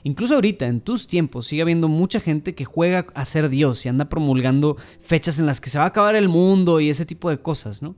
Incluso 0.01 0.33
ahorita, 0.33 0.65
en 0.65 0.81
tus 0.81 1.05
tiempos, 1.05 1.45
sigue 1.45 1.61
habiendo 1.61 1.87
mucha 1.87 2.19
gente 2.19 2.55
que 2.55 2.65
juega 2.65 3.05
a 3.13 3.25
ser 3.25 3.47
Dios 3.49 3.85
y 3.85 3.89
anda 3.89 4.09
promulgando 4.09 4.75
fechas 4.99 5.37
en 5.37 5.45
las 5.45 5.61
que 5.61 5.69
se 5.69 5.77
va 5.77 5.83
a 5.83 5.89
acabar 5.89 6.15
el 6.15 6.29
mundo 6.29 6.79
y 6.79 6.89
ese 6.89 7.05
tipo 7.05 7.29
de 7.29 7.37
cosas, 7.37 7.83
¿no? 7.83 7.95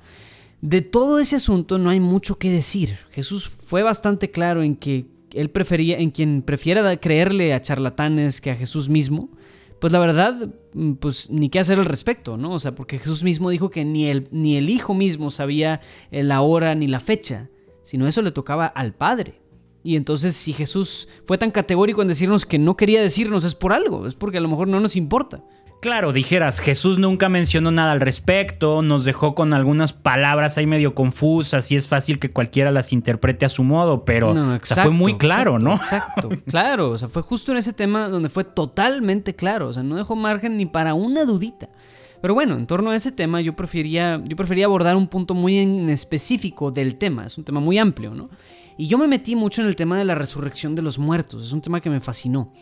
De 0.61 0.81
todo 0.81 1.19
ese 1.19 1.37
asunto 1.37 1.79
no 1.79 1.89
hay 1.89 1.99
mucho 1.99 2.37
que 2.37 2.51
decir. 2.51 2.97
Jesús 3.09 3.47
fue 3.47 3.81
bastante 3.81 4.29
claro 4.29 4.61
en 4.61 4.75
que 4.75 5.07
él 5.33 5.49
prefería, 5.49 5.97
en 5.97 6.11
quien 6.11 6.43
prefiera 6.43 6.95
creerle 6.97 7.53
a 7.53 7.61
charlatanes 7.61 8.41
que 8.41 8.51
a 8.51 8.55
Jesús 8.55 8.87
mismo, 8.87 9.29
pues 9.79 9.91
la 9.91 9.97
verdad, 9.97 10.49
mm, 10.73 10.93
pues 10.93 11.31
ni 11.31 11.49
qué 11.49 11.59
hacer 11.59 11.79
al 11.79 11.85
respecto, 11.85 12.37
¿no? 12.37 12.51
O 12.51 12.59
sea, 12.59 12.75
porque 12.75 12.99
Jesús 12.99 13.23
mismo 13.23 13.49
dijo 13.49 13.71
que 13.71 13.83
ni 13.83 14.07
el, 14.07 14.27
ni 14.31 14.55
el 14.55 14.69
Hijo 14.69 14.93
mismo 14.93 15.31
sabía 15.31 15.81
eh, 16.11 16.21
la 16.21 16.41
hora 16.41 16.75
ni 16.75 16.87
la 16.87 16.99
fecha, 16.99 17.49
sino 17.81 18.07
eso 18.07 18.21
le 18.21 18.31
tocaba 18.31 18.67
al 18.67 18.93
Padre. 18.93 19.41
Y 19.83 19.95
entonces 19.95 20.35
si 20.35 20.53
Jesús 20.53 21.07
fue 21.25 21.39
tan 21.39 21.49
categórico 21.49 22.03
en 22.03 22.07
decirnos 22.07 22.45
que 22.45 22.59
no 22.59 22.77
quería 22.77 23.01
decirnos 23.01 23.43
es 23.43 23.55
por 23.55 23.73
algo, 23.73 24.05
es 24.05 24.13
porque 24.13 24.37
a 24.37 24.41
lo 24.41 24.47
mejor 24.47 24.67
no 24.67 24.79
nos 24.79 24.95
importa. 24.95 25.43
Claro, 25.81 26.13
dijeras, 26.13 26.59
Jesús 26.59 26.99
nunca 26.99 27.27
mencionó 27.27 27.71
nada 27.71 27.91
al 27.91 28.01
respecto, 28.01 28.83
nos 28.83 29.03
dejó 29.03 29.33
con 29.33 29.51
algunas 29.51 29.93
palabras 29.93 30.59
ahí 30.59 30.67
medio 30.67 30.93
confusas 30.93 31.71
y 31.71 31.75
es 31.75 31.87
fácil 31.87 32.19
que 32.19 32.29
cualquiera 32.29 32.69
las 32.69 32.93
interprete 32.93 33.47
a 33.47 33.49
su 33.49 33.63
modo, 33.63 34.05
pero 34.05 34.31
No, 34.31 34.53
o 34.53 34.59
sea, 34.61 34.83
fue 34.83 34.91
muy 34.91 35.17
claro, 35.17 35.55
exacto, 35.55 35.65
¿no? 35.65 35.75
Exacto, 35.75 36.29
claro. 36.47 36.89
O 36.91 36.97
sea, 36.99 37.07
fue 37.07 37.23
justo 37.23 37.51
en 37.51 37.57
ese 37.57 37.73
tema 37.73 38.09
donde 38.09 38.29
fue 38.29 38.43
totalmente 38.43 39.35
claro. 39.35 39.69
O 39.69 39.73
sea, 39.73 39.81
no 39.81 39.95
dejó 39.95 40.15
margen 40.15 40.55
ni 40.55 40.67
para 40.67 40.93
una 40.93 41.25
dudita. 41.25 41.67
Pero 42.21 42.35
bueno, 42.35 42.53
en 42.53 42.67
torno 42.67 42.91
a 42.91 42.95
ese 42.95 43.11
tema 43.11 43.41
yo 43.41 43.55
prefería, 43.55 44.21
yo 44.23 44.35
prefería 44.35 44.65
abordar 44.65 44.95
un 44.95 45.07
punto 45.07 45.33
muy 45.33 45.57
en 45.57 45.89
específico 45.89 46.69
del 46.69 46.95
tema. 46.97 47.25
Es 47.25 47.39
un 47.39 47.43
tema 47.43 47.59
muy 47.59 47.79
amplio, 47.79 48.13
¿no? 48.13 48.29
Y 48.77 48.85
yo 48.85 48.99
me 48.99 49.07
metí 49.07 49.35
mucho 49.35 49.63
en 49.63 49.67
el 49.67 49.75
tema 49.75 49.97
de 49.97 50.05
la 50.05 50.13
resurrección 50.13 50.75
de 50.75 50.83
los 50.83 50.99
muertos. 50.99 51.43
Es 51.43 51.53
un 51.53 51.61
tema 51.61 51.81
que 51.81 51.89
me 51.89 51.99
fascinó. 51.99 52.53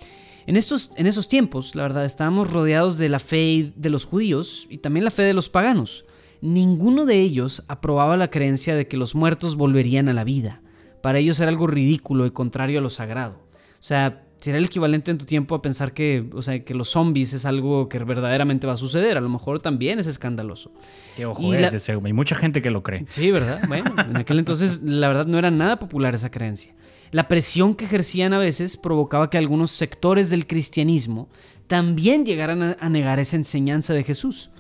En, 0.50 0.58
estos, 0.58 0.91
en 0.95 1.06
esos 1.06 1.28
tiempos, 1.28 1.76
la 1.76 1.84
verdad, 1.84 2.06
estábamos 2.06 2.52
rodeados 2.52 2.97
de 2.97 3.08
la 3.08 3.20
fe 3.20 3.72
de 3.76 3.89
los 3.91 4.06
judíos 4.06 4.66
y 4.68 4.80
también 4.80 5.04
la 5.04 5.12
fe 5.12 5.22
de 5.22 5.36
los 5.36 5.47
paganos. 5.47 6.06
Ninguno 6.41 7.06
de 7.06 7.20
ellos 7.22 7.64
aprobaba 7.68 8.18
la 8.18 8.32
creencia 8.32 8.76
de 8.76 8.88
que 8.88 8.97
los 8.97 9.14
muertos 9.14 9.56
volverían 9.56 10.10
a 10.10 10.14
la 10.14 10.24
vida. 10.24 10.64
Para 11.04 11.20
ellos 11.20 11.39
era 11.39 11.50
algo 11.52 11.68
ridículo 11.68 12.26
y 12.26 12.32
contrario 12.32 12.80
a 12.80 12.82
lo 12.82 12.89
sagrado. 12.89 13.36
O 13.74 13.84
sea, 13.84 14.24
sería 14.39 14.58
el 14.58 14.66
equivalente 14.66 15.12
en 15.12 15.20
tu 15.20 15.26
tiempo 15.26 15.54
a 15.54 15.62
pensar 15.62 15.93
que, 15.93 16.28
o 16.34 16.41
sea, 16.41 16.64
que 16.64 16.74
los 16.74 16.89
zombies 16.89 17.34
es 17.34 17.45
algo 17.45 17.88
que 17.88 18.00
verdaderamente 18.00 18.66
va 18.66 18.74
a 18.74 18.78
suceder. 18.78 19.18
A 19.18 19.22
lo 19.22 19.30
mejor 19.30 19.60
también 19.60 20.00
es 20.00 20.08
escandaloso. 20.08 20.72
Que 21.16 21.28
ojo, 21.28 21.43
Y 21.43 21.54
eh, 21.58 21.60
la- 21.62 21.72
hay 22.06 22.14
mucha 22.14 22.36
gente 22.36 22.62
que 22.64 22.72
lo 22.72 22.82
cree. 22.82 23.06
Sí, 23.10 23.30
¿verdad? 23.30 23.62
Bueno, 23.68 23.93
en 24.00 24.18
aquel 24.18 24.39
entonces 24.39 24.82
la 24.82 25.10
verdad 25.10 25.28
no 25.28 25.38
era 25.38 25.52
nada 25.52 25.78
popular 25.78 26.16
esa 26.16 26.32
creencia. 26.32 26.74
La 27.12 27.28
presión 27.28 27.74
que 27.74 27.86
ejercían 27.86 28.34
a 28.34 28.39
veces 28.39 28.78
provocaba 28.78 29.30
que 29.30 29.38
algunos 29.38 29.72
sectores 29.72 30.30
del 30.30 30.45
cristianismo 30.45 31.28
también 31.66 32.26
llegaran 32.26 32.78
a, 32.80 32.89
negar 32.89 33.20
esa 33.20 33.36
enseñanza 33.36 33.93
de 33.93 34.03
Jesús. 34.03 34.51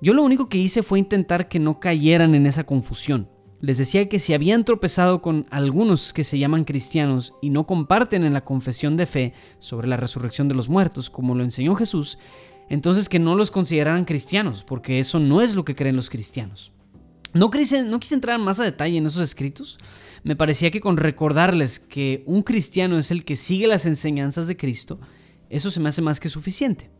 Yo 0.00 0.14
lo 0.14 0.22
único 0.22 0.48
que 0.48 0.58
hice 0.58 0.82
fue 0.82 0.98
intentar 0.98 1.48
que 1.48 1.58
no 1.58 1.78
cayeran 1.78 2.34
en 2.34 2.46
esa 2.46 2.64
confusión. 2.64 3.28
Les 3.60 3.76
decía 3.76 4.08
que 4.08 4.18
si 4.18 4.32
habían 4.32 4.64
tropezado 4.64 5.20
con 5.20 5.46
algunos 5.50 6.14
que 6.14 6.24
se 6.24 6.38
llaman 6.38 6.64
cristianos 6.64 7.34
y 7.42 7.50
no 7.50 7.66
comparten 7.66 8.24
en 8.24 8.32
la 8.32 8.44
confesión 8.44 8.96
de 8.96 9.04
fe 9.04 9.34
sobre 9.58 9.86
la 9.86 9.98
resurrección 9.98 10.48
de 10.48 10.54
los 10.54 10.70
muertos, 10.70 11.10
como 11.10 11.34
lo 11.34 11.44
enseñó 11.44 11.74
Jesús, 11.74 12.18
entonces 12.70 13.10
que 13.10 13.18
no 13.18 13.34
los 13.34 13.50
consideraran 13.50 14.06
cristianos, 14.06 14.64
porque 14.64 15.00
eso 15.00 15.18
no 15.18 15.42
es 15.42 15.54
lo 15.54 15.66
que 15.66 15.74
creen 15.74 15.96
los 15.96 16.08
cristianos. 16.08 16.72
No 17.34 17.50
quise, 17.50 17.82
no 17.82 18.00
quise 18.00 18.14
entrar 18.14 18.38
más 18.38 18.58
a 18.60 18.64
detalle 18.64 18.96
en 18.96 19.06
esos 19.06 19.22
escritos. 19.22 19.78
Me 20.22 20.36
parecía 20.36 20.70
que 20.70 20.80
con 20.80 20.96
recordarles 20.96 21.78
que 21.78 22.22
un 22.26 22.42
cristiano 22.42 22.98
es 22.98 23.10
el 23.10 23.24
que 23.24 23.36
sigue 23.36 23.66
las 23.66 23.86
enseñanzas 23.86 24.46
de 24.46 24.56
Cristo, 24.56 25.00
eso 25.48 25.70
se 25.70 25.80
me 25.80 25.88
hace 25.88 26.02
más 26.02 26.20
que 26.20 26.28
suficiente. 26.28 26.90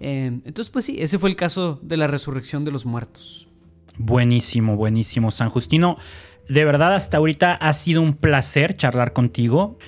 Eh, 0.00 0.40
entonces, 0.44 0.70
pues 0.70 0.84
sí, 0.84 0.96
ese 1.00 1.18
fue 1.18 1.28
el 1.28 1.36
caso 1.36 1.80
de 1.82 1.96
la 1.96 2.06
resurrección 2.06 2.64
de 2.64 2.70
los 2.70 2.86
muertos. 2.86 3.48
Buenísimo, 3.98 4.76
buenísimo, 4.76 5.30
San 5.30 5.50
Justino. 5.50 5.96
De 6.48 6.64
verdad, 6.64 6.94
hasta 6.94 7.16
ahorita 7.16 7.54
ha 7.54 7.72
sido 7.72 8.00
un 8.00 8.14
placer 8.14 8.74
charlar 8.74 9.12
contigo. 9.12 9.78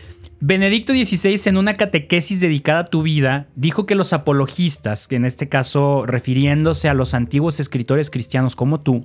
Benedicto 0.41 0.93
XVI, 0.93 1.39
en 1.47 1.57
una 1.57 1.77
catequesis 1.77 2.41
dedicada 2.41 2.81
a 2.81 2.85
tu 2.87 3.03
vida, 3.03 3.49
dijo 3.57 3.87
que 3.87 3.95
los 3.95 4.13
apologistas, 4.13 5.07
que 5.07 5.17
en 5.17 5.27
este 5.27 5.49
caso 5.49 6.07
refiriéndose 6.07 6.89
a 6.89 6.95
los 6.95 7.15
antiguos 7.15 7.61
escritores 7.61 8.11
cristianos 8.11 8.57
como 8.57 8.81
tú, 8.81 9.05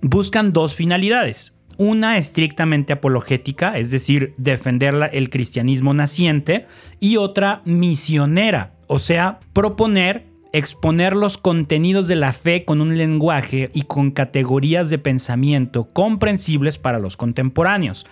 buscan 0.00 0.52
dos 0.52 0.74
finalidades. 0.74 1.55
Una 1.78 2.16
estrictamente 2.16 2.92
apologética, 2.92 3.78
es 3.78 3.90
decir, 3.90 4.34
defender 4.36 5.10
el 5.12 5.30
cristianismo 5.30 5.94
naciente, 5.94 6.66
y 7.00 7.16
otra 7.16 7.62
misionera, 7.64 8.74
o 8.86 8.98
sea, 8.98 9.40
proponer 9.52 10.36
exponer 10.56 11.14
los 11.14 11.36
contenidos 11.36 12.08
de 12.08 12.16
la 12.16 12.32
fe 12.32 12.64
con 12.64 12.80
un 12.80 12.96
lenguaje 12.96 13.70
y 13.74 13.82
con 13.82 14.10
categorías 14.10 14.88
de 14.88 14.98
pensamiento 14.98 15.90
comprensibles 15.92 16.78
para 16.78 16.98
los 16.98 17.18
contemporáneos. 17.18 18.06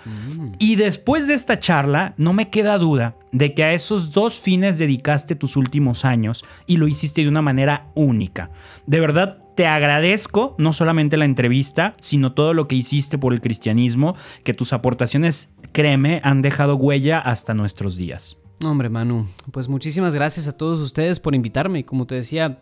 Y 0.58 0.76
después 0.76 1.26
de 1.26 1.34
esta 1.34 1.58
charla, 1.58 2.14
no 2.18 2.34
me 2.34 2.50
queda 2.50 2.76
duda 2.76 3.16
de 3.32 3.54
que 3.54 3.64
a 3.64 3.72
esos 3.72 4.12
dos 4.12 4.38
fines 4.38 4.78
dedicaste 4.78 5.36
tus 5.36 5.56
últimos 5.56 6.04
años 6.04 6.44
y 6.66 6.76
lo 6.76 6.86
hiciste 6.86 7.22
de 7.22 7.28
una 7.28 7.40
manera 7.42 7.90
única. 7.94 8.50
De 8.86 9.00
verdad, 9.00 9.38
te 9.54 9.66
agradezco 9.66 10.54
no 10.58 10.72
solamente 10.72 11.16
la 11.16 11.24
entrevista, 11.24 11.96
sino 12.00 12.32
todo 12.32 12.54
lo 12.54 12.68
que 12.68 12.74
hiciste 12.74 13.18
por 13.18 13.32
el 13.32 13.40
cristianismo, 13.40 14.16
que 14.42 14.54
tus 14.54 14.72
aportaciones, 14.72 15.54
créeme, 15.72 16.20
han 16.24 16.42
dejado 16.42 16.76
huella 16.76 17.18
hasta 17.18 17.54
nuestros 17.54 17.96
días. 17.96 18.38
Hombre, 18.64 18.88
Manu, 18.88 19.26
pues 19.52 19.68
muchísimas 19.68 20.14
gracias 20.14 20.48
a 20.48 20.56
todos 20.56 20.80
ustedes 20.80 21.20
por 21.20 21.34
invitarme. 21.34 21.84
Como 21.84 22.06
te 22.06 22.14
decía, 22.14 22.60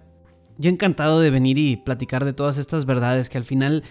yo 0.58 0.70
encantado 0.70 1.20
de 1.20 1.30
venir 1.30 1.58
y 1.58 1.76
platicar 1.76 2.24
de 2.24 2.32
todas 2.32 2.58
estas 2.58 2.86
verdades 2.86 3.28
que 3.28 3.38
al 3.38 3.44
final 3.44 3.84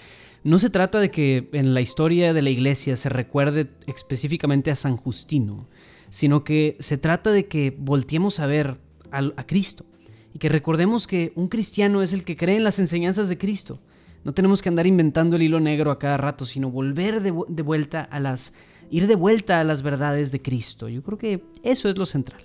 no 0.44 0.58
se 0.60 0.70
trata 0.70 1.00
de 1.00 1.12
que 1.12 1.50
en 1.54 1.74
la 1.74 1.82
historia 1.82 2.34
de 2.34 2.42
la 2.42 2.50
iglesia 2.50 2.96
se 2.96 3.10
recuerde 3.10 3.70
específicamente 3.88 4.72
a 4.72 4.76
San 4.76 4.98
Justino, 4.98 5.68
sino 6.10 6.44
que 6.44 6.78
se 6.80 6.98
trata 6.98 7.32
de 7.32 7.48
que 7.48 7.76
volteemos 7.78 8.40
a 8.40 8.48
ver 8.48 8.80
a, 9.12 9.44
Cristo 9.46 9.86
y 10.34 10.40
que 10.40 10.50
recordemos 10.50 11.08
que 11.08 11.32
un 11.36 11.48
cristiano 11.48 12.02
es 12.02 12.14
el 12.14 12.24
que 12.24 12.36
cree 12.38 12.56
en 12.58 12.64
las 12.64 12.80
enseñanzas 12.80 13.28
de 13.30 13.38
Cristo. 13.38 13.80
No 14.24 14.34
tenemos 14.34 14.62
que 14.62 14.70
andar 14.70 14.86
inventando 14.88 15.36
el 15.36 15.42
hilo 15.42 15.60
negro 15.60 15.90
a 15.92 15.98
cada 16.00 16.18
rato, 16.18 16.46
sino 16.46 16.70
volver 16.70 17.22
de, 17.22 17.34
de 17.48 17.62
vuelta 17.64 18.02
a 18.02 18.20
las... 18.20 18.54
ir 18.92 19.08
de 19.08 19.16
vuelta 19.16 19.60
a 19.60 19.64
las 19.64 19.82
verdades 19.82 20.32
de 20.32 20.42
Cristo. 20.42 20.88
Yo 20.90 21.02
creo 21.02 21.18
que 21.18 21.44
eso 21.64 21.90
es 21.90 21.98
lo 21.98 22.06
central. 22.06 22.44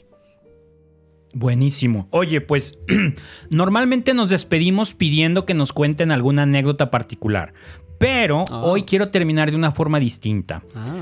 Buenísimo. 1.35 2.07
Oye, 2.13 2.41
pues 2.41 2.79
normalmente 3.51 4.15
nos 4.15 4.31
despedimos 4.31 4.95
pidiendo 4.95 5.45
que 5.45 5.53
nos 5.55 5.73
cuenten 5.73 6.11
alguna 6.11 6.43
anécdota 6.45 6.91
particular, 6.91 7.53
pero 7.99 8.47
Ah. 8.51 8.63
hoy 8.65 8.85
quiero 8.85 9.11
terminar 9.11 9.51
de 9.51 9.57
una 9.57 9.71
forma 9.71 10.01
distinta. 10.01 10.63
Ah, 10.75 10.95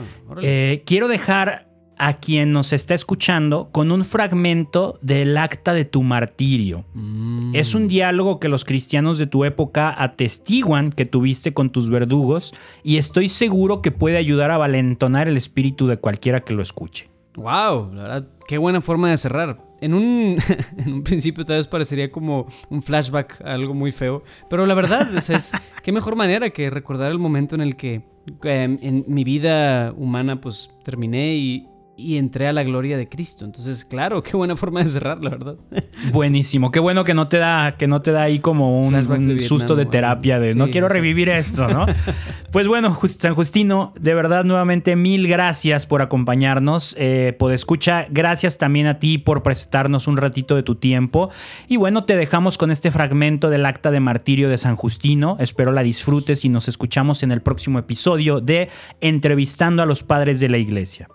Eh, 0.43 0.83
quiero 0.87 1.07
dejar 1.07 1.69
a 1.99 2.15
quien 2.15 2.53
nos 2.53 2.73
está 2.73 2.95
escuchando 2.95 3.69
con 3.73 3.93
un 3.93 4.05
fragmento 4.05 4.99
del 5.03 5.37
acta 5.37 5.75
de 5.75 5.85
tu 5.85 6.03
martirio. 6.03 6.85
Mm. 6.95 7.55
Es 7.55 7.75
un 7.75 7.89
diálogo 7.89 8.41
que 8.41 8.49
los 8.49 8.65
cristianos 8.65 9.19
de 9.19 9.27
tu 9.27 9.45
época 9.45 9.95
atestiguan 9.97 10.93
que 10.93 11.07
tuviste 11.07 11.55
con 11.55 11.71
tus 11.71 11.89
verdugos 11.89 12.55
y 12.83 12.97
estoy 12.97 13.29
seguro 13.29 13.83
que 13.83 13.91
puede 13.91 14.17
ayudar 14.17 14.51
a 14.51 14.59
valentonar 14.59 15.29
el 15.29 15.37
espíritu 15.37 15.87
de 15.87 15.97
cualquiera 15.97 16.41
que 16.41 16.55
lo 16.55 16.63
escuche. 16.63 17.09
Wow, 17.37 17.93
la 17.93 18.03
verdad, 18.03 18.29
qué 18.47 18.59
buena 18.59 18.81
forma 18.81 19.11
de 19.11 19.17
cerrar. 19.17 19.59
En 19.81 19.93
un, 19.93 20.39
en 20.79 20.93
un 20.93 21.03
principio 21.03 21.45
tal 21.45 21.57
vez 21.57 21.67
parecería 21.67 22.11
como 22.11 22.47
un 22.71 22.83
flashback, 22.83 23.41
a 23.43 23.55
algo 23.55 23.75
muy 23.75 23.93
feo, 23.93 24.23
pero 24.49 24.67
la 24.67 24.75
verdad 24.75 25.15
o 25.15 25.21
sea, 25.21 25.37
es 25.37 25.53
qué 25.83 25.93
mejor 25.93 26.17
manera 26.17 26.51
que 26.51 26.71
recordar 26.71 27.11
el 27.11 27.19
momento 27.19 27.55
en 27.55 27.61
el 27.61 27.77
que 27.77 28.03
eh, 28.45 28.79
en 28.81 29.05
mi 29.09 29.25
vida 29.25 29.93
humana 29.97 30.41
pues 30.41 30.71
terminé 30.85 31.35
y, 31.35 31.69
y 31.97 32.17
entré 32.17 32.47
a 32.49 32.53
la 32.53 32.65
gloria 32.65 32.97
de 32.97 33.09
Cristo. 33.09 33.45
Entonces, 33.45 33.85
claro, 33.85 34.23
qué 34.23 34.37
buena 34.37 34.57
forma 34.57 34.81
de 34.81 34.87
cerrar, 34.87 35.23
la 35.23 35.31
verdad. 35.31 35.57
Buenísimo, 36.13 36.71
qué 36.71 36.81
bueno 36.81 37.05
que 37.05 37.15
no 37.15 37.29
te 37.29 37.39
da, 37.39 37.77
que 37.77 37.87
no 37.87 38.03
te 38.03 38.13
da 38.13 38.23
ahí 38.23 38.39
como 38.39 38.81
un, 38.81 38.95
de 38.95 39.01
Vietnam, 39.01 39.41
susto 39.41 39.77
de 39.77 39.87
terapia 39.87 40.39
de 40.39 40.55
no 40.55 40.71
quiero 40.71 40.89
revivir 40.89 41.29
esto, 41.29 41.69
¿no? 41.69 41.87
pues 42.53 42.67
bueno, 42.67 42.97
San 43.19 43.35
Justino, 43.35 43.93
de 43.99 44.15
verdad 44.15 44.45
nuevamente 44.45 44.97
mil 44.97 45.29
gracias 45.29 45.87
por 45.87 46.03
acompañarnos. 46.03 46.95
Eh, 46.99 47.37
escucha, 47.53 48.07
gracias 48.11 48.59
también 48.59 48.87
a 48.87 48.99
ti 48.99 49.19
por 49.19 49.43
prestarnos 49.43 50.07
un 50.07 50.17
ratito 50.17 50.57
de 50.57 50.63
tu 50.63 50.75
tiempo. 50.75 51.31
Y 51.69 51.77
bueno, 51.77 52.05
te 52.05 52.17
dejamos 52.17 52.59
con 52.59 52.71
este 52.71 52.91
fragmento 52.91 53.51
del 53.51 53.67
acta 53.67 53.91
de 53.91 54.01
martirio 54.01 54.49
de 54.49 54.59
San 54.59 54.77
Justino. 54.77 55.37
Espero 55.41 55.73
la 55.73 55.83
disfrutes 55.83 56.45
y 56.45 56.49
nos 56.49 56.69
escuchamos 56.69 57.23
en 57.23 57.33
el 57.33 57.43
próximo 57.43 57.79
episodio 57.79 58.41
de 58.41 58.69
Entrevistando 59.01 59.83
a 59.83 59.87
los 59.87 60.03
Padres 60.03 60.41
de 60.41 60.49
la 60.49 60.59
Iglesia. 60.59 61.09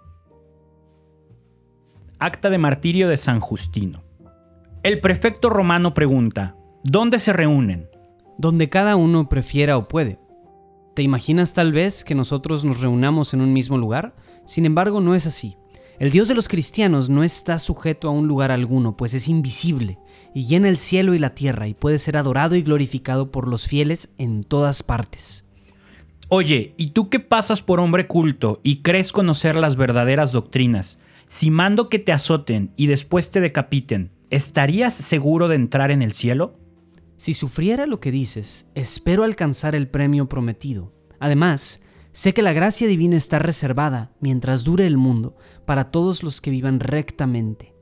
Acta 2.21 2.49
de 2.49 2.57
martirio 2.57 3.07
de 3.07 3.15
San 3.15 3.39
Justino. 3.39 4.03
El 4.83 4.99
prefecto 4.99 5.49
romano 5.49 5.93
pregunta, 5.93 6.57
¿dónde 6.83 7.17
se 7.17 7.31
reúnen? 7.31 7.87
Donde 8.37 8.67
cada 8.67 8.97
uno 8.97 9.29
prefiera 9.29 9.77
o 9.77 9.87
puede. 9.87 10.19
¿Te 10.95 11.01
imaginas 11.01 11.53
tal 11.53 11.71
vez 11.71 12.03
que 12.03 12.15
nosotros 12.15 12.65
nos 12.65 12.81
reunamos 12.81 13.33
en 13.33 13.39
un 13.39 13.53
mismo 13.53 13.77
lugar? 13.77 14.17
Sin 14.45 14.65
embargo, 14.65 14.99
no 14.99 15.15
es 15.15 15.27
así. 15.27 15.55
El 15.97 16.11
Dios 16.11 16.27
de 16.27 16.35
los 16.35 16.49
cristianos 16.49 17.09
no 17.09 17.23
está 17.23 17.57
sujeto 17.57 18.09
a 18.09 18.11
un 18.11 18.27
lugar 18.27 18.51
alguno, 18.51 18.97
pues 18.97 19.13
es 19.13 19.29
invisible 19.29 19.97
y 20.33 20.45
llena 20.45 20.67
el 20.67 20.77
cielo 20.77 21.13
y 21.13 21.19
la 21.19 21.35
tierra 21.35 21.69
y 21.69 21.73
puede 21.73 21.99
ser 21.99 22.17
adorado 22.17 22.55
y 22.55 22.63
glorificado 22.63 23.31
por 23.31 23.47
los 23.47 23.65
fieles 23.65 24.13
en 24.17 24.43
todas 24.43 24.83
partes. 24.83 25.47
Oye, 26.27 26.73
¿y 26.75 26.87
tú 26.87 27.09
que 27.09 27.21
pasas 27.21 27.61
por 27.61 27.79
hombre 27.79 28.07
culto 28.07 28.59
y 28.61 28.81
crees 28.81 29.13
conocer 29.13 29.55
las 29.55 29.77
verdaderas 29.77 30.33
doctrinas? 30.33 30.99
Si 31.29 31.51
mando 31.51 31.89
que 31.89 31.99
te 31.99 32.11
azoten 32.11 32.73
y 32.75 32.87
después 32.87 33.29
te 33.29 33.39
decapiten, 33.39 34.11
¿estarías 34.31 34.95
seguro 34.95 35.47
de 35.47 35.55
entrar 35.55 35.91
en 35.91 36.01
el 36.01 36.11
cielo? 36.11 36.57
Si 37.17 37.35
sufriera 37.35 37.85
lo 37.85 37.99
que 37.99 38.11
dices, 38.11 38.67
espero 38.73 39.23
alcanzar 39.23 39.75
el 39.75 39.87
premio 39.87 40.27
prometido. 40.27 40.91
Además, 41.19 41.83
sé 42.13 42.33
que 42.33 42.41
la 42.41 42.51
gracia 42.51 42.87
divina 42.87 43.15
está 43.15 43.37
reservada, 43.37 44.11
mientras 44.19 44.63
dure 44.63 44.87
el 44.87 44.97
mundo, 44.97 45.37
para 45.67 45.91
todos 45.91 46.23
los 46.23 46.41
que 46.41 46.49
vivan 46.49 46.79
rectamente. 46.79 47.75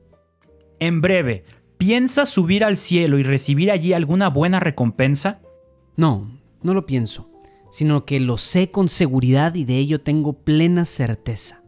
En 0.82 1.00
breve, 1.00 1.46
¿piensas 1.78 2.28
subir 2.28 2.66
al 2.66 2.76
cielo 2.76 3.18
y 3.18 3.24
recibir 3.24 3.72
allí 3.72 3.94
alguna 3.94 4.28
buena 4.30 4.60
recompensa? 4.60 5.40
No, 5.96 6.38
no 6.64 6.74
lo 6.74 6.86
pienso, 6.86 7.32
sino 7.72 8.04
que 8.04 8.20
lo 8.20 8.38
sé 8.38 8.72
con 8.72 8.90
seguridad 8.90 9.56
y 9.56 9.64
de 9.64 9.78
ello 9.78 10.02
tengo 10.02 10.34
plena 10.34 10.84
certeza. 10.84 11.64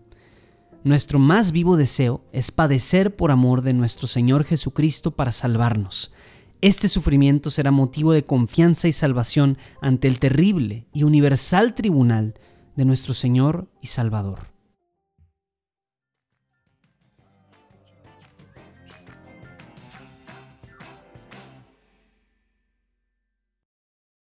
Nuestro 0.84 1.20
más 1.20 1.52
vivo 1.52 1.76
deseo 1.76 2.24
es 2.32 2.52
padecer 2.52 3.14
por 3.14 3.32
amor 3.32 3.64
de 3.64 3.74
nuestro 3.74 4.08
Señor 4.08 4.46
Jesucristo 4.46 5.12
para 5.12 5.34
salvarnos. 5.34 6.14
Este 6.62 6.88
sufrimiento 6.88 7.50
será 7.50 7.72
motivo 7.72 8.14
de 8.14 8.24
confianza 8.24 8.88
y 8.88 8.94
salvación 8.94 9.58
ante 9.82 10.08
el 10.08 10.20
terrible 10.20 10.88
y 10.94 11.04
universal 11.04 11.76
tribunal 11.76 12.36
de 12.78 12.86
nuestro 12.86 13.14
Señor 13.14 13.70
y 13.82 13.88
Salvador. 13.88 14.59